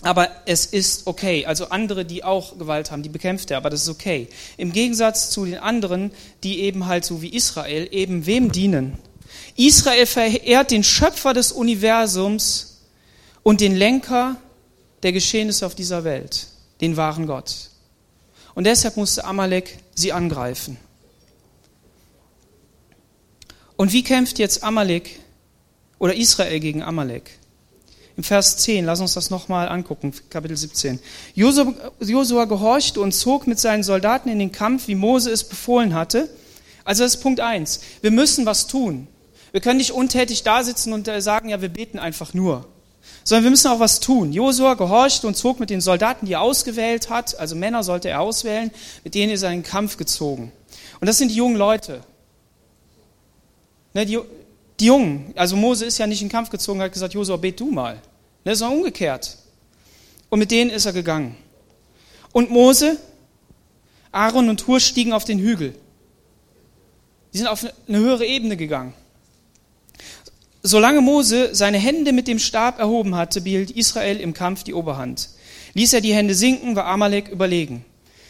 aber 0.01 0.29
es 0.45 0.65
ist 0.65 1.07
okay. 1.07 1.45
Also 1.45 1.69
andere, 1.69 2.05
die 2.05 2.23
auch 2.23 2.57
Gewalt 2.57 2.91
haben, 2.91 3.03
die 3.03 3.09
bekämpft 3.09 3.51
er, 3.51 3.57
aber 3.57 3.69
das 3.69 3.83
ist 3.83 3.89
okay. 3.89 4.27
Im 4.57 4.71
Gegensatz 4.71 5.29
zu 5.31 5.45
den 5.45 5.57
anderen, 5.57 6.11
die 6.43 6.59
eben 6.61 6.85
halt 6.85 7.03
so 7.03 7.21
wie 7.21 7.29
Israel 7.29 7.87
eben 7.91 8.25
wem 8.25 8.51
dienen. 8.51 8.97
Israel 9.55 10.05
verehrt 10.05 10.71
den 10.71 10.83
Schöpfer 10.83 11.33
des 11.33 11.51
Universums 11.51 12.77
und 13.43 13.61
den 13.61 13.75
Lenker 13.75 14.37
der 15.03 15.11
Geschehnisse 15.11 15.65
auf 15.65 15.75
dieser 15.75 16.03
Welt, 16.03 16.47
den 16.81 16.97
wahren 16.97 17.27
Gott. 17.27 17.69
Und 18.55 18.65
deshalb 18.65 18.97
musste 18.97 19.25
Amalek 19.25 19.79
sie 19.95 20.11
angreifen. 20.11 20.77
Und 23.75 23.93
wie 23.93 24.03
kämpft 24.03 24.39
jetzt 24.39 24.63
Amalek 24.63 25.19
oder 25.99 26.13
Israel 26.13 26.59
gegen 26.59 26.83
Amalek? 26.83 27.31
Im 28.17 28.23
Vers 28.23 28.57
10, 28.57 28.83
lass 28.83 28.99
uns 28.99 29.13
das 29.13 29.29
nochmal 29.29 29.69
angucken, 29.69 30.13
Kapitel 30.29 30.57
17. 30.57 30.99
Josua 31.35 32.43
gehorchte 32.45 32.99
und 32.99 33.13
zog 33.13 33.47
mit 33.47 33.59
seinen 33.59 33.83
Soldaten 33.83 34.27
in 34.27 34.39
den 34.39 34.51
Kampf, 34.51 34.89
wie 34.89 34.95
Mose 34.95 35.31
es 35.31 35.45
befohlen 35.45 35.93
hatte. 35.93 36.29
Also 36.83 37.03
das 37.03 37.15
ist 37.15 37.21
Punkt 37.21 37.39
1. 37.39 37.79
Wir 38.01 38.11
müssen 38.11 38.45
was 38.45 38.67
tun. 38.67 39.07
Wir 39.51 39.61
können 39.61 39.77
nicht 39.77 39.91
untätig 39.91 40.43
da 40.43 40.63
sitzen 40.63 40.91
und 40.91 41.07
äh, 41.07 41.21
sagen, 41.21 41.47
ja, 41.47 41.61
wir 41.61 41.69
beten 41.69 41.97
einfach 41.97 42.33
nur. 42.33 42.67
Sondern 43.23 43.43
wir 43.43 43.51
müssen 43.51 43.67
auch 43.67 43.79
was 43.79 43.99
tun. 43.99 44.33
Josua 44.33 44.73
gehorchte 44.73 45.27
und 45.27 45.35
zog 45.35 45.59
mit 45.59 45.69
den 45.69 45.81
Soldaten, 45.81 46.25
die 46.25 46.33
er 46.33 46.41
ausgewählt 46.41 47.09
hat, 47.09 47.37
also 47.39 47.55
Männer 47.55 47.83
sollte 47.83 48.09
er 48.09 48.21
auswählen, 48.21 48.71
mit 49.03 49.15
denen 49.15 49.31
ist 49.31 49.43
er 49.43 49.51
in 49.51 49.61
den 49.61 49.69
Kampf 49.69 49.97
gezogen. 49.97 50.51
Und 50.99 51.07
das 51.07 51.17
sind 51.17 51.29
die 51.29 51.35
jungen 51.35 51.57
Leute. 51.57 52.01
Ne, 53.93 54.05
die, 54.05 54.19
die 54.79 54.85
Jungen, 54.85 55.33
also 55.35 55.55
Mose 55.55 55.85
ist 55.85 55.97
ja 55.97 56.07
nicht 56.07 56.21
in 56.21 56.27
den 56.27 56.31
Kampf 56.31 56.49
gezogen, 56.49 56.81
hat 56.81 56.93
gesagt, 56.93 57.13
Josua, 57.13 57.37
bet 57.37 57.59
du 57.59 57.71
mal. 57.71 58.01
Ne, 58.45 58.55
sondern 58.55 58.79
umgekehrt. 58.79 59.37
Und 60.29 60.39
mit 60.39 60.51
denen 60.51 60.69
ist 60.69 60.85
er 60.85 60.93
gegangen. 60.93 61.35
Und 62.31 62.51
Mose, 62.51 62.97
Aaron 64.11 64.49
und 64.49 64.65
Hur 64.67 64.79
stiegen 64.79 65.13
auf 65.13 65.25
den 65.25 65.39
Hügel. 65.39 65.75
Die 67.33 67.37
sind 67.37 67.47
auf 67.47 67.65
eine 67.87 67.97
höhere 67.97 68.25
Ebene 68.25 68.57
gegangen. 68.57 68.93
Solange 70.61 71.01
Mose 71.01 71.55
seine 71.55 71.77
Hände 71.77 72.11
mit 72.11 72.27
dem 72.27 72.39
Stab 72.39 72.79
erhoben 72.79 73.15
hatte, 73.15 73.41
behielt 73.41 73.71
Israel 73.71 74.19
im 74.19 74.33
Kampf 74.33 74.63
die 74.63 74.73
Oberhand. 74.73 75.29
Ließ 75.73 75.93
er 75.93 76.01
die 76.01 76.13
Hände 76.13 76.35
sinken, 76.35 76.75
war 76.75 76.85
Amalek 76.85 77.29
überlegen. 77.29 77.85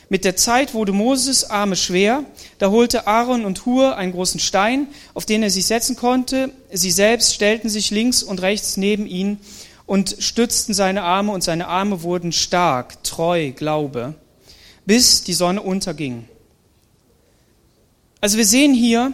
Mit 0.10 0.26
der 0.26 0.36
Zeit 0.36 0.74
wurde 0.74 0.92
Moses 0.92 1.50
Arme 1.50 1.76
schwer, 1.76 2.24
da 2.58 2.72
holte 2.72 3.08
Aaron 3.08 3.46
und 3.46 3.66
Hur 3.66 3.96
einen 3.96 4.12
großen 4.12 4.40
Stein, 4.40 4.88
auf 5.14 5.26
den 5.26 5.44
er 5.44 5.52
sich 5.52 5.66
setzen 5.66 5.96
konnte. 5.96 6.52
Sie 6.72 6.92
selbst 6.92 7.34
stellten 7.34 7.70
sich 7.70 7.92
links 7.92 8.24
und 8.24 8.42
rechts 8.42 8.78
neben 8.78 9.06
ihn 9.06 9.40
und 9.86 10.16
stützten 10.20 10.74
seine 10.74 11.04
Arme 11.04 11.32
und 11.32 11.44
seine 11.44 11.68
Arme 11.68 12.04
wurden 12.04 12.32
stark, 12.32 13.04
treu, 13.04 13.52
Glaube, 13.52 14.16
bis 14.86 15.24
die 15.24 15.34
Sonne 15.34 15.62
unterging. 15.62 16.28
Also 18.22 18.38
wir 18.38 18.46
sehen 18.46 18.74
hier, 18.74 19.14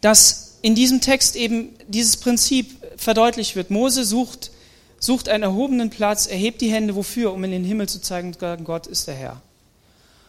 dass 0.00 0.51
in 0.62 0.74
diesem 0.74 1.00
Text 1.00 1.36
eben 1.36 1.70
dieses 1.88 2.16
Prinzip 2.16 2.76
verdeutlicht 2.96 3.56
wird. 3.56 3.70
Mose 3.70 4.04
sucht, 4.04 4.52
sucht 4.98 5.28
einen 5.28 5.42
erhobenen 5.42 5.90
Platz, 5.90 6.26
erhebt 6.26 6.60
die 6.60 6.70
Hände 6.70 6.94
wofür? 6.94 7.32
Um 7.32 7.42
in 7.44 7.50
den 7.50 7.64
Himmel 7.64 7.88
zu 7.88 8.00
zeigen, 8.00 8.34
Gott 8.64 8.86
ist 8.86 9.08
der 9.08 9.14
Herr. 9.14 9.42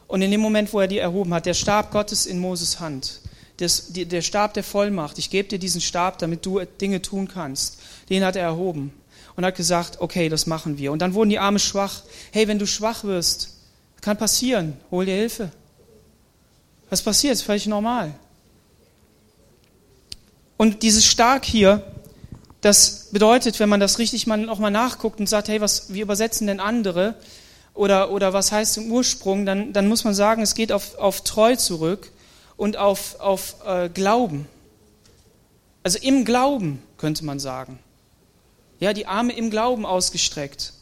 Und 0.08 0.22
in 0.22 0.32
dem 0.32 0.42
Moment, 0.42 0.74
wo 0.74 0.80
er 0.80 0.88
die 0.88 0.98
erhoben 0.98 1.34
hat, 1.34 1.46
der 1.46 1.54
Stab 1.54 1.92
Gottes 1.92 2.26
in 2.26 2.40
Moses 2.40 2.80
Hand, 2.80 3.22
das, 3.58 3.94
der 3.94 4.22
Stab 4.24 4.56
der 4.56 4.64
Vollmacht, 4.64 5.20
ich 5.20 5.30
gebe 5.30 5.48
dir 5.48 5.60
diesen 5.60 5.82
Stab, 5.82 6.18
damit 6.18 6.46
du 6.46 6.60
Dinge 6.82 7.02
tun 7.02 7.28
kannst, 7.28 7.78
den 8.10 8.26
hat 8.26 8.36
er 8.36 8.44
erhoben 8.44 8.92
und 9.36 9.46
hat 9.46 9.56
gesagt, 9.56 10.02
okay, 10.02 10.30
das 10.30 10.48
machen 10.48 10.78
wir. 10.78 10.92
Und 10.92 11.02
dann 11.02 11.14
wurden 11.14 11.30
die 11.30 11.40
Arme 11.40 11.60
schwach. 11.60 12.02
Hey, 12.32 12.48
wenn 12.48 12.60
du 12.60 12.68
schwach 12.68 13.04
wirst, 13.04 13.56
kann 14.02 14.18
passieren, 14.18 14.78
hol 14.92 15.06
dir 15.06 15.16
Hilfe. 15.16 15.52
Was 16.90 17.02
passiert? 17.02 17.34
ist 17.34 17.44
völlig 17.44 17.66
normal. 17.68 18.14
Und 20.58 20.84
dieses 20.84 21.06
Stark 21.06 21.46
hier, 21.46 21.84
das 22.62 23.10
bedeutet, 23.12 23.60
wenn 23.60 23.70
man 23.70 23.80
das 23.80 24.00
richtig 24.00 24.28
mal 24.28 24.38
nochmal 24.38 24.72
nachguckt 24.72 25.20
und 25.20 25.28
sagt, 25.28 25.48
hey, 25.48 25.62
was, 25.62 25.94
wie 25.94 26.02
übersetzen 26.02 26.48
denn 26.48 26.60
andere? 26.60 27.16
oder, 27.74 28.12
oder 28.12 28.34
was 28.34 28.52
heißt 28.52 28.78
im 28.78 28.92
Ursprung, 28.92 29.46
dann, 29.46 29.74
dann 29.74 29.88
muss 29.88 30.04
man 30.04 30.14
sagen, 30.14 30.42
es 30.42 30.56
geht 30.56 30.72
auf, 30.72 30.96
auf 30.98 31.22
Treu 31.22 31.56
zurück 31.56 32.12
und 32.56 32.78
auf, 32.78 33.20
auf 33.20 33.56
äh, 33.66 33.90
Glauben. 33.90 34.48
Also 35.82 36.00
im 36.02 36.24
Glauben 36.24 36.82
könnte 36.98 37.26
man 37.26 37.40
sagen. 37.40 37.80
Ja, 38.80 38.94
die 38.94 39.08
Arme 39.08 39.34
im 39.34 39.50
Glauben 39.50 39.86
ausgestreckt. 39.86 40.74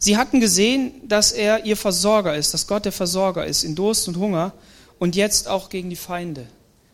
Sie 0.00 0.16
hatten 0.16 0.40
gesehen, 0.40 0.92
dass 1.06 1.30
er 1.30 1.64
ihr 1.64 1.76
Versorger 1.76 2.34
ist, 2.34 2.52
dass 2.52 2.66
Gott 2.66 2.84
der 2.84 2.92
Versorger 2.92 3.46
ist 3.46 3.62
in 3.62 3.76
Durst 3.76 4.08
und 4.08 4.16
Hunger 4.16 4.52
und 4.98 5.14
jetzt 5.14 5.46
auch 5.46 5.68
gegen 5.68 5.90
die 5.90 5.96
Feinde. 5.96 6.46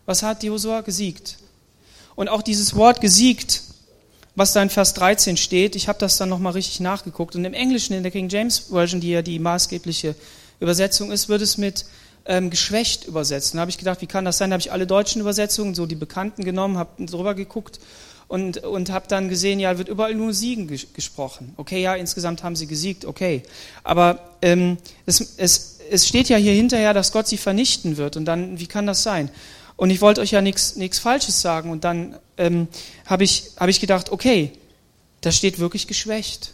Was 0.04 0.22
hat 0.22 0.42
Josua 0.42 0.82
gesiegt? 0.82 1.38
Und 2.14 2.28
auch 2.28 2.42
dieses 2.42 2.76
Wort 2.76 3.00
gesiegt 3.00 3.62
was 4.36 4.52
da 4.52 4.62
in 4.62 4.70
Vers 4.70 4.94
13 4.94 5.36
steht. 5.38 5.74
Ich 5.74 5.88
habe 5.88 5.98
das 5.98 6.18
dann 6.18 6.28
nochmal 6.28 6.52
richtig 6.52 6.80
nachgeguckt. 6.80 7.34
Und 7.34 7.44
im 7.44 7.54
Englischen, 7.54 7.94
in 7.94 8.02
der 8.02 8.12
King 8.12 8.28
James 8.28 8.58
Version, 8.70 9.00
die 9.00 9.10
ja 9.10 9.22
die 9.22 9.38
maßgebliche 9.38 10.14
Übersetzung 10.60 11.10
ist, 11.10 11.28
wird 11.30 11.40
es 11.40 11.56
mit 11.56 11.86
ähm, 12.26 12.50
geschwächt 12.50 13.06
übersetzt. 13.06 13.54
Da 13.54 13.60
habe 13.60 13.70
ich 13.70 13.78
gedacht, 13.78 14.02
wie 14.02 14.06
kann 14.06 14.26
das 14.26 14.36
sein? 14.36 14.50
Da 14.50 14.54
habe 14.54 14.60
ich 14.60 14.72
alle 14.72 14.86
deutschen 14.86 15.22
Übersetzungen, 15.22 15.74
so 15.74 15.86
die 15.86 15.94
bekannten 15.94 16.44
genommen, 16.44 16.76
habe 16.76 17.06
drüber 17.06 17.34
geguckt 17.34 17.80
und, 18.28 18.58
und 18.58 18.90
habe 18.90 19.06
dann 19.08 19.28
gesehen, 19.28 19.60
ja, 19.60 19.78
wird 19.78 19.88
überall 19.88 20.14
nur 20.14 20.34
Siegen 20.34 20.66
ges 20.66 20.88
gesprochen. 20.92 21.54
Okay, 21.56 21.80
ja, 21.80 21.94
insgesamt 21.94 22.42
haben 22.42 22.56
sie 22.56 22.66
gesiegt, 22.66 23.04
okay. 23.04 23.42
Aber 23.84 24.18
ähm, 24.42 24.78
es, 25.06 25.34
es, 25.36 25.78
es 25.90 26.08
steht 26.08 26.28
ja 26.28 26.36
hier 26.36 26.52
hinterher, 26.52 26.92
dass 26.92 27.12
Gott 27.12 27.28
sie 27.28 27.36
vernichten 27.36 27.96
wird. 27.96 28.16
Und 28.16 28.24
dann, 28.24 28.58
wie 28.58 28.66
kann 28.66 28.86
das 28.86 29.02
sein? 29.02 29.30
Und 29.76 29.90
ich 29.90 30.00
wollte 30.00 30.20
euch 30.20 30.32
ja 30.32 30.40
nichts 30.40 30.98
Falsches 30.98 31.40
sagen. 31.40 31.70
Und 31.70 31.84
dann 31.84 32.18
ähm, 32.36 32.66
habe 33.04 33.24
ich, 33.24 33.50
hab 33.58 33.68
ich 33.68 33.80
gedacht, 33.80 34.10
okay, 34.10 34.52
das 35.20 35.36
steht 35.36 35.58
wirklich 35.58 35.86
geschwächt. 35.86 36.52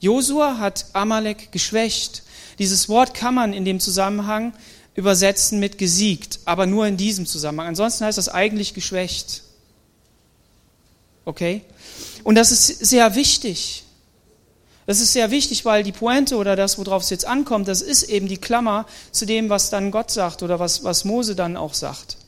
Josua 0.00 0.58
hat 0.58 0.86
Amalek 0.92 1.50
geschwächt. 1.50 2.24
Dieses 2.58 2.88
Wort 2.88 3.14
kann 3.14 3.34
man 3.34 3.52
in 3.54 3.64
dem 3.64 3.80
Zusammenhang 3.80 4.52
übersetzen 4.94 5.58
mit 5.58 5.78
gesiegt, 5.78 6.40
aber 6.44 6.66
nur 6.66 6.86
in 6.86 6.96
diesem 6.96 7.26
Zusammenhang. 7.26 7.68
Ansonsten 7.68 8.04
heißt 8.04 8.18
das 8.18 8.28
eigentlich 8.28 8.74
geschwächt. 8.74 9.42
Okay? 11.24 11.62
Und 12.22 12.34
das 12.34 12.50
ist 12.52 12.84
sehr 12.84 13.14
wichtig. 13.14 13.84
Das 14.86 15.00
ist 15.00 15.12
sehr 15.12 15.30
wichtig, 15.30 15.64
weil 15.64 15.82
die 15.82 15.92
Pointe 15.92 16.36
oder 16.36 16.56
das, 16.56 16.78
worauf 16.78 17.02
es 17.02 17.10
jetzt 17.10 17.26
ankommt, 17.26 17.68
das 17.68 17.80
ist 17.80 18.02
eben 18.04 18.28
die 18.28 18.36
Klammer 18.36 18.86
zu 19.12 19.24
dem, 19.24 19.48
was 19.48 19.70
dann 19.70 19.90
Gott 19.90 20.10
sagt 20.10 20.42
oder 20.42 20.58
was, 20.58 20.84
was 20.84 21.04
Mose 21.04 21.34
dann 21.34 21.56
auch 21.56 21.72
sagt. 21.72 22.18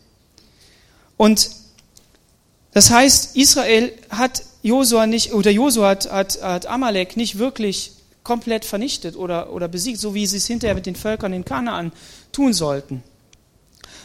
Und 1.19 1.51
das 2.73 2.91
heißt, 2.91 3.37
Israel 3.37 3.93
hat 4.11 4.43
Josua 4.63 5.07
nicht, 5.07 5.33
oder 5.33 5.51
Josua 5.51 5.91
hat, 5.91 6.11
hat, 6.11 6.43
hat 6.43 6.67
Amalek 6.67 7.17
nicht 7.17 7.39
wirklich 7.39 7.93
komplett 8.23 8.65
vernichtet 8.65 9.17
oder, 9.17 9.53
oder 9.53 9.69
besiegt, 9.69 10.01
so 10.01 10.15
wie 10.15 10.27
sie 10.27 10.39
es 10.39 10.47
hinterher 10.47 10.75
mit 10.75 10.87
den 10.87 10.97
Völkern 10.97 11.33
in 11.33 11.45
Kanaan 11.45 11.93
tun 12.33 12.53
sollten. 12.53 13.03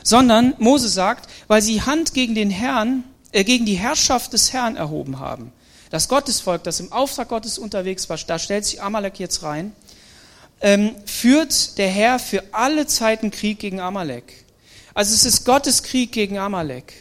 Sondern 0.03 0.53
Mose 0.57 0.89
sagt, 0.89 1.29
weil 1.47 1.61
sie 1.61 1.81
Hand 1.81 2.13
gegen 2.13 2.35
den 2.35 2.49
Herrn 2.49 3.03
äh, 3.31 3.43
gegen 3.43 3.65
die 3.65 3.75
Herrschaft 3.75 4.33
des 4.33 4.53
Herrn 4.53 4.75
erhoben 4.75 5.19
haben. 5.19 5.51
Das 5.89 6.07
Gottesvolk, 6.07 6.63
das 6.63 6.79
im 6.79 6.91
Auftrag 6.91 7.27
Gottes 7.29 7.57
unterwegs 7.57 8.09
war, 8.09 8.17
da 8.25 8.39
stellt 8.39 8.65
sich 8.65 8.81
Amalek 8.81 9.19
jetzt 9.19 9.43
rein, 9.43 9.73
ähm, 10.61 10.95
führt 11.05 11.77
der 11.77 11.89
Herr 11.89 12.19
für 12.19 12.43
alle 12.51 12.87
Zeiten 12.87 13.31
Krieg 13.31 13.59
gegen 13.59 13.79
Amalek. 13.81 14.45
Also 14.93 15.13
es 15.13 15.25
ist 15.25 15.45
Gottes 15.45 15.83
Krieg 15.83 16.11
gegen 16.11 16.37
Amalek. 16.37 16.93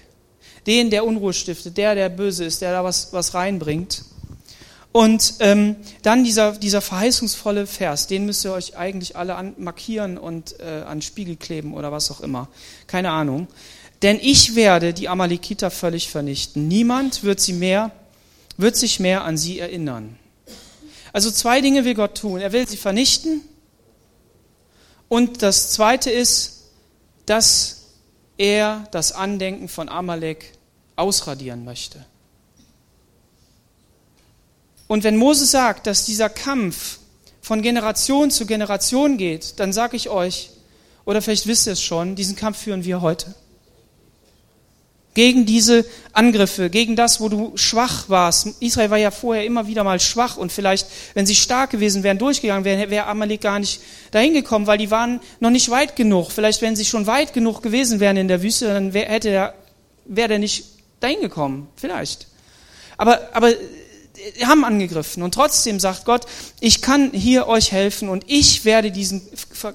Den, 0.67 0.91
der 0.91 1.05
Unruhe 1.05 1.33
stiftet, 1.33 1.77
der, 1.77 1.95
der 1.95 2.09
böse 2.09 2.45
ist, 2.45 2.63
der 2.63 2.73
da 2.73 2.85
was, 2.85 3.13
was 3.13 3.35
reinbringt. 3.35 4.05
Und 4.93 5.35
ähm, 5.39 5.77
dann 6.03 6.25
dieser, 6.25 6.53
dieser 6.53 6.81
verheißungsvolle 6.81 7.67
Vers, 7.67 8.09
den 8.09 8.27
müsst 8.27 8.45
ihr 8.45 8.53
euch 8.53 8.77
eigentlich 8.77 9.15
alle 9.17 9.37
an, 9.37 9.55
markieren 9.57 10.19
und 10.19 10.59
äh, 10.59 10.83
an 10.83 11.01
Spiegel 11.01 11.37
kleben 11.37 11.75
oder 11.75 11.93
was 11.93 12.11
auch 12.11 12.21
immer. 12.21 12.49
Keine 12.89 13.11
Ahnung. 13.11 13.47
Denn 14.03 14.19
ich 14.21 14.55
werde 14.55 14.95
die 14.95 15.09
Amalekiter 15.09 15.71
völlig 15.71 16.09
vernichten. 16.09 16.69
Niemand 16.69 17.23
wird 17.23 17.41
sie 17.41 17.53
mehr, 17.53 17.91
wird 18.57 18.77
sich 18.77 18.99
mehr 18.99 19.25
an 19.25 19.37
sie 19.37 19.59
erinnern. 19.59 20.19
Also 21.13 21.31
zwei 21.31 21.61
Dinge 21.61 21.85
will 21.85 21.95
Gott 21.95 22.17
tun. 22.17 22.41
Er 22.41 22.53
will 22.53 22.67
sie 22.67 22.77
vernichten. 22.77 23.43
Und 25.09 25.43
das 25.43 25.73
zweite 25.73 26.11
ist, 26.11 26.63
dass 27.27 27.83
er 28.39 28.87
das 28.91 29.13
Andenken 29.13 29.69
von 29.69 29.89
Amalek 29.89 30.53
ausradieren 30.97 31.65
möchte. 31.65 32.05
Und 34.87 35.05
wenn 35.05 35.17
Mose 35.17 35.45
sagt, 35.45 35.87
dass 35.87 36.07
dieser 36.07 36.31
Kampf 36.31 36.99
von 37.43 37.61
Generation 37.61 38.31
zu 38.31 38.47
Generation 38.47 39.19
geht, 39.19 39.61
dann 39.61 39.73
sage 39.73 39.97
ich 39.97 40.09
euch, 40.09 40.51
oder 41.05 41.21
vielleicht 41.23 41.47
wisst 41.47 41.67
ihr 41.67 41.75
es 41.75 41.83
schon, 41.83 42.17
diesen 42.17 42.37
Kampf 42.37 42.59
führen 42.59 42.85
wir 42.85 43.01
heute 43.01 43.35
gegen 45.15 45.45
diese 45.45 45.85
Angriffe, 46.13 46.71
gegen 46.71 46.97
das, 46.97 47.21
wo 47.21 47.29
du 47.29 47.53
schwach 47.57 48.09
warst. 48.09 48.49
Israel 48.61 48.91
war 48.91 48.99
ja 48.99 49.11
vorher 49.11 49.45
immer 49.45 49.67
wieder 49.67 49.83
mal 49.85 49.99
schwach 49.99 50.37
und 50.37 50.53
vielleicht, 50.53 50.87
wenn 51.15 51.27
sie 51.27 51.35
stark 51.35 51.71
gewesen 51.71 52.03
wären, 52.03 52.19
durchgegangen 52.19 52.65
wären, 52.65 52.91
wäre 52.91 53.07
Amalek 53.07 53.41
gar 53.41 53.59
nicht 53.59 53.81
dahin 54.13 54.35
gekommen, 54.35 54.67
weil 54.67 54.79
die 54.79 54.91
waren 54.91 55.21
noch 55.41 55.51
nicht 55.51 55.71
weit 55.71 55.97
genug. 55.97 56.31
Vielleicht, 56.31 56.63
wenn 56.63 56.77
sie 56.77 56.85
schon 56.85 57.07
weit 57.07 57.33
genug 57.33 57.63
gewesen 57.63 58.01
wären 58.01 58.17
in 58.17 58.29
der 58.29 58.43
Wüste, 58.43 58.67
dann 58.67 58.95
wär, 58.95 59.09
hätte 59.09 59.31
der, 59.31 59.55
wäre 60.05 60.29
der 60.29 60.39
nicht 60.39 60.65
dahin 61.01 61.21
gekommen. 61.21 61.69
Vielleicht. 61.77 62.29
Aber, 62.97 63.31
aber, 63.33 63.53
haben 64.45 64.65
angegriffen 64.65 65.23
und 65.23 65.35
trotzdem 65.35 65.81
sagt 65.81 66.05
Gott, 66.05 66.27
ich 66.61 66.83
kann 66.83 67.11
hier 67.13 67.47
euch 67.47 67.73
helfen 67.73 68.09
und 68.09 68.25
ich 68.27 68.65
werde 68.65 68.91
diesen 68.91 69.23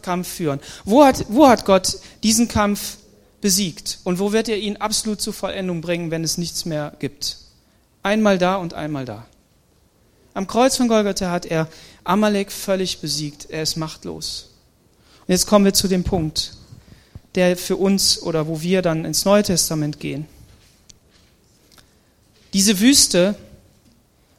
Kampf 0.02 0.28
führen. 0.28 0.60
Wo 0.84 1.04
hat, 1.04 1.26
wo 1.30 1.48
hat 1.48 1.66
Gott 1.66 1.98
diesen 2.24 2.48
Kampf 2.48 2.98
besiegt. 3.42 4.00
Und 4.04 4.20
wo 4.20 4.32
wird 4.32 4.50
er 4.50 4.58
ihn 4.58 4.78
absolut 4.78 5.22
zur 5.22 5.34
Vollendung 5.34 5.82
bringen, 5.82 6.12
wenn 6.12 6.24
es 6.24 6.38
nichts 6.38 6.66
mehr 6.66 6.94
gibt? 7.00 7.38
Einmal 8.04 8.38
da 8.38 8.56
und 8.56 8.74
einmal 8.74 9.06
da. 9.06 9.26
Am 10.34 10.48
Kreuz 10.48 10.76
von 10.76 10.88
Golgatha 10.88 11.32
hat 11.32 11.46
er 11.46 11.70
Amalek 12.04 12.52
völlig 12.52 13.00
besiegt. 13.00 13.48
Er 13.50 13.64
ist 13.64 13.78
machtlos. 13.78 14.50
Und 15.22 15.32
jetzt 15.32 15.48
kommen 15.48 15.66
wir 15.66 15.74
zu 15.74 15.88
dem 15.88 16.04
Punkt, 16.04 16.54
der 17.36 17.58
für 17.58 17.78
uns 17.78 18.22
oder 18.22 18.48
wo 18.48 18.62
wir 18.62 18.82
dann 18.82 19.06
ins 19.06 19.26
Neue 19.26 19.44
Testament 19.44 20.00
gehen. 20.00 20.28
Diese 22.54 22.80
Wüste, 22.80 23.36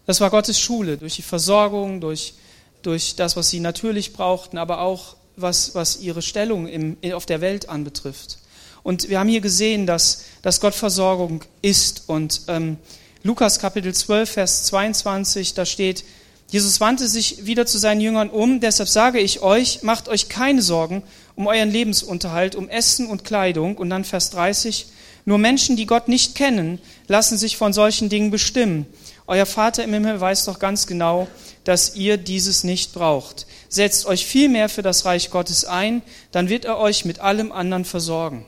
das 0.07 0.21
war 0.21 0.31
Gottes 0.31 0.61
Schule 0.61 0.97
durch 0.97 1.17
die 1.17 1.23
Versorgung, 1.23 2.01
durch, 2.01 2.35
durch 2.83 3.17
das, 3.17 3.37
was 3.37 3.51
sie 3.51 3.61
natürlich 3.61 4.13
brauchten, 4.13 4.59
aber 4.59 4.81
auch 4.81 5.17
was, 5.37 5.75
was 5.75 6.01
ihre 6.01 6.23
Stellung 6.23 6.67
im, 6.67 6.97
auf 7.13 7.27
der 7.27 7.41
Welt 7.41 7.69
anbetrifft. 7.69 8.39
Und 8.87 9.09
wir 9.09 9.19
haben 9.19 9.29
hier 9.29 9.41
gesehen, 9.41 9.85
dass, 9.85 10.27
dass 10.43 10.61
Gott 10.61 10.73
Versorgung 10.73 11.43
ist. 11.61 12.05
Und 12.07 12.43
ähm, 12.47 12.77
Lukas 13.25 13.59
Kapitel 13.59 13.93
12, 13.93 14.31
Vers 14.31 14.63
22, 14.67 15.55
da 15.55 15.67
steht, 15.67 16.05
Jesus 16.51 16.81
wandte 16.81 17.09
sich 17.09 17.47
wieder 17.47 17.67
zu 17.67 17.79
seinen 17.79 18.01
Jüngern 18.01 18.31
um, 18.31 18.61
deshalb 18.61 18.89
sage 18.89 19.19
ich 19.19 19.43
euch, 19.43 19.83
macht 19.83 20.09
euch 20.09 20.29
keine 20.29 20.63
Sorgen 20.63 21.03
um 21.35 21.49
euren 21.49 21.73
Lebensunterhalt, 21.73 22.55
um 22.55 22.69
Essen 22.69 23.09
und 23.09 23.25
Kleidung. 23.25 23.77
Und 23.77 23.91
dann 23.91 24.05
Vers 24.05 24.31
30, 24.31 24.87
nur 25.25 25.39
Menschen, 25.39 25.75
die 25.75 25.87
Gott 25.87 26.07
nicht 26.07 26.37
kennen, 26.37 26.79
lassen 27.09 27.39
sich 27.39 27.57
von 27.57 27.73
solchen 27.73 28.09
Dingen 28.09 28.31
bestimmen. 28.31 28.87
Euer 29.27 29.47
Vater 29.47 29.83
im 29.83 29.95
Himmel 29.95 30.21
weiß 30.21 30.45
doch 30.45 30.61
ganz 30.61 30.87
genau, 30.87 31.27
dass 31.65 31.97
ihr 31.97 32.19
dieses 32.19 32.63
nicht 32.63 32.95
braucht. 32.95 33.49
Setzt 33.69 34.07
euch 34.07 34.25
vielmehr 34.25 34.69
für 34.69 34.83
das 34.83 35.05
Reich 35.05 35.31
Gottes 35.33 35.65
ein, 35.65 36.03
dann 36.31 36.49
wird 36.49 36.65
er 36.65 36.79
euch 36.79 37.05
mit 37.05 37.19
allem 37.19 37.51
anderen 37.51 37.85
versorgen. 37.85 38.47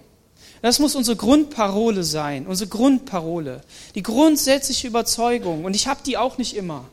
Das 0.63 0.79
muss 0.79 0.95
unsere 0.95 1.17
Grundparole 1.17 2.03
sein, 2.03 2.47
unsere 2.47 2.69
Grundparole, 2.69 3.63
die 3.95 4.03
grundsätzliche 4.03 4.89
Überzeugung. 4.89 5.65
Und 5.65 5.75
ich 5.75 5.87
habe 5.87 6.01
die 6.05 6.17
auch 6.17 6.39
nicht 6.39 6.57
immer. 6.57 6.85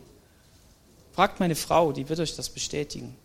Fragt 1.14 1.40
meine 1.40 1.56
Frau, 1.56 1.92
die 1.92 2.08
wird 2.10 2.20
euch 2.20 2.36
das 2.36 2.50
bestätigen. 2.50 3.16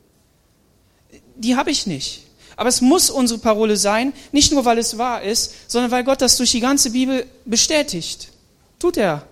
Die 1.37 1.57
habe 1.57 1.71
ich 1.71 1.87
nicht. 1.87 2.23
Aber 2.57 2.69
es 2.69 2.81
muss 2.81 3.11
unsere 3.11 3.41
Parole 3.41 3.77
sein, 3.77 4.13
nicht 4.33 4.53
nur 4.53 4.65
weil 4.65 4.79
es 4.79 4.99
wahr 4.99 5.23
ist, 5.23 5.55
sondern 5.67 5.91
weil 5.91 6.05
Gott 6.05 6.21
das 6.21 6.37
durch 6.37 6.51
die 6.53 6.61
ganze 6.61 6.91
Bibel 6.91 7.27
bestätigt. 7.45 8.29
Tut 8.79 8.97
er. 8.97 9.27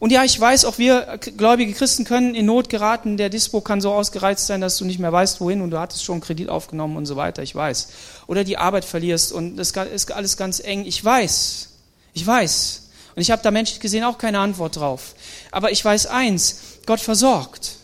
Und 0.00 0.12
ja, 0.12 0.22
ich 0.22 0.38
weiß, 0.38 0.64
auch 0.64 0.78
wir 0.78 1.18
gläubige 1.36 1.72
Christen 1.72 2.04
können 2.04 2.34
in 2.34 2.46
Not 2.46 2.68
geraten. 2.68 3.16
Der 3.16 3.30
Dispo 3.30 3.60
kann 3.60 3.80
so 3.80 3.92
ausgereizt 3.92 4.46
sein, 4.46 4.60
dass 4.60 4.76
du 4.76 4.84
nicht 4.84 5.00
mehr 5.00 5.12
weißt, 5.12 5.40
wohin 5.40 5.60
und 5.60 5.70
du 5.70 5.78
hattest 5.78 6.04
schon 6.04 6.20
Kredit 6.20 6.48
aufgenommen 6.48 6.96
und 6.96 7.06
so 7.06 7.16
weiter. 7.16 7.42
Ich 7.42 7.54
weiß. 7.54 7.88
Oder 8.28 8.44
die 8.44 8.58
Arbeit 8.58 8.84
verlierst 8.84 9.32
und 9.32 9.58
es 9.58 9.72
ist 9.72 10.12
alles 10.12 10.36
ganz 10.36 10.60
eng. 10.60 10.84
Ich 10.84 11.04
weiß. 11.04 11.70
Ich 12.12 12.24
weiß. 12.24 12.90
Und 13.16 13.22
ich 13.22 13.32
habe 13.32 13.42
da 13.42 13.50
menschlich 13.50 13.80
gesehen 13.80 14.04
auch 14.04 14.18
keine 14.18 14.38
Antwort 14.38 14.76
drauf. 14.76 15.14
Aber 15.50 15.72
ich 15.72 15.84
weiß 15.84 16.06
eins, 16.06 16.60
Gott 16.86 17.00
versorgt. 17.00 17.76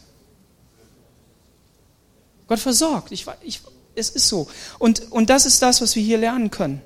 Gott 2.46 2.58
versorgt. 2.58 3.10
Ich, 3.10 3.26
ich, 3.42 3.60
es 3.94 4.10
ist 4.10 4.28
so. 4.28 4.46
Und, 4.78 5.10
und 5.10 5.30
das 5.30 5.46
ist 5.46 5.62
das, 5.62 5.80
was 5.80 5.96
wir 5.96 6.02
hier 6.02 6.18
lernen 6.18 6.50
können. 6.50 6.82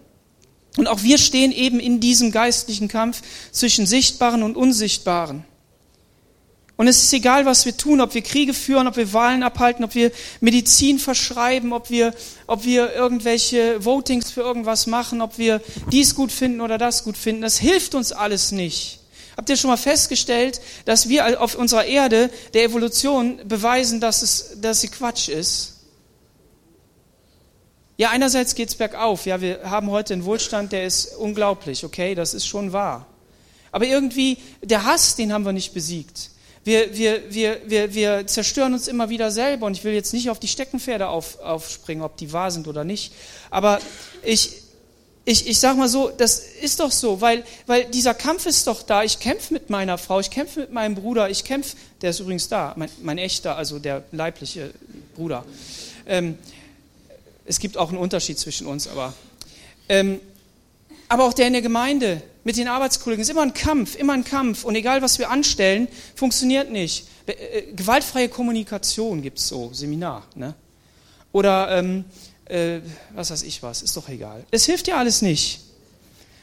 Und 0.77 0.87
auch 0.87 1.03
wir 1.03 1.19
stehen 1.19 1.51
eben 1.51 1.81
in 1.81 1.99
diesem 1.99 2.31
geistlichen 2.31 2.87
Kampf 2.87 3.23
zwischen 3.51 3.87
Sichtbaren 3.87 4.45
und 4.45 4.57
Unsichtbaren. 4.57 5.45
Und 6.79 6.87
es 6.87 7.03
ist 7.03 7.13
egal, 7.13 7.45
was 7.45 7.67
wir 7.67 7.77
tun, 7.77 8.01
ob 8.01 8.15
wir 8.15 8.23
Kriege 8.23 8.55
führen, 8.55 8.87
ob 8.87 8.97
wir 8.97 9.13
Wahlen 9.13 9.43
abhalten, 9.43 9.85
ob 9.85 9.97
wir 9.97 10.13
Medizin 10.41 11.01
verschreiben, 11.01 11.73
ob 11.73 11.91
wir, 11.91 12.15
ob 12.47 12.65
wir 12.65 12.95
irgendwelche 12.95 13.85
Votings 13.85 14.31
für 14.31 14.43
irgendwas 14.43 14.87
machen, 14.87 15.21
ob 15.21 15.39
wir 15.39 15.61
dies 15.91 16.15
gut 16.15 16.31
finden 16.31 16.61
oder 16.61 16.79
das 16.79 17.03
gut 17.03 17.17
finden. 17.17 17.43
Das 17.43 17.59
hilft 17.59 17.97
uns 17.97 18.13
alles 18.13 18.53
nicht. 18.53 19.01
Habt 19.37 19.51
ihr 19.51 19.57
schon 19.57 19.71
mal 19.71 19.77
festgestellt, 19.77 20.61
dass 20.85 21.09
wir 21.09 21.43
auf 21.43 21.57
unserer 21.57 21.85
Erde 21.85 22.31
der 22.55 22.63
Evolution 22.63 23.41
beweisen, 23.45 24.01
dass, 24.01 24.23
es, 24.23 24.61
dass 24.61 24.81
sie 24.81 24.89
Quatsch 24.89 25.29
ist? 25.29 25.79
Ja, 27.97 28.11
einerseits 28.11 28.55
geht's 28.55 28.77
bergauf. 28.77 29.27
Ja, 29.27 29.41
wir 29.41 29.63
haben 29.65 29.91
heute 29.91 30.15
einen 30.15 30.25
Wohlstand, 30.25 30.71
der 30.71 30.87
ist 30.87 31.17
unglaublich, 31.17 31.85
okay, 31.85 32.15
das 32.15 32.35
ist 32.35 32.47
schon 32.47 32.73
wahr. 32.73 33.09
Aber 33.73 33.85
irgendwie, 33.85 34.39
der 34.63 34.85
Hass, 34.85 35.17
den 35.17 35.33
haben 35.33 35.45
wir 35.45 35.53
nicht 35.53 35.75
besiegt. 35.75 36.31
Wir, 36.65 36.97
wir, 36.97 37.23
wir, 37.33 37.61
wir, 37.67 37.95
wir 37.95 38.27
zerstören 38.27 38.75
uns 38.75 38.89
immer 38.89 39.09
wieder 39.09 39.31
selber 39.31 39.67
und 39.67 39.77
ich 39.77 39.85
will 39.85 39.93
jetzt 39.93 40.13
nicht 40.13 40.31
auf 40.31 40.39
die 40.39 40.49
Steckenpferde 40.49 41.09
auf, 41.09 41.39
aufspringen, 41.41 42.03
ob 42.05 42.17
die 42.17 42.33
wahr 42.33 42.51
sind 42.51 42.69
oder 42.69 42.85
nicht. 42.85 43.13
Aber 43.51 43.81
ich, 44.23 44.53
ich, 45.25 45.47
ich 45.47 45.59
sag 45.59 45.77
mal 45.77 45.89
so, 45.89 46.11
das 46.17 46.39
ist 46.39 46.81
doch 46.81 46.91
so, 46.91 47.21
weil, 47.21 47.45
weil 47.67 47.85
dieser 47.87 48.15
Kampf 48.15 48.47
ist 48.47 48.67
doch 48.67 48.83
da. 48.83 49.03
Ich 49.03 49.19
kämpfe 49.19 49.53
mit 49.53 49.71
meiner 49.71 49.99
Frau, 49.99 50.21
ich 50.21 50.31
kämpfe 50.31 50.61
mit 50.61 50.73
meinem 50.73 50.95
Bruder, 50.95 51.29
ich 51.29 51.45
kämpfe, 51.45 51.77
der 52.01 52.11
ist 52.11 52.21
übrigens 52.21 52.49
da, 52.49 52.73
mein, 52.77 52.91
mein 53.03 53.19
echter, 53.19 53.57
also 53.57 53.79
der 53.79 54.05
leibliche 54.11 54.73
Bruder. 55.15 55.45
Ähm, 56.07 56.39
es 57.45 57.61
gibt 57.61 57.77
auch 57.77 57.91
einen 57.91 57.99
Unterschied 57.99 58.39
zwischen 58.39 58.67
uns, 58.67 58.89
aber 58.89 59.15
ähm, 59.89 60.21
aber 61.09 61.25
auch 61.25 61.33
der 61.33 61.47
in 61.47 61.55
der 61.55 61.63
Gemeinde 61.63 62.23
mit 62.45 62.57
den 62.57 62.69
Arbeitskollegen 62.69 63.23
ist 63.23 63.31
immer 63.31 63.43
ein 63.43 63.55
Kampf, 63.55 63.97
immer 63.97 64.13
ein 64.13 64.25
Kampf. 64.25 64.65
Und 64.65 64.75
egal, 64.75 65.03
was 65.03 65.19
wir 65.19 65.31
anstellen, 65.31 65.89
funktioniert 66.15 66.71
nicht. 66.71 67.07
Äh, 67.27 67.73
gewaltfreie 67.75 68.29
Kommunikation 68.29 69.23
gibt 69.23 69.39
es 69.39 69.49
so, 69.49 69.71
Seminar. 69.73 70.27
Ne? 70.35 70.55
Oder 71.33 71.79
ähm, 71.79 72.05
äh, 72.47 72.81
was 73.15 73.31
weiß 73.31 73.43
ich 73.43 73.63
was, 73.63 73.83
ist 73.83 73.97
doch 73.97 74.09
egal. 74.09 74.45
Es 74.51 74.65
hilft 74.67 74.89
ja 74.89 74.97
alles 74.97 75.23
nicht. 75.23 75.61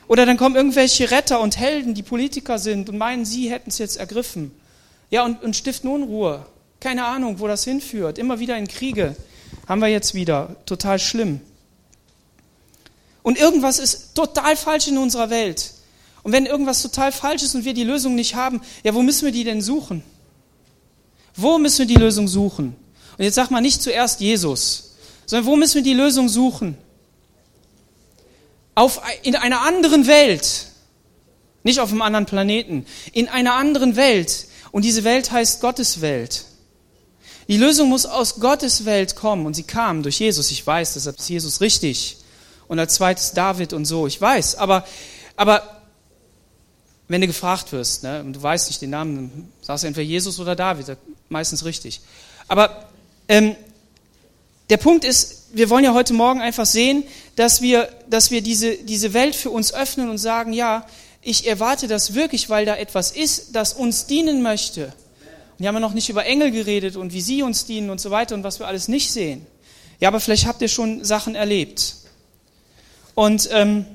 Oder 0.07 0.25
dann 0.25 0.37
kommen 0.37 0.55
irgendwelche 0.55 1.09
Retter 1.09 1.39
und 1.39 1.57
Helden, 1.57 1.95
die 1.95 2.03
Politiker 2.03 2.59
sind 2.59 2.89
und 2.89 2.97
meinen, 2.97 3.25
sie 3.25 3.49
hätten 3.49 3.69
es 3.69 3.79
jetzt 3.79 3.97
ergriffen. 3.97 4.51
Ja, 5.09 5.25
und, 5.25 5.43
und 5.43 5.55
stiften 5.55 5.89
Unruhe. 5.89 6.45
Keine 6.79 7.05
Ahnung, 7.05 7.39
wo 7.39 7.47
das 7.47 7.63
hinführt. 7.63 8.17
Immer 8.17 8.39
wieder 8.39 8.57
in 8.57 8.67
Kriege. 8.67 9.15
Haben 9.67 9.81
wir 9.81 9.87
jetzt 9.87 10.13
wieder. 10.13 10.55
Total 10.65 10.99
schlimm. 10.99 11.41
Und 13.25 13.39
irgendwas 13.39 13.79
ist 13.79 14.13
total 14.13 14.55
falsch 14.55 14.87
in 14.87 14.99
unserer 14.99 15.31
Welt. 15.31 15.71
Und 16.21 16.31
wenn 16.31 16.45
irgendwas 16.45 16.83
total 16.83 17.11
falsch 17.11 17.41
ist 17.41 17.55
und 17.55 17.65
wir 17.65 17.73
die 17.73 17.83
Lösung 17.83 18.13
nicht 18.13 18.35
haben, 18.35 18.61
ja, 18.83 18.93
wo 18.93 19.01
müssen 19.01 19.25
wir 19.25 19.31
die 19.31 19.43
denn 19.43 19.63
suchen? 19.63 20.03
Wo 21.35 21.57
müssen 21.57 21.79
wir 21.79 21.85
die 21.87 21.95
Lösung 21.95 22.27
suchen? 22.27 22.75
Und 23.17 23.23
jetzt 23.23 23.33
sag 23.33 23.49
mal 23.49 23.61
nicht 23.61 23.81
zuerst 23.81 24.21
Jesus, 24.21 24.93
sondern 25.25 25.47
wo 25.47 25.55
müssen 25.55 25.73
wir 25.73 25.81
die 25.81 25.95
Lösung 25.95 26.29
suchen? 26.29 26.77
Auf, 28.75 29.01
in 29.23 29.35
einer 29.35 29.61
anderen 29.61 30.05
Welt, 30.05 30.67
nicht 31.63 31.79
auf 31.79 31.89
einem 31.89 32.03
anderen 32.03 32.27
Planeten, 32.27 32.85
in 33.11 33.27
einer 33.27 33.55
anderen 33.55 33.95
Welt. 33.95 34.45
Und 34.71 34.85
diese 34.85 35.03
Welt 35.03 35.31
heißt 35.31 35.61
Gottes 35.61 35.99
Welt. 36.01 36.45
Die 37.47 37.57
Lösung 37.57 37.89
muss 37.89 38.05
aus 38.05 38.39
Gottes 38.39 38.85
Welt 38.85 39.15
kommen 39.15 39.47
und 39.47 39.55
sie 39.55 39.63
kam 39.63 40.03
durch 40.03 40.19
Jesus. 40.19 40.51
Ich 40.51 40.65
weiß, 40.65 40.93
deshalb 40.93 41.17
ist 41.17 41.27
Jesus 41.27 41.59
richtig 41.59 42.17
und 42.67 42.79
als 42.79 42.95
zweites 42.95 43.31
David 43.31 43.73
und 43.73 43.85
so. 43.85 44.07
Ich 44.07 44.19
weiß, 44.19 44.55
aber, 44.55 44.85
aber 45.35 45.63
wenn 47.07 47.21
du 47.21 47.27
gefragt 47.27 47.71
wirst, 47.71 48.03
ne, 48.03 48.21
und 48.21 48.33
du 48.33 48.41
weißt 48.41 48.67
nicht 48.67 48.81
den 48.81 48.89
Namen, 48.89 49.15
dann 49.15 49.49
sagst 49.61 49.83
du 49.83 49.87
entweder 49.87 50.07
Jesus 50.07 50.39
oder 50.39 50.55
David, 50.55 50.97
meistens 51.29 51.65
richtig. 51.65 52.01
Aber 52.47 52.87
ähm, 53.27 53.55
der 54.69 54.77
Punkt 54.77 55.05
ist, 55.05 55.49
wir 55.53 55.69
wollen 55.69 55.83
ja 55.83 55.93
heute 55.93 56.13
Morgen 56.13 56.41
einfach 56.41 56.65
sehen, 56.65 57.03
dass 57.35 57.61
wir, 57.61 57.89
dass 58.09 58.31
wir 58.31 58.41
diese, 58.41 58.77
diese 58.77 59.13
Welt 59.13 59.35
für 59.35 59.51
uns 59.51 59.73
öffnen 59.73 60.09
und 60.09 60.17
sagen, 60.17 60.53
ja, 60.53 60.85
ich 61.21 61.47
erwarte 61.47 61.87
das 61.87 62.13
wirklich, 62.13 62.49
weil 62.49 62.65
da 62.65 62.75
etwas 62.75 63.11
ist, 63.11 63.55
das 63.55 63.73
uns 63.73 64.05
dienen 64.07 64.41
möchte. 64.41 64.85
Und 64.85 65.59
wir 65.59 65.67
haben 65.67 65.75
ja 65.75 65.79
noch 65.79 65.93
nicht 65.93 66.09
über 66.09 66.25
Engel 66.25 66.51
geredet 66.51 66.95
und 66.95 67.13
wie 67.13 67.21
sie 67.21 67.41
uns 67.43 67.65
dienen 67.65 67.89
und 67.89 68.01
so 68.01 68.11
weiter 68.11 68.35
und 68.35 68.43
was 68.43 68.59
wir 68.59 68.67
alles 68.67 68.87
nicht 68.87 69.11
sehen. 69.11 69.45
Ja, 69.99 70.09
aber 70.09 70.19
vielleicht 70.19 70.45
habt 70.45 70.61
ihr 70.61 70.67
schon 70.67 71.03
Sachen 71.03 71.35
erlebt. 71.35 71.95
Und 73.15 73.49
ähm, 73.51 73.85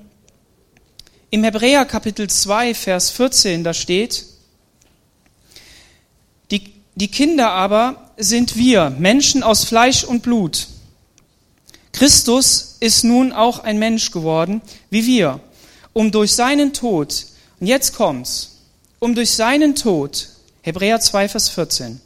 im 1.28 1.44
Hebräer 1.44 1.84
Kapitel 1.84 2.28
2, 2.28 2.74
Vers 2.74 3.10
14, 3.10 3.62
da 3.62 3.74
steht, 3.74 4.24
die, 6.50 6.72
die 6.94 7.08
Kinder 7.08 7.50
aber 7.50 8.10
sind 8.16 8.56
wir, 8.56 8.90
Menschen 8.90 9.42
aus 9.42 9.64
Fleisch 9.64 10.04
und 10.04 10.22
Blut. 10.22 10.68
Christus 11.92 12.78
ist 12.80 13.04
nun 13.04 13.32
auch 13.32 13.58
ein 13.58 13.78
Mensch 13.78 14.10
geworden, 14.10 14.62
wie 14.88 15.06
wir, 15.06 15.40
um 15.92 16.10
durch 16.10 16.32
seinen 16.32 16.72
Tod, 16.72 17.26
und 17.60 17.66
jetzt 17.66 17.94
kommt's, 17.94 18.62
um 19.00 19.14
durch 19.14 19.32
seinen 19.32 19.74
Tod, 19.74 20.28
Hebräer 20.62 20.98
2, 20.98 21.28
Vers 21.28 21.50
14, 21.50 22.00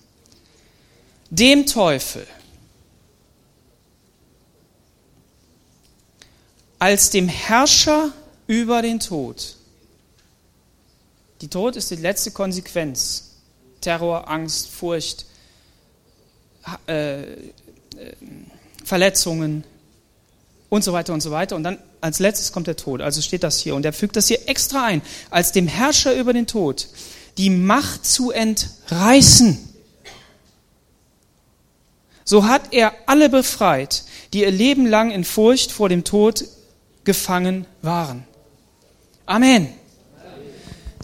dem 1.31 1.65
Teufel, 1.67 2.27
als 6.85 7.09
dem 7.09 7.29
Herrscher 7.29 8.13
über 8.47 8.83
den 8.83 9.01
Tod. 9.01 9.57
Die 11.41 11.49
Tod 11.49 11.77
ist 11.77 11.91
die 11.91 11.97
letzte 11.97 12.31
Konsequenz. 12.31 13.37
Terror, 13.81 14.29
Angst, 14.29 14.69
Furcht, 14.69 15.25
äh, 16.87 17.23
äh, 17.23 17.27
Verletzungen 18.85 19.65
und 20.69 20.85
so 20.85 20.93
weiter 20.93 21.15
und 21.15 21.23
so 21.23 21.31
weiter. 21.31 21.57
Und 21.57 21.65
dann 21.65 21.79
als 22.03 22.19
letztes 22.19 22.53
kommt 22.53 22.67
der 22.67 22.77
Tod. 22.77 23.01
Also 23.01 23.23
steht 23.23 23.45
das 23.45 23.61
hier. 23.61 23.75
Und 23.75 23.87
er 23.87 23.95
fügt 23.95 24.17
das 24.17 24.29
hier 24.29 24.47
extra 24.47 24.85
ein. 24.85 25.01
Als 25.31 25.53
dem 25.53 25.67
Herrscher 25.67 26.15
über 26.15 26.35
den 26.35 26.47
Tod 26.47 26.89
die 27.39 27.49
Macht 27.49 28.05
zu 28.05 28.31
entreißen. 28.31 29.71
So 32.27 32.45
hat 32.45 32.75
er 32.75 32.93
alle 33.07 33.31
befreit, 33.31 34.05
die 34.35 34.43
ihr 34.43 34.51
Leben 34.51 34.85
lang 34.85 35.13
in 35.13 35.25
Furcht 35.25 35.73
vor 35.73 35.89
dem 35.89 36.05
Tod 36.05 36.45
gefangen 37.05 37.67
waren. 37.83 38.25
Amen. 39.27 39.69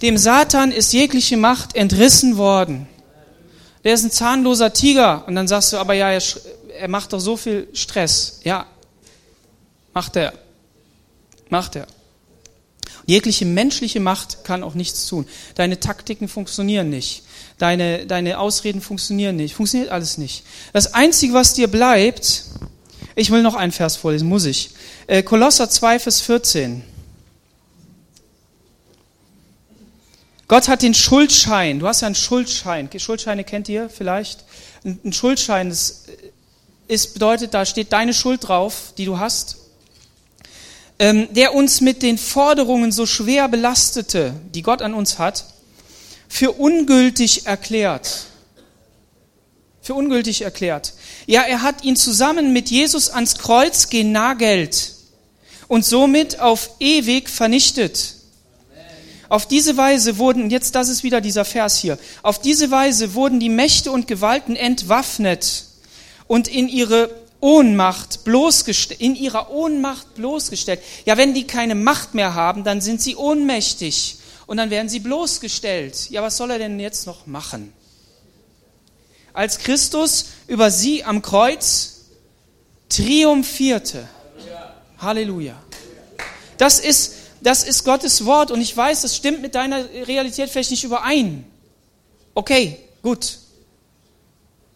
Dem 0.02 0.16
Satan 0.16 0.72
ist 0.72 0.92
jegliche 0.92 1.36
Macht 1.36 1.76
entrissen 1.76 2.36
worden. 2.36 2.88
Der 3.84 3.94
ist 3.94 4.04
ein 4.04 4.10
zahnloser 4.10 4.72
Tiger. 4.72 5.26
Und 5.26 5.34
dann 5.34 5.48
sagst 5.48 5.72
du, 5.72 5.76
aber 5.76 5.94
ja, 5.94 6.10
er, 6.10 6.22
er 6.78 6.88
macht 6.88 7.12
doch 7.12 7.20
so 7.20 7.36
viel 7.36 7.68
Stress. 7.72 8.40
Ja, 8.44 8.66
macht 9.92 10.16
er. 10.16 10.32
Macht 11.48 11.76
er. 11.76 11.86
Jegliche 13.06 13.44
menschliche 13.44 14.00
Macht 14.00 14.44
kann 14.44 14.62
auch 14.62 14.74
nichts 14.74 15.06
tun. 15.06 15.26
Deine 15.54 15.80
Taktiken 15.80 16.28
funktionieren 16.28 16.90
nicht. 16.90 17.24
Deine, 17.58 18.06
deine 18.06 18.38
Ausreden 18.38 18.80
funktionieren 18.80 19.36
nicht. 19.36 19.54
Funktioniert 19.54 19.90
alles 19.90 20.16
nicht. 20.16 20.44
Das 20.72 20.94
Einzige, 20.94 21.34
was 21.34 21.54
dir 21.54 21.68
bleibt, 21.68 22.44
ich 23.14 23.30
will 23.30 23.42
noch 23.42 23.54
einen 23.54 23.72
Vers 23.72 23.96
vorlesen, 23.96 24.28
muss 24.28 24.44
ich. 24.44 24.70
Äh, 25.06 25.22
Kolosser 25.22 25.68
2, 25.68 25.98
Vers 25.98 26.20
14. 26.20 26.82
Gott 30.48 30.68
hat 30.68 30.82
den 30.82 30.94
Schuldschein, 30.94 31.78
du 31.78 31.86
hast 31.86 32.00
ja 32.00 32.06
einen 32.06 32.16
Schuldschein, 32.16 32.88
Schuldscheine 32.96 33.44
kennt 33.44 33.68
ihr 33.68 33.88
vielleicht? 33.88 34.44
Ein 34.84 35.12
Schuldschein 35.12 35.68
das 35.68 36.06
ist, 36.88 37.14
bedeutet, 37.14 37.54
da 37.54 37.64
steht 37.64 37.92
deine 37.92 38.12
Schuld 38.12 38.48
drauf, 38.48 38.92
die 38.98 39.04
du 39.04 39.20
hast, 39.20 39.58
ähm, 40.98 41.28
der 41.32 41.54
uns 41.54 41.80
mit 41.80 42.02
den 42.02 42.18
Forderungen 42.18 42.90
so 42.90 43.06
schwer 43.06 43.46
belastete, 43.46 44.34
die 44.52 44.62
Gott 44.62 44.82
an 44.82 44.92
uns 44.92 45.20
hat, 45.20 45.44
für 46.28 46.50
ungültig 46.50 47.46
erklärt 47.46 48.26
für 49.80 49.94
ungültig 49.94 50.42
erklärt. 50.42 50.92
Ja, 51.26 51.42
er 51.42 51.62
hat 51.62 51.84
ihn 51.84 51.96
zusammen 51.96 52.52
mit 52.52 52.70
Jesus 52.70 53.10
ans 53.10 53.36
Kreuz 53.38 53.88
genagelt 53.88 54.92
und 55.68 55.84
somit 55.84 56.40
auf 56.40 56.70
ewig 56.80 57.28
vernichtet. 57.28 58.14
Auf 59.28 59.46
diese 59.46 59.76
Weise 59.76 60.18
wurden, 60.18 60.50
jetzt 60.50 60.74
das 60.74 60.88
ist 60.88 61.04
wieder 61.04 61.20
dieser 61.20 61.44
Vers 61.44 61.78
hier, 61.78 61.98
auf 62.22 62.40
diese 62.40 62.72
Weise 62.72 63.14
wurden 63.14 63.38
die 63.38 63.48
Mächte 63.48 63.92
und 63.92 64.08
Gewalten 64.08 64.56
entwaffnet 64.56 65.66
und 66.26 66.48
in 66.48 66.68
ihre 66.68 67.10
Ohnmacht 67.40 68.24
bloßgestellt, 68.24 69.00
in 69.00 69.14
ihrer 69.14 69.50
Ohnmacht 69.50 70.14
bloßgestellt. 70.14 70.80
Ja, 71.06 71.16
wenn 71.16 71.32
die 71.32 71.46
keine 71.46 71.74
Macht 71.76 72.14
mehr 72.14 72.34
haben, 72.34 72.64
dann 72.64 72.80
sind 72.80 73.00
sie 73.00 73.14
ohnmächtig 73.14 74.16
und 74.46 74.56
dann 74.56 74.70
werden 74.70 74.88
sie 74.88 75.00
bloßgestellt. 75.00 76.10
Ja, 76.10 76.22
was 76.22 76.36
soll 76.36 76.50
er 76.50 76.58
denn 76.58 76.80
jetzt 76.80 77.06
noch 77.06 77.26
machen? 77.26 77.72
Als 79.32 79.58
Christus 79.58 80.26
über 80.46 80.70
sie 80.70 81.04
am 81.04 81.22
Kreuz 81.22 82.00
triumphierte. 82.88 84.08
Halleluja. 84.98 85.54
Das 86.58 86.78
ist, 86.78 87.14
das 87.40 87.62
ist 87.62 87.84
Gottes 87.84 88.24
Wort 88.26 88.50
und 88.50 88.60
ich 88.60 88.76
weiß, 88.76 89.02
das 89.02 89.16
stimmt 89.16 89.40
mit 89.40 89.54
deiner 89.54 89.84
Realität 90.06 90.50
vielleicht 90.50 90.70
nicht 90.70 90.84
überein. 90.84 91.46
Okay, 92.34 92.76
gut. 93.02 93.38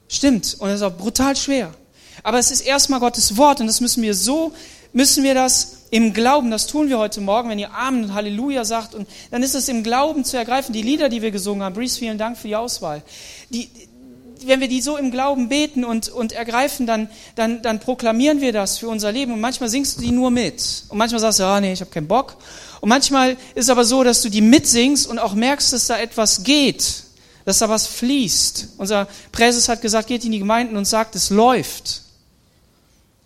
Stimmt 0.09 0.57
und 0.59 0.70
es 0.70 0.76
ist 0.76 0.82
auch 0.82 0.96
brutal 0.96 1.36
schwer. 1.36 1.74
Aber 2.22 2.38
es 2.38 2.50
ist 2.50 2.62
erstmal 2.62 3.00
Gottes 3.00 3.36
Wort 3.36 3.61
und 3.61 3.66
das 3.66 3.80
müssen 3.80 4.02
wir 4.02 4.14
so, 4.14 4.52
müssen 4.92 5.24
wir 5.24 5.34
das 5.34 5.78
im 5.90 6.14
Glauben, 6.14 6.50
das 6.50 6.66
tun 6.66 6.88
wir 6.88 6.98
heute 6.98 7.20
Morgen, 7.20 7.50
wenn 7.50 7.59
ihr 7.59 7.72
Amen 7.74 8.05
und 8.05 8.14
Halleluja 8.14 8.64
sagt 8.64 8.94
und 8.94 9.07
dann 9.30 9.42
ist 9.42 9.55
es 9.55 9.68
im 9.68 9.82
Glauben 9.82 10.24
zu 10.24 10.36
ergreifen, 10.36 10.72
die 10.72 10.82
Lieder, 10.82 11.09
die 11.09 11.20
wir 11.20 11.30
gesungen 11.30 11.62
haben. 11.62 11.74
Breeze, 11.74 11.98
vielen 11.98 12.16
Dank 12.16 12.38
für 12.38 12.48
die 12.48 12.57
Auswahl. 12.57 13.02
Die, 13.50 13.68
wenn 14.47 14.61
wir 14.61 14.68
die 14.68 14.80
so 14.80 14.97
im 14.97 15.11
Glauben 15.11 15.49
beten 15.49 15.84
und, 15.84 16.09
und 16.09 16.32
ergreifen, 16.32 16.86
dann, 16.86 17.09
dann, 17.34 17.62
dann 17.62 17.80
proklamieren 17.80 18.40
wir 18.40 18.53
das 18.53 18.78
für 18.78 18.88
unser 18.88 19.12
Leben. 19.12 19.32
Und 19.32 19.40
manchmal 19.40 19.68
singst 19.68 19.99
du 19.99 20.03
die 20.03 20.11
nur 20.11 20.30
mit. 20.30 20.84
Und 20.88 20.99
manchmal 20.99 21.20
sagst 21.20 21.40
du, 21.40 21.45
ah, 21.45 21.61
nee, 21.61 21.72
ich 21.72 21.80
habe 21.80 21.90
keinen 21.90 22.09
Bock. 22.09 22.36
Und 22.80 22.88
manchmal 22.88 23.32
ist 23.55 23.64
es 23.64 23.70
aber 23.70 23.84
so, 23.84 24.05
dass 24.05 24.20
du 24.22 24.28
die 24.28 24.40
mitsingst 24.40 25.07
und 25.07 25.18
auch 25.18 25.34
merkst, 25.34 25.72
dass 25.72 25.86
da 25.86 25.99
etwas 25.99 26.45
geht, 26.45 27.05
dass 27.45 27.59
da 27.59 27.68
was 27.68 27.86
fließt. 27.86 28.68
Unser 28.76 29.09
Präses 29.32 29.68
hat 29.68 29.80
gesagt, 29.80 30.09
geht 30.09 30.24
in 30.24 30.32
die 30.32 30.38
Gemeinden 30.38 30.76
und 30.76 30.84
sagt, 30.84 31.14
es 31.14 31.30
läuft. 31.30 32.03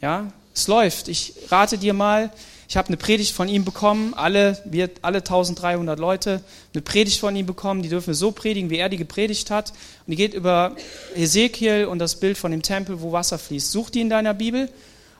Ja, 0.00 0.32
es 0.54 0.68
läuft. 0.68 1.08
Ich 1.08 1.34
rate 1.50 1.78
dir 1.78 1.92
mal, 1.92 2.30
ich 2.68 2.76
habe 2.76 2.88
eine 2.88 2.98
Predigt 2.98 3.32
von 3.32 3.48
ihm 3.48 3.64
bekommen, 3.64 4.12
alle, 4.12 4.60
wir, 4.66 4.90
alle 5.00 5.18
1300 5.18 5.98
Leute, 5.98 6.42
eine 6.74 6.82
Predigt 6.82 7.18
von 7.18 7.34
ihm 7.34 7.46
bekommen, 7.46 7.82
die 7.82 7.88
dürfen 7.88 8.08
wir 8.08 8.14
so 8.14 8.30
predigen, 8.30 8.68
wie 8.68 8.76
er 8.76 8.90
die 8.90 8.98
gepredigt 8.98 9.50
hat. 9.50 9.70
Und 9.70 10.10
die 10.10 10.16
geht 10.16 10.34
über 10.34 10.76
Ezekiel 11.16 11.86
und 11.86 11.98
das 11.98 12.20
Bild 12.20 12.36
von 12.36 12.50
dem 12.50 12.60
Tempel, 12.60 13.00
wo 13.00 13.10
Wasser 13.10 13.38
fließt. 13.38 13.72
Such 13.72 13.88
die 13.88 14.02
in 14.02 14.10
deiner 14.10 14.34
Bibel 14.34 14.68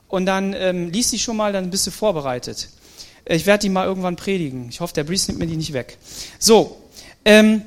und 0.08 0.26
dann 0.26 0.52
ähm, 0.52 0.90
lies 0.90 1.08
die 1.08 1.18
schon 1.18 1.38
mal, 1.38 1.54
dann 1.54 1.70
bist 1.70 1.86
du 1.86 1.90
vorbereitet. 1.90 2.68
Ich 3.24 3.46
werde 3.46 3.62
die 3.62 3.70
mal 3.70 3.86
irgendwann 3.86 4.16
predigen. 4.16 4.68
Ich 4.68 4.80
hoffe, 4.80 4.92
der 4.92 5.04
Breeze 5.04 5.30
nimmt 5.30 5.38
mir 5.38 5.46
die 5.46 5.56
nicht 5.56 5.72
weg. 5.72 5.96
So, 6.38 6.82
ähm, 7.24 7.62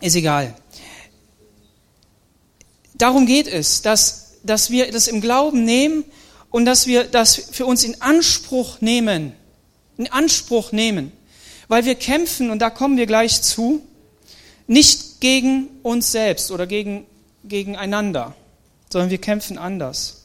ist 0.00 0.14
egal. 0.14 0.54
Darum 2.94 3.26
geht 3.26 3.48
es, 3.48 3.82
dass, 3.82 4.34
dass 4.44 4.70
wir 4.70 4.92
das 4.92 5.08
im 5.08 5.20
Glauben 5.20 5.64
nehmen 5.64 6.04
und 6.52 6.66
dass 6.66 6.86
wir 6.86 7.04
das 7.04 7.34
für 7.34 7.66
uns 7.66 7.82
in 7.82 8.00
Anspruch 8.00 8.80
nehmen. 8.80 9.32
In 9.96 10.12
Anspruch 10.12 10.70
nehmen. 10.70 11.10
Weil 11.66 11.84
wir 11.84 11.94
kämpfen, 11.94 12.50
und 12.50 12.60
da 12.60 12.70
kommen 12.70 12.96
wir 12.96 13.06
gleich 13.06 13.42
zu, 13.42 13.82
nicht 14.66 15.20
gegen 15.20 15.68
uns 15.82 16.12
selbst 16.12 16.50
oder 16.50 16.66
gegen, 16.66 17.06
gegeneinander, 17.44 18.36
sondern 18.90 19.10
wir 19.10 19.18
kämpfen 19.18 19.58
anders. 19.58 20.22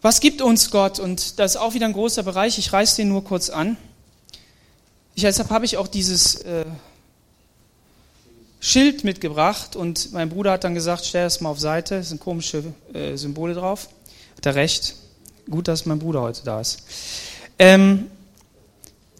Was 0.00 0.20
gibt 0.20 0.40
uns 0.40 0.70
Gott? 0.70 0.98
Und 0.98 1.38
das 1.38 1.52
ist 1.52 1.56
auch 1.56 1.74
wieder 1.74 1.86
ein 1.86 1.92
großer 1.92 2.22
Bereich. 2.22 2.58
Ich 2.58 2.72
reiße 2.72 2.96
den 2.96 3.08
nur 3.08 3.24
kurz 3.24 3.50
an. 3.50 3.76
Ich, 5.14 5.22
deshalb 5.22 5.50
habe 5.50 5.64
ich 5.64 5.76
auch 5.76 5.88
dieses 5.88 6.36
äh, 6.36 6.64
Schild 8.66 9.04
mitgebracht 9.04 9.76
und 9.76 10.12
mein 10.12 10.28
Bruder 10.28 10.50
hat 10.50 10.64
dann 10.64 10.74
gesagt, 10.74 11.04
stell 11.04 11.22
das 11.22 11.40
mal 11.40 11.50
auf 11.50 11.60
Seite, 11.60 11.98
es 11.98 12.08
sind 12.08 12.20
komische 12.20 12.64
äh, 12.92 13.14
Symbole 13.14 13.54
drauf. 13.54 13.88
Hat 14.36 14.44
er 14.44 14.56
recht. 14.56 14.96
Gut, 15.48 15.68
dass 15.68 15.86
mein 15.86 16.00
Bruder 16.00 16.20
heute 16.22 16.42
da 16.44 16.60
ist. 16.60 16.82
Ähm, 17.60 18.10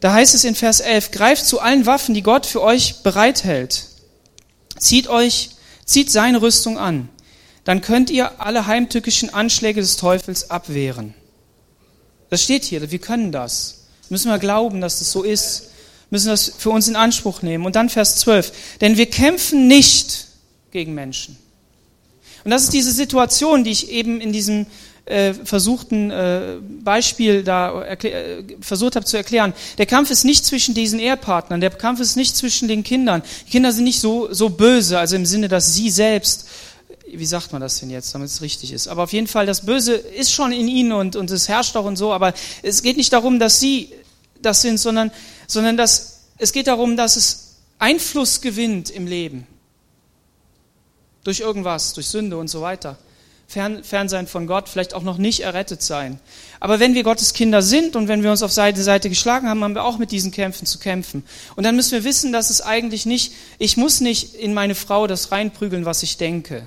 da 0.01 0.15
heißt 0.15 0.35
es 0.35 0.43
in 0.43 0.57
Vers 0.57 0.81
11, 0.81 1.13
greift 1.13 1.47
zu 1.47 1.61
allen 1.61 1.87
Waffen, 1.87 2.13
die 2.13 2.25
Gott 2.25 2.45
für 2.45 2.61
euch 2.61 3.05
bereithält. 3.05 3.87
Zieht 4.81 5.07
euch, 5.07 5.51
zieht 5.85 6.11
seine 6.11 6.43
Rüstung 6.43 6.77
an. 6.77 7.09
Dann 7.63 7.83
könnt 7.83 8.11
ihr 8.11 8.41
alle 8.41 8.67
heimtückischen 8.67 9.33
Anschläge 9.33 9.81
des 9.81 9.97
Teufels 9.97 10.51
abwehren. 10.51 11.15
Das 12.31 12.43
steht 12.43 12.65
hier, 12.65 12.91
wir 12.91 12.99
können 12.99 13.31
das. 13.31 13.87
Müssen 14.09 14.29
wir 14.29 14.41
glauben, 14.41 14.81
dass 14.81 14.99
das 14.99 15.13
so 15.13 15.23
ist 15.23 15.71
müssen 16.11 16.29
das 16.29 16.53
für 16.57 16.71
uns 16.71 16.89
in 16.89 16.97
Anspruch 16.97 17.43
nehmen. 17.43 17.67
Und 17.67 17.77
dann 17.77 17.89
Vers 17.89 18.17
12. 18.17 18.53
Denn 18.81 18.97
wir 18.97 19.07
kämpfen 19.07 19.69
nicht 19.69 20.27
gegen 20.71 20.95
Menschen. 20.95 21.37
Und 22.45 22.51
das 22.51 22.63
ist 22.63 22.73
diese 22.73 22.93
Situation, 22.93 23.65
die 23.65 23.71
ich 23.71 23.91
eben 23.91 24.21
in 24.21 24.33
diesem 24.33 24.67
äh, 25.07 25.35
versuchten 25.35 26.11
äh, 26.11 26.57
Beispiel 26.83 27.43
da 27.43 27.83
äh, 27.83 28.45
versucht 28.61 28.97
habe 28.97 29.07
zu 29.07 29.17
erklären. 29.17 29.55
Der 29.79 29.87
Kampf 29.87 30.11
ist 30.11 30.25
nicht 30.25 30.45
zwischen 30.45 30.75
diesen 30.75 30.99
Ehepartnern, 30.99 31.61
der 31.61 31.71
Kampf 31.71 32.01
ist 32.01 32.17
nicht 32.17 32.37
zwischen 32.37 32.69
den 32.69 32.83
Kindern. 32.83 33.23
Die 33.47 33.51
Kinder 33.53 33.73
sind 33.73 33.85
nicht 33.85 34.01
so, 34.01 34.33
so 34.33 34.49
böse, 34.49 34.99
also 34.99 35.17
im 35.17 35.27
Sinne, 35.27 35.49
dass 35.49 35.75
sie 35.75 35.91
selbst, 35.91 36.49
wie 37.09 37.27
sagt 37.27 37.53
man 37.53 37.61
das 37.61 37.79
denn 37.79 37.91
jetzt, 37.91 38.15
damit 38.15 38.29
es 38.29 38.43
richtig 38.43 38.73
ist? 38.73 38.89
Aber 38.89 39.05
auf 39.05 39.13
jeden 39.13 39.29
Fall, 39.29 39.47
das 39.47 39.65
Böse 39.65 39.95
ist 39.95 40.33
schon 40.33 40.53
in 40.53 40.67
ihnen 40.67 40.93
und, 40.93 41.15
und 41.15 41.31
es 41.31 41.49
herrscht 41.49 41.77
auch 41.77 41.85
und 41.85 41.97
so, 41.97 42.13
aber 42.13 42.35
es 42.63 42.83
geht 42.83 42.97
nicht 42.97 43.13
darum, 43.13 43.39
dass 43.39 43.61
sie 43.61 43.91
das 44.43 44.63
sind, 44.63 44.79
sondern 44.79 45.13
sondern 45.47 45.77
dass 45.77 46.17
es 46.39 46.53
geht 46.53 46.67
darum, 46.67 46.97
dass 46.97 47.17
es 47.17 47.57
Einfluss 47.79 48.41
gewinnt 48.41 48.91
im 48.91 49.07
Leben. 49.07 49.47
Durch 51.25 51.41
irgendwas, 51.41 51.95
durch 51.95 52.07
Sünde 52.07 52.37
und 52.37 52.49
so 52.49 52.61
weiter. 52.61 52.99
Fern, 53.49 53.85
fern 53.85 54.09
sein 54.09 54.27
von 54.27 54.47
Gott, 54.47 54.69
vielleicht 54.69 54.93
auch 54.93 55.03
noch 55.03 55.19
nicht 55.19 55.41
errettet 55.41 55.81
sein. 55.81 56.19
Aber 56.59 56.81
wenn 56.81 56.95
wir 56.95 57.05
Gottes 57.05 57.33
Kinder 57.33 57.63
sind 57.63 57.95
und 57.95 58.09
wenn 58.09 58.23
wir 58.23 58.31
uns 58.31 58.43
auf 58.43 58.53
Seite 58.53 58.83
Seite 58.83 59.09
geschlagen 59.09 59.49
haben, 59.49 59.63
haben 59.63 59.75
wir 59.75 59.85
auch 59.85 59.99
mit 59.99 60.11
diesen 60.11 60.33
Kämpfen 60.33 60.67
zu 60.67 60.79
kämpfen. 60.79 61.25
Und 61.55 61.65
dann 61.65 61.77
müssen 61.77 61.93
wir 61.93 62.05
wissen, 62.05 62.33
dass 62.33 62.51
es 62.51 62.61
eigentlich 62.61 63.07
nicht, 63.07 63.33
ich 63.59 63.77
muss 63.77 64.01
nicht 64.01 64.35
in 64.35 64.53
meine 64.53 64.75
Frau 64.75 65.07
das 65.07 65.31
reinprügeln, 65.31 65.85
was 65.85 66.03
ich 66.03 66.17
denke 66.17 66.67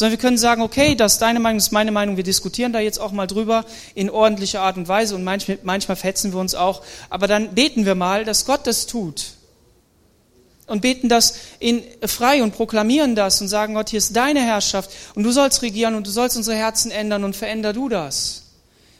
sondern 0.00 0.18
wir 0.18 0.22
können 0.22 0.38
sagen, 0.38 0.62
okay, 0.62 0.94
das 0.94 1.12
ist 1.12 1.18
deine 1.18 1.40
Meinung, 1.40 1.58
das 1.58 1.66
ist 1.66 1.72
meine 1.72 1.92
Meinung, 1.92 2.16
wir 2.16 2.24
diskutieren 2.24 2.72
da 2.72 2.80
jetzt 2.80 2.98
auch 2.98 3.12
mal 3.12 3.26
drüber 3.26 3.66
in 3.94 4.08
ordentlicher 4.08 4.62
Art 4.62 4.78
und 4.78 4.88
Weise 4.88 5.14
und 5.14 5.24
manchmal, 5.24 5.58
manchmal 5.62 5.94
fetzen 5.94 6.32
wir 6.32 6.40
uns 6.40 6.54
auch, 6.54 6.80
aber 7.10 7.28
dann 7.28 7.54
beten 7.54 7.84
wir 7.84 7.94
mal, 7.94 8.24
dass 8.24 8.46
Gott 8.46 8.66
das 8.66 8.86
tut 8.86 9.34
und 10.66 10.80
beten 10.80 11.10
das 11.10 11.34
in 11.58 11.82
frei 12.06 12.42
und 12.42 12.52
proklamieren 12.52 13.14
das 13.14 13.42
und 13.42 13.48
sagen, 13.48 13.74
Gott, 13.74 13.90
hier 13.90 13.98
ist 13.98 14.16
deine 14.16 14.40
Herrschaft 14.40 14.90
und 15.14 15.22
du 15.22 15.32
sollst 15.32 15.60
regieren 15.60 15.94
und 15.94 16.06
du 16.06 16.10
sollst 16.10 16.34
unsere 16.38 16.56
Herzen 16.56 16.90
ändern 16.90 17.22
und 17.22 17.36
veränder 17.36 17.74
du 17.74 17.90
das. 17.90 18.44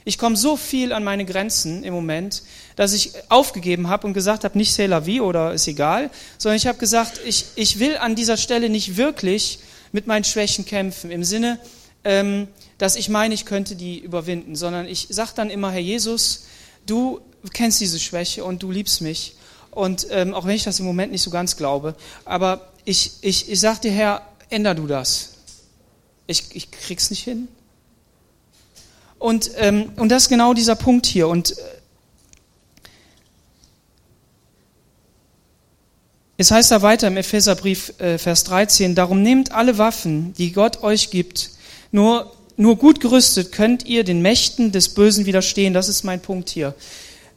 Ich 0.05 0.19
komme 0.19 0.37
so 0.37 0.59
viel 0.59 0.93
an 0.93 1.03
meine 1.03 1.25
Grenzen 1.25 1.83
im 1.83 1.95
Moment, 1.95 2.43
dass 2.77 2.93
ich 2.93 3.13
aufgegeben 3.31 3.89
habe 3.89 4.07
und 4.07 4.13
gesagt 4.13 4.45
habe, 4.45 4.59
nicht 4.59 4.79
c'est 4.79 4.87
la 4.87 5.07
vie 5.07 5.23
oder 5.23 5.55
ist 5.55 5.67
egal, 5.67 6.11
sondern 6.37 6.59
ich 6.59 6.67
habe 6.67 6.77
gesagt, 6.77 7.23
ich, 7.25 7.47
ich 7.55 7.79
will 7.79 7.97
an 7.97 8.17
dieser 8.17 8.37
Stelle 8.37 8.69
nicht 8.69 8.99
wirklich 8.99 9.61
mit 9.93 10.07
meinen 10.07 10.25
Schwächen 10.25 10.65
kämpfen, 10.65 11.11
im 11.11 11.25
Sinne, 11.25 11.59
ähm, 12.05 12.49
dass 12.79 12.97
ich 12.97 13.09
meine, 13.09 13.35
ich 13.35 13.45
könnte 13.45 13.77
die 13.77 13.99
überwinden, 13.99 14.57
sondern 14.57 14.87
ich 14.87 15.09
sage 15.11 15.33
dann 15.35 15.51
immer, 15.51 15.71
Herr 15.71 15.81
Jesus, 15.81 16.47
du 16.87 17.21
kennst 17.53 17.81
diese 17.81 17.99
Schwäche 17.99 18.45
und 18.45 18.63
du 18.63 18.71
liebst 18.71 19.01
mich. 19.01 19.35
Und 19.71 20.07
ähm, 20.11 20.35
auch 20.35 20.47
wenn 20.47 20.57
ich 20.57 20.65
das 20.65 20.81
im 20.81 20.87
Moment 20.87 21.13
nicht 21.13 21.23
so 21.23 21.31
ganz 21.31 21.57
glaube, 21.57 21.95
aber 22.25 22.73
ich, 22.85 23.13
ich, 23.21 23.51
ich 23.51 23.61
sage 23.61 23.81
dir, 23.83 23.93
Herr, 23.93 24.23
änder 24.49 24.75
du 24.75 24.87
das. 24.87 25.35
Ich, 26.27 26.45
ich 26.55 26.71
krieg's 26.71 27.11
nicht 27.11 27.23
hin. 27.23 27.49
Und, 29.19 29.51
ähm, 29.57 29.93
und 29.97 30.09
das 30.09 30.25
ist 30.25 30.29
genau 30.29 30.55
dieser 30.55 30.77
Punkt 30.77 31.07
hier. 31.07 31.29
Und 31.29 31.55
Es 36.41 36.51
heißt 36.51 36.71
da 36.71 36.81
weiter 36.81 37.09
im 37.09 37.19
Epheserbrief, 37.19 37.93
äh, 37.99 38.17
Vers 38.17 38.45
13, 38.45 38.95
darum 38.95 39.21
nehmt 39.21 39.53
alle 39.53 39.77
Waffen, 39.77 40.33
die 40.39 40.53
Gott 40.53 40.83
euch 40.83 41.11
gibt. 41.11 41.51
Nur, 41.93 42.33
nur 42.57 42.77
gut 42.77 42.99
gerüstet 42.99 43.53
könnt 43.53 43.85
ihr 43.85 44.05
den 44.05 44.23
Mächten 44.23 44.73
des 44.73 44.95
Bösen 44.95 45.27
widerstehen. 45.27 45.75
Das 45.75 45.91
ist 45.91 46.03
mein 46.03 46.23
Punkt 46.23 46.49
hier. 46.49 46.75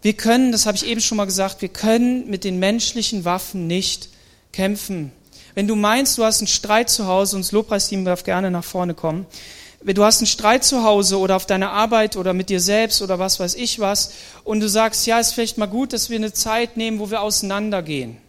Wir 0.04 0.14
können, 0.14 0.54
das 0.54 0.66
habe 0.66 0.78
ich 0.78 0.86
eben 0.86 1.02
schon 1.02 1.18
mal 1.18 1.26
gesagt, 1.26 1.62
wir 1.62 1.68
können 1.68 2.30
mit 2.30 2.46
den 2.46 2.60
menschlichen 2.60 3.26
Waffen 3.26 3.68
nicht 3.68 4.08
kämpfen. 4.54 5.12
Wenn 5.54 5.68
du 5.68 5.76
meinst, 5.76 6.18
du 6.18 6.24
hast 6.24 6.40
einen 6.40 6.48
Streit 6.48 6.90
zu 6.90 7.06
Hause, 7.06 7.36
und 7.36 7.44
das 7.44 7.52
Lobpreisteam 7.52 8.06
darf 8.06 8.24
gerne 8.24 8.52
nach 8.52 8.64
vorne 8.64 8.94
kommen, 8.94 9.26
wenn 9.82 9.96
du 9.96 10.06
hast 10.06 10.20
einen 10.20 10.28
Streit 10.28 10.64
zu 10.64 10.86
Hause 10.86 11.20
oder 11.20 11.36
auf 11.36 11.46
deiner 11.46 11.72
Arbeit 11.72 12.16
oder 12.16 12.32
mit 12.32 12.48
dir 12.48 12.62
selbst 12.62 13.02
oder 13.02 13.20
was 13.20 13.38
weiß 13.38 13.56
ich 13.56 13.80
was, 13.80 14.14
und 14.46 14.62
du 14.62 14.70
sagst, 14.70 15.06
ja, 15.08 15.20
ist 15.20 15.34
vielleicht 15.34 15.58
mal 15.58 15.66
gut, 15.66 15.92
dass 15.92 16.10
wir 16.10 16.16
eine 16.16 16.32
Zeit 16.32 16.78
nehmen, 16.78 17.00
wo 17.00 17.12
wir 17.12 17.22
auseinandergehen. 17.22 18.24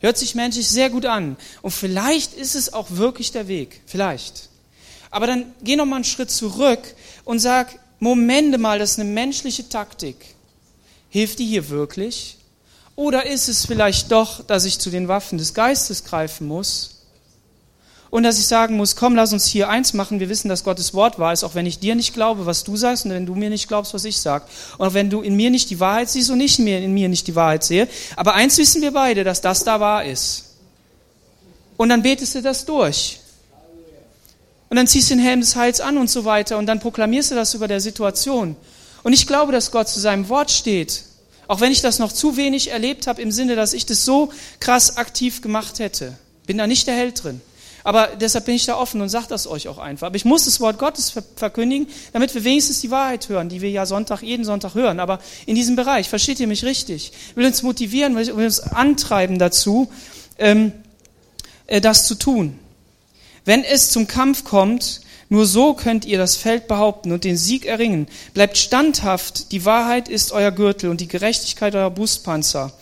Hört 0.00 0.18
sich 0.18 0.34
menschlich 0.34 0.68
sehr 0.68 0.90
gut 0.90 1.06
an. 1.06 1.36
Und 1.62 1.70
vielleicht 1.70 2.34
ist 2.34 2.54
es 2.54 2.72
auch 2.72 2.90
wirklich 2.90 3.32
der 3.32 3.48
Weg. 3.48 3.80
Vielleicht. 3.86 4.48
Aber 5.10 5.26
dann 5.26 5.54
geh 5.62 5.76
noch 5.76 5.86
mal 5.86 5.96
einen 5.96 6.04
Schritt 6.04 6.30
zurück 6.30 6.80
und 7.24 7.38
sag, 7.38 7.78
Momente 7.98 8.58
mal, 8.58 8.78
das 8.78 8.92
ist 8.92 9.00
eine 9.00 9.10
menschliche 9.10 9.68
Taktik. 9.68 10.16
Hilft 11.08 11.38
die 11.38 11.46
hier 11.46 11.70
wirklich? 11.70 12.36
Oder 12.94 13.26
ist 13.26 13.48
es 13.48 13.66
vielleicht 13.66 14.10
doch, 14.12 14.44
dass 14.44 14.64
ich 14.64 14.78
zu 14.78 14.90
den 14.90 15.08
Waffen 15.08 15.38
des 15.38 15.54
Geistes 15.54 16.04
greifen 16.04 16.46
muss 16.46 16.95
und 18.16 18.22
dass 18.22 18.38
ich 18.38 18.46
sagen 18.46 18.78
muss, 18.78 18.96
komm, 18.96 19.14
lass 19.14 19.34
uns 19.34 19.44
hier 19.44 19.68
eins 19.68 19.92
machen. 19.92 20.20
Wir 20.20 20.30
wissen, 20.30 20.48
dass 20.48 20.64
Gottes 20.64 20.94
Wort 20.94 21.18
wahr 21.18 21.34
ist, 21.34 21.44
auch 21.44 21.54
wenn 21.54 21.66
ich 21.66 21.80
dir 21.80 21.94
nicht 21.94 22.14
glaube, 22.14 22.46
was 22.46 22.64
du 22.64 22.74
sagst 22.74 23.04
und 23.04 23.10
wenn 23.10 23.26
du 23.26 23.34
mir 23.34 23.50
nicht 23.50 23.68
glaubst, 23.68 23.92
was 23.92 24.06
ich 24.06 24.18
sage. 24.18 24.46
Und 24.78 24.86
auch 24.86 24.94
wenn 24.94 25.10
du 25.10 25.20
in 25.20 25.36
mir 25.36 25.50
nicht 25.50 25.68
die 25.68 25.80
Wahrheit 25.80 26.08
siehst 26.08 26.30
und 26.30 26.40
ich 26.40 26.58
in 26.58 26.94
mir 26.94 27.10
nicht 27.10 27.26
die 27.26 27.34
Wahrheit 27.34 27.62
sehe. 27.62 27.86
Aber 28.16 28.32
eins 28.32 28.56
wissen 28.56 28.80
wir 28.80 28.92
beide, 28.92 29.22
dass 29.22 29.42
das 29.42 29.64
da 29.64 29.80
wahr 29.80 30.06
ist. 30.06 30.54
Und 31.76 31.90
dann 31.90 32.00
betest 32.00 32.34
du 32.34 32.40
das 32.40 32.64
durch. 32.64 33.20
Und 34.70 34.76
dann 34.78 34.86
ziehst 34.86 35.10
du 35.10 35.16
den 35.16 35.22
Helm 35.22 35.40
des 35.40 35.54
Heils 35.54 35.82
an 35.82 35.98
und 35.98 36.08
so 36.08 36.24
weiter. 36.24 36.56
Und 36.56 36.64
dann 36.64 36.80
proklamierst 36.80 37.32
du 37.32 37.34
das 37.34 37.52
über 37.52 37.68
der 37.68 37.80
Situation. 37.80 38.56
Und 39.02 39.12
ich 39.12 39.26
glaube, 39.26 39.52
dass 39.52 39.72
Gott 39.72 39.90
zu 39.90 40.00
seinem 40.00 40.30
Wort 40.30 40.50
steht. 40.50 41.02
Auch 41.48 41.60
wenn 41.60 41.70
ich 41.70 41.82
das 41.82 41.98
noch 41.98 42.12
zu 42.12 42.38
wenig 42.38 42.70
erlebt 42.70 43.08
habe 43.08 43.20
im 43.20 43.30
Sinne, 43.30 43.56
dass 43.56 43.74
ich 43.74 43.84
das 43.84 44.06
so 44.06 44.32
krass 44.58 44.96
aktiv 44.96 45.42
gemacht 45.42 45.80
hätte. 45.80 46.16
Bin 46.46 46.56
da 46.56 46.66
nicht 46.66 46.86
der 46.86 46.94
Held 46.94 47.22
drin. 47.22 47.42
Aber 47.86 48.08
deshalb 48.20 48.46
bin 48.46 48.56
ich 48.56 48.66
da 48.66 48.76
offen 48.76 49.00
und 49.00 49.10
sage 49.10 49.26
das 49.28 49.46
euch 49.46 49.68
auch 49.68 49.78
einfach. 49.78 50.08
Aber 50.08 50.16
ich 50.16 50.24
muss 50.24 50.44
das 50.44 50.58
Wort 50.58 50.76
Gottes 50.76 51.12
verkündigen, 51.36 51.86
damit 52.12 52.34
wir 52.34 52.42
wenigstens 52.42 52.80
die 52.80 52.90
Wahrheit 52.90 53.28
hören, 53.28 53.48
die 53.48 53.60
wir 53.60 53.70
ja 53.70 53.86
Sonntag, 53.86 54.22
jeden 54.22 54.44
Sonntag 54.44 54.74
hören. 54.74 54.98
Aber 54.98 55.20
in 55.46 55.54
diesem 55.54 55.76
Bereich, 55.76 56.08
versteht 56.08 56.40
ihr 56.40 56.48
mich 56.48 56.64
richtig? 56.64 57.12
Ich 57.30 57.36
will 57.36 57.46
uns 57.46 57.62
motivieren, 57.62 58.16
will 58.16 58.44
uns 58.44 58.58
antreiben 58.58 59.38
dazu, 59.38 59.88
ähm, 60.36 60.72
äh, 61.68 61.80
das 61.80 62.08
zu 62.08 62.16
tun. 62.16 62.58
Wenn 63.44 63.62
es 63.62 63.92
zum 63.92 64.08
Kampf 64.08 64.42
kommt, 64.42 65.02
nur 65.28 65.46
so 65.46 65.74
könnt 65.74 66.04
ihr 66.06 66.18
das 66.18 66.34
Feld 66.34 66.66
behaupten 66.66 67.12
und 67.12 67.22
den 67.22 67.36
Sieg 67.36 67.66
erringen. 67.66 68.08
Bleibt 68.34 68.58
standhaft, 68.58 69.52
die 69.52 69.64
Wahrheit 69.64 70.08
ist 70.08 70.32
euer 70.32 70.50
Gürtel 70.50 70.90
und 70.90 71.00
die 71.00 71.06
Gerechtigkeit 71.06 71.76
euer 71.76 71.90
Brustpanzer. 71.90 72.72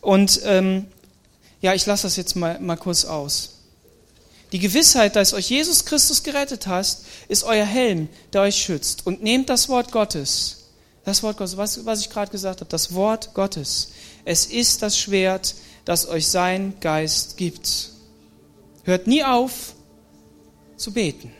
Und 0.00 0.40
ähm, 0.44 0.86
ja, 1.60 1.74
ich 1.74 1.86
lasse 1.86 2.08
das 2.08 2.16
jetzt 2.16 2.34
mal, 2.34 2.58
mal 2.58 2.74
kurz 2.74 3.04
aus. 3.04 3.57
Die 4.52 4.58
Gewissheit, 4.58 5.16
dass 5.16 5.34
euch 5.34 5.50
Jesus 5.50 5.84
Christus 5.84 6.22
gerettet 6.22 6.66
hast, 6.66 7.04
ist 7.28 7.44
euer 7.44 7.66
Helm, 7.66 8.08
der 8.32 8.42
euch 8.42 8.56
schützt. 8.56 9.06
Und 9.06 9.22
nehmt 9.22 9.50
das 9.50 9.68
Wort 9.68 9.92
Gottes. 9.92 10.68
Das 11.04 11.22
Wort 11.22 11.36
Gottes, 11.36 11.56
was, 11.56 11.84
was 11.84 12.00
ich 12.00 12.10
gerade 12.10 12.30
gesagt 12.30 12.60
habe, 12.60 12.70
das 12.70 12.94
Wort 12.94 13.34
Gottes. 13.34 13.92
Es 14.24 14.46
ist 14.46 14.82
das 14.82 14.98
Schwert, 14.98 15.54
das 15.84 16.08
euch 16.08 16.28
sein 16.28 16.74
Geist 16.80 17.36
gibt. 17.36 17.90
Hört 18.84 19.06
nie 19.06 19.22
auf 19.22 19.74
zu 20.76 20.92
beten. 20.92 21.32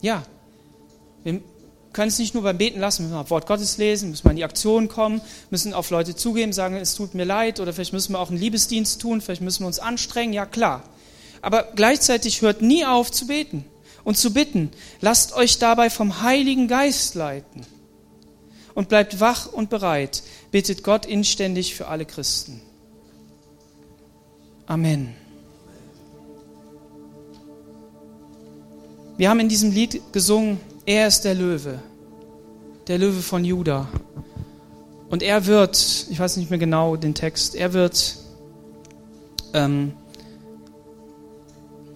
Ja, 0.00 0.24
wir 1.22 1.40
können 1.92 2.08
es 2.08 2.18
nicht 2.18 2.34
nur 2.34 2.42
beim 2.42 2.58
Beten 2.58 2.80
lassen, 2.80 3.04
wir 3.04 3.08
müssen 3.08 3.22
das 3.22 3.30
Wort 3.30 3.46
Gottes 3.46 3.78
lesen, 3.78 4.10
müssen 4.10 4.26
mal 4.26 4.30
in 4.30 4.38
die 4.38 4.44
Aktion 4.44 4.88
kommen, 4.88 5.20
müssen 5.50 5.74
auf 5.74 5.90
Leute 5.90 6.16
zugeben, 6.16 6.52
sagen, 6.52 6.76
es 6.76 6.94
tut 6.94 7.14
mir 7.14 7.24
leid, 7.24 7.60
oder 7.60 7.72
vielleicht 7.72 7.92
müssen 7.92 8.12
wir 8.12 8.20
auch 8.20 8.30
einen 8.30 8.38
Liebesdienst 8.38 9.00
tun, 9.00 9.20
vielleicht 9.20 9.42
müssen 9.42 9.60
wir 9.60 9.66
uns 9.66 9.78
anstrengen, 9.78 10.32
ja 10.32 10.46
klar. 10.46 10.82
Aber 11.42 11.64
gleichzeitig 11.74 12.40
hört 12.42 12.62
nie 12.62 12.84
auf 12.84 13.10
zu 13.10 13.26
beten 13.26 13.64
und 14.04 14.16
zu 14.16 14.32
bitten. 14.32 14.70
Lasst 15.00 15.34
euch 15.34 15.58
dabei 15.58 15.90
vom 15.90 16.22
Heiligen 16.22 16.68
Geist 16.68 17.14
leiten 17.14 17.66
und 18.74 18.88
bleibt 18.88 19.20
wach 19.20 19.52
und 19.52 19.70
bereit. 19.70 20.22
Bittet 20.50 20.82
Gott 20.82 21.04
inständig 21.04 21.74
für 21.74 21.88
alle 21.88 22.04
Christen. 22.04 22.60
Amen. 24.66 25.14
Wir 29.18 29.28
haben 29.28 29.40
in 29.40 29.48
diesem 29.48 29.72
Lied 29.72 30.00
gesungen, 30.12 30.58
er 30.86 31.08
ist 31.08 31.22
der 31.22 31.34
Löwe, 31.34 31.80
der 32.86 32.98
Löwe 32.98 33.22
von 33.22 33.44
Juda. 33.44 33.88
Und 35.10 35.22
er 35.22 35.46
wird, 35.46 36.06
ich 36.10 36.18
weiß 36.18 36.36
nicht 36.38 36.50
mehr 36.50 36.58
genau 36.58 36.96
den 36.96 37.14
Text, 37.14 37.54
er 37.54 37.72
wird 37.72 38.16
ähm, 39.52 39.92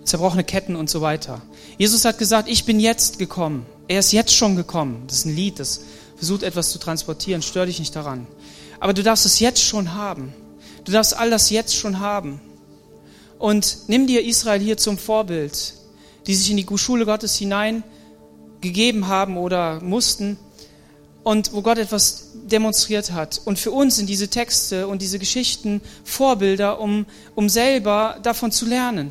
zerbrochene 0.04 0.44
Ketten 0.44 0.76
und 0.76 0.90
so 0.90 1.00
weiter. 1.00 1.42
Jesus 1.78 2.04
hat 2.04 2.18
gesagt, 2.18 2.48
ich 2.48 2.64
bin 2.64 2.78
jetzt 2.78 3.18
gekommen. 3.18 3.66
Er 3.88 4.00
ist 4.00 4.12
jetzt 4.12 4.34
schon 4.34 4.56
gekommen. 4.56 5.04
Das 5.06 5.18
ist 5.18 5.24
ein 5.26 5.34
Lied, 5.34 5.58
das 5.58 5.82
versucht 6.16 6.42
etwas 6.42 6.70
zu 6.70 6.78
transportieren. 6.78 7.42
Stör 7.42 7.66
dich 7.66 7.78
nicht 7.78 7.96
daran. 7.96 8.26
Aber 8.80 8.92
du 8.92 9.02
darfst 9.02 9.26
es 9.26 9.40
jetzt 9.40 9.62
schon 9.62 9.94
haben. 9.94 10.34
Du 10.84 10.92
darfst 10.92 11.16
all 11.16 11.30
das 11.30 11.50
jetzt 11.50 11.74
schon 11.74 12.00
haben. 12.00 12.40
Und 13.38 13.78
nimm 13.86 14.06
dir 14.06 14.24
Israel 14.24 14.60
hier 14.60 14.76
zum 14.76 14.98
Vorbild 14.98 15.74
die 16.26 16.34
sich 16.34 16.50
in 16.50 16.56
die 16.56 16.66
Schule 16.78 17.06
Gottes 17.06 17.36
hinein 17.36 17.84
gegeben 18.60 19.08
haben 19.08 19.36
oder 19.36 19.80
mussten 19.80 20.38
und 21.22 21.52
wo 21.52 21.62
Gott 21.62 21.78
etwas 21.78 22.30
demonstriert 22.34 23.12
hat. 23.12 23.40
Und 23.44 23.58
für 23.58 23.72
uns 23.72 23.96
sind 23.96 24.08
diese 24.08 24.28
Texte 24.28 24.86
und 24.86 25.02
diese 25.02 25.18
Geschichten 25.18 25.80
Vorbilder, 26.04 26.80
um, 26.80 27.04
um 27.34 27.48
selber 27.48 28.18
davon 28.22 28.52
zu 28.52 28.64
lernen 28.64 29.10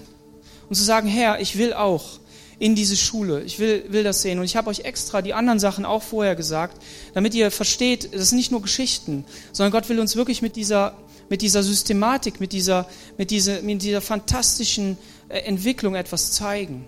und 0.69 0.75
zu 0.75 0.83
sagen, 0.83 1.07
Herr, 1.07 1.41
ich 1.41 1.57
will 1.57 1.73
auch 1.73 2.19
in 2.57 2.75
diese 2.75 2.95
Schule. 2.95 3.43
Ich 3.43 3.59
will, 3.59 3.83
will 3.89 4.03
das 4.03 4.21
sehen. 4.21 4.39
Und 4.39 4.45
ich 4.45 4.55
habe 4.55 4.69
euch 4.69 4.81
extra 4.81 5.21
die 5.21 5.33
anderen 5.33 5.59
Sachen 5.59 5.85
auch 5.85 6.03
vorher 6.03 6.35
gesagt, 6.35 6.81
damit 7.13 7.35
ihr 7.35 7.51
versteht, 7.51 8.13
das 8.13 8.29
sind 8.29 8.37
nicht 8.37 8.51
nur 8.51 8.61
Geschichten, 8.61 9.25
sondern 9.51 9.71
Gott 9.71 9.89
will 9.89 9.99
uns 9.99 10.15
wirklich 10.15 10.41
mit 10.41 10.55
dieser, 10.55 10.97
mit 11.29 11.41
dieser 11.41 11.63
Systematik, 11.63 12.39
mit 12.39 12.53
dieser, 12.53 12.87
mit 13.17 13.31
dieser, 13.31 13.61
mit 13.61 13.81
dieser 13.81 14.01
fantastischen 14.01 14.97
äh, 15.27 15.39
Entwicklung 15.39 15.95
etwas 15.95 16.31
zeigen. 16.31 16.85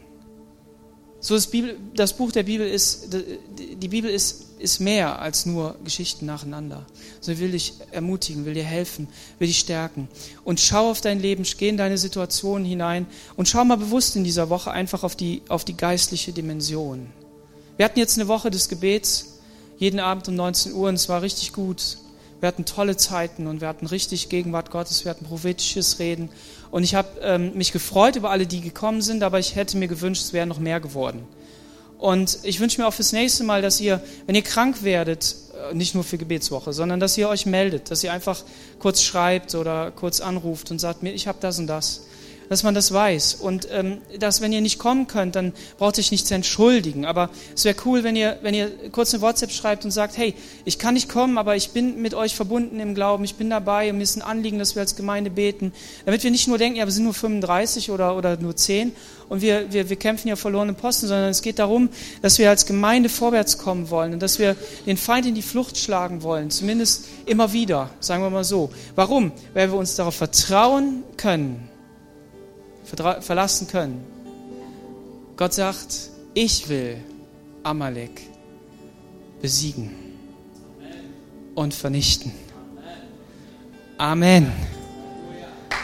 So 1.19 1.33
das, 1.33 1.47
Bibel, 1.47 1.77
das 1.95 2.13
Buch 2.13 2.31
der 2.31 2.43
Bibel 2.43 2.67
ist, 2.67 3.09
die 3.57 3.87
Bibel 3.87 4.09
ist, 4.09 4.45
ist 4.59 4.79
mehr 4.79 5.19
als 5.19 5.45
nur 5.45 5.75
Geschichten 5.83 6.25
nacheinander. 6.25 6.85
So 7.21 7.37
will 7.37 7.51
dich 7.51 7.73
ermutigen, 7.91 8.45
will 8.45 8.53
dir 8.53 8.63
helfen, 8.63 9.07
will 9.39 9.47
dich 9.47 9.59
stärken. 9.59 10.07
Und 10.43 10.59
schau 10.59 10.89
auf 10.91 11.01
dein 11.01 11.19
Leben, 11.19 11.43
geh 11.57 11.69
in 11.69 11.77
deine 11.77 11.97
Situation 11.97 12.63
hinein 12.63 13.07
und 13.35 13.47
schau 13.47 13.65
mal 13.65 13.77
bewusst 13.77 14.15
in 14.15 14.23
dieser 14.23 14.49
Woche 14.49 14.71
einfach 14.71 15.03
auf 15.03 15.15
die, 15.15 15.41
auf 15.49 15.65
die 15.65 15.75
geistliche 15.75 16.33
Dimension. 16.33 17.07
Wir 17.77 17.85
hatten 17.85 17.99
jetzt 17.99 18.17
eine 18.17 18.27
Woche 18.27 18.49
des 18.49 18.69
Gebets, 18.69 19.39
jeden 19.77 19.99
Abend 19.99 20.27
um 20.27 20.35
19 20.35 20.73
Uhr 20.73 20.89
und 20.89 20.95
es 20.95 21.09
war 21.09 21.21
richtig 21.21 21.53
gut. 21.53 21.97
Wir 22.39 22.47
hatten 22.47 22.65
tolle 22.65 22.97
Zeiten 22.97 23.47
und 23.47 23.61
wir 23.61 23.67
hatten 23.67 23.87
richtig 23.87 24.29
Gegenwart 24.29 24.69
Gottes, 24.69 25.05
wir 25.05 25.09
hatten 25.09 25.25
prophetisches 25.25 25.99
Reden 25.99 26.29
und 26.69 26.83
ich 26.83 26.93
habe 26.93 27.19
ähm, 27.21 27.53
mich 27.55 27.71
gefreut 27.71 28.15
über 28.15 28.29
alle, 28.29 28.45
die 28.45 28.61
gekommen 28.61 29.01
sind, 29.01 29.23
aber 29.23 29.39
ich 29.39 29.55
hätte 29.55 29.77
mir 29.77 29.87
gewünscht, 29.87 30.21
es 30.21 30.33
wäre 30.33 30.45
noch 30.45 30.59
mehr 30.59 30.79
geworden. 30.79 31.25
Und 31.97 32.39
ich 32.43 32.59
wünsche 32.59 32.79
mir 32.79 32.87
auch 32.87 32.93
fürs 32.93 33.11
nächste 33.11 33.43
Mal, 33.43 33.61
dass 33.61 33.79
ihr, 33.79 34.01
wenn 34.27 34.35
ihr 34.35 34.43
krank 34.43 34.83
werdet, 34.83 35.35
äh, 35.71 35.73
nicht 35.73 35.95
nur 35.95 36.03
für 36.03 36.17
Gebetswoche, 36.17 36.73
sondern 36.73 36.99
dass 36.99 37.17
ihr 37.17 37.27
euch 37.27 37.45
meldet, 37.45 37.89
dass 37.89 38.03
ihr 38.03 38.13
einfach 38.13 38.43
kurz 38.79 39.01
schreibt 39.01 39.55
oder 39.55 39.91
kurz 39.91 40.21
anruft 40.21 40.69
und 40.69 40.79
sagt 40.79 41.01
mir, 41.01 41.13
ich 41.13 41.27
habe 41.27 41.39
das 41.41 41.57
und 41.57 41.67
das 41.67 42.06
dass 42.49 42.63
man 42.63 42.73
das 42.73 42.93
weiß. 42.93 43.35
Und 43.35 43.67
ähm, 43.71 43.99
dass, 44.19 44.41
wenn 44.41 44.51
ihr 44.51 44.61
nicht 44.61 44.79
kommen 44.79 45.07
könnt, 45.07 45.35
dann 45.35 45.53
braucht 45.77 45.97
ihr 45.97 46.01
euch 46.01 46.11
nicht 46.11 46.27
zu 46.27 46.33
entschuldigen. 46.33 47.05
Aber 47.05 47.29
es 47.55 47.65
wäre 47.65 47.75
cool, 47.85 48.03
wenn 48.03 48.15
ihr, 48.15 48.37
wenn 48.41 48.53
ihr 48.53 48.71
kurz 48.91 49.13
eine 49.13 49.21
WhatsApp 49.21 49.51
schreibt 49.51 49.85
und 49.85 49.91
sagt, 49.91 50.17
hey, 50.17 50.33
ich 50.65 50.79
kann 50.79 50.93
nicht 50.93 51.09
kommen, 51.09 51.37
aber 51.37 51.55
ich 51.55 51.71
bin 51.71 52.01
mit 52.01 52.13
euch 52.13 52.35
verbunden 52.35 52.79
im 52.79 52.95
Glauben, 52.95 53.23
ich 53.23 53.35
bin 53.35 53.49
dabei 53.49 53.89
und 53.89 53.97
mir 53.97 54.03
ist 54.03 54.15
ein 54.15 54.21
Anliegen, 54.21 54.59
dass 54.59 54.75
wir 54.75 54.81
als 54.81 54.95
Gemeinde 54.95 55.29
beten. 55.29 55.73
Damit 56.05 56.23
wir 56.23 56.31
nicht 56.31 56.47
nur 56.47 56.57
denken, 56.57 56.77
ja, 56.77 56.85
wir 56.85 56.91
sind 56.91 57.03
nur 57.03 57.13
35 57.13 57.91
oder, 57.91 58.15
oder 58.15 58.37
nur 58.37 58.55
10 58.55 58.93
und 59.29 59.41
wir, 59.41 59.71
wir, 59.71 59.89
wir 59.89 59.95
kämpfen 59.97 60.29
ja 60.29 60.35
verlorene 60.35 60.73
Posten, 60.73 61.07
sondern 61.07 61.29
es 61.29 61.41
geht 61.41 61.59
darum, 61.59 61.89
dass 62.21 62.39
wir 62.39 62.49
als 62.49 62.65
Gemeinde 62.65 63.09
vorwärts 63.09 63.57
kommen 63.57 63.89
wollen 63.89 64.13
und 64.13 64.21
dass 64.21 64.39
wir 64.39 64.55
den 64.85 64.97
Feind 64.97 65.25
in 65.25 65.35
die 65.35 65.41
Flucht 65.41 65.77
schlagen 65.77 66.23
wollen, 66.23 66.49
zumindest 66.49 67.07
immer 67.25 67.53
wieder, 67.53 67.89
sagen 67.99 68.23
wir 68.23 68.29
mal 68.29 68.43
so. 68.43 68.69
Warum? 68.95 69.31
Weil 69.53 69.71
wir 69.71 69.77
uns 69.77 69.95
darauf 69.95 70.15
vertrauen 70.15 71.03
können, 71.17 71.66
verlassen 72.87 73.67
können. 73.67 74.03
Gott 75.35 75.53
sagt, 75.53 76.09
ich 76.33 76.69
will 76.69 76.97
Amalek 77.63 78.21
besiegen 79.41 79.91
und 81.55 81.73
vernichten. 81.73 82.31
Amen. 83.97 84.51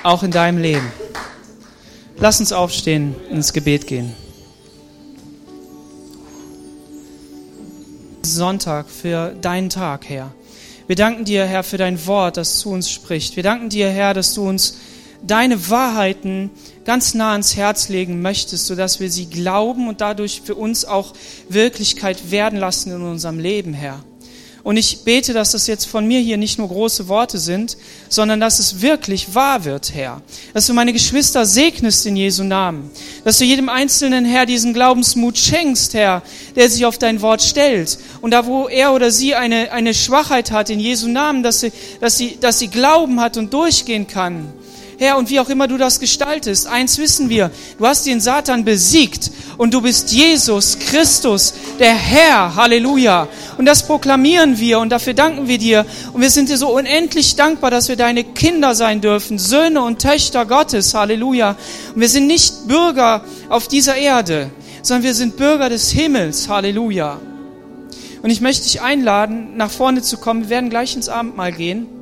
Auch 0.04 0.24
in 0.24 0.32
deinem 0.32 0.60
Leben. 0.60 0.92
Lass 2.18 2.40
uns 2.40 2.52
aufstehen 2.54 3.16
und 3.30 3.38
ins 3.38 3.54
Gebet 3.54 3.88
gehen. 3.88 4.14
Sonntag 8.22 8.90
für 8.90 9.32
deinen 9.42 9.70
Tag, 9.70 10.08
Herr. 10.10 10.34
Wir 10.88 10.96
danken 10.96 11.26
dir, 11.26 11.46
Herr, 11.46 11.64
für 11.64 11.78
dein 11.78 12.06
Wort, 12.08 12.38
das 12.38 12.60
zu 12.60 12.70
uns 12.70 12.90
spricht. 12.90 13.36
Wir 13.36 13.44
danken 13.44 13.70
dir, 13.70 13.90
Herr, 13.90 14.14
dass 14.14 14.34
du 14.34 14.48
uns 14.48 14.78
deine 15.26 15.70
Wahrheiten 15.70 16.52
ganz 16.86 17.14
nah 17.14 17.32
ans 17.32 17.56
Herz 17.56 17.90
legen 17.90 18.22
möchtest, 18.22 18.68
sodass 18.68 19.00
wir 19.00 19.10
sie 19.10 19.26
glauben 19.28 19.88
und 19.88 20.02
dadurch 20.02 20.42
für 20.44 20.56
uns 20.56 20.86
auch 20.86 21.14
Wirklichkeit 21.50 22.32
werden 22.32 22.60
lassen 22.60 22.92
in 22.92 23.02
unserem 23.02 23.40
Leben, 23.40 23.74
Herr. 23.74 24.04
Und 24.64 24.78
ich 24.78 25.04
bete, 25.04 25.34
dass 25.34 25.52
das 25.52 25.68
jetzt 25.68 25.86
von 25.86 26.08
mir 26.08 26.22
hier 26.22 26.38
nicht 26.38 26.58
nur 26.58 26.70
große 26.70 27.10
Worte 27.10 27.38
sind, 27.38 27.76
sondern 28.08 28.40
dass 28.40 28.60
es 28.60 28.82
wirklich 28.82 29.36
wahr 29.36 29.66
wird, 29.66 29.94
Herr. 29.94 30.22
Dass 30.54 30.68
du 30.68 30.74
meine 30.74 30.94
Geschwister 30.94 31.46
segnest 31.46 32.06
in 32.06 32.16
Jesu 32.16 32.46
Namen. 32.46 32.90
Dass 33.26 33.40
du 33.40 33.44
jedem 33.44 33.68
Einzelnen, 33.68 34.24
Herr, 34.24 34.46
diesen 34.46 34.74
Glaubensmut 34.74 35.38
schenkst, 35.38 35.94
Herr, 35.94 36.24
der 36.56 36.70
sich 36.70 36.86
auf 36.86 36.98
dein 36.98 37.22
Wort 37.22 37.42
stellt. 37.42 37.98
Und 38.22 38.32
da, 38.32 38.46
wo 38.46 38.70
er 38.70 38.94
oder 38.94 39.12
sie 39.12 39.36
eine, 39.36 39.74
eine 39.74 39.94
Schwachheit 39.94 40.52
hat 40.52 40.70
in 40.70 40.80
Jesu 40.80 41.10
Namen, 41.10 41.44
dass 41.44 41.60
sie, 41.60 41.74
dass, 42.00 42.18
sie, 42.18 42.38
dass 42.40 42.60
sie 42.60 42.70
Glauben 42.70 43.20
hat 43.20 43.36
und 43.36 43.54
durchgehen 43.54 44.08
kann. 44.08 44.54
Herr, 44.98 45.18
und 45.18 45.30
wie 45.30 45.40
auch 45.40 45.50
immer 45.50 45.68
du 45.68 45.78
das 45.78 46.00
gestaltest, 46.00 46.68
eins 46.68 46.98
wissen 46.98 47.30
wir, 47.30 47.52
du 47.78 47.86
hast 47.86 48.06
den 48.06 48.22
Satan 48.22 48.64
besiegt 48.64 49.32
und 49.58 49.74
du 49.74 49.82
bist 49.82 50.12
Jesus 50.12 50.78
Christus, 50.80 51.54
der 51.80 51.94
Herr, 51.94 52.56
Halleluja. 52.56 53.28
Und 53.58 53.66
das 53.66 53.86
proklamieren 53.86 54.60
wir 54.60 54.80
und 54.80 54.90
dafür 54.90 55.14
danken 55.14 55.48
wir 55.48 55.58
dir. 55.58 55.86
Und 56.14 56.22
wir 56.22 56.30
sind 56.30 56.50
dir 56.50 56.58
so 56.58 56.76
unendlich 56.76 57.36
dankbar, 57.36 57.72
dass 57.72 57.90
wir 57.90 57.96
deine 57.96 58.24
Kinder 58.24 58.76
sein 58.76 59.02
dürfen, 59.02 59.40
Söhne 59.40 59.82
und 59.82 60.02
Töchter 60.02 60.46
Gottes, 60.46 60.94
Halleluja. 60.94 61.56
Und 61.94 62.02
wir 62.02 62.10
sind 62.10 62.28
nicht 62.28 62.68
Bürger 62.68 63.24
auf 63.50 63.68
dieser 63.68 63.96
Erde, 63.96 64.50
sondern 64.82 65.04
wir 65.04 65.14
sind 65.14 65.38
Bürger 65.38 65.70
des 65.70 65.92
Himmels, 65.92 66.50
Halleluja. 66.50 67.20
Und 68.22 68.30
ich 68.30 68.42
möchte 68.42 68.64
dich 68.64 68.82
einladen, 68.82 69.58
nach 69.58 69.70
vorne 69.70 70.02
zu 70.02 70.18
kommen. 70.18 70.44
Wir 70.44 70.50
werden 70.50 70.70
gleich 70.70 70.96
ins 70.96 71.10
Abendmahl 71.10 71.52
gehen. 71.52 71.93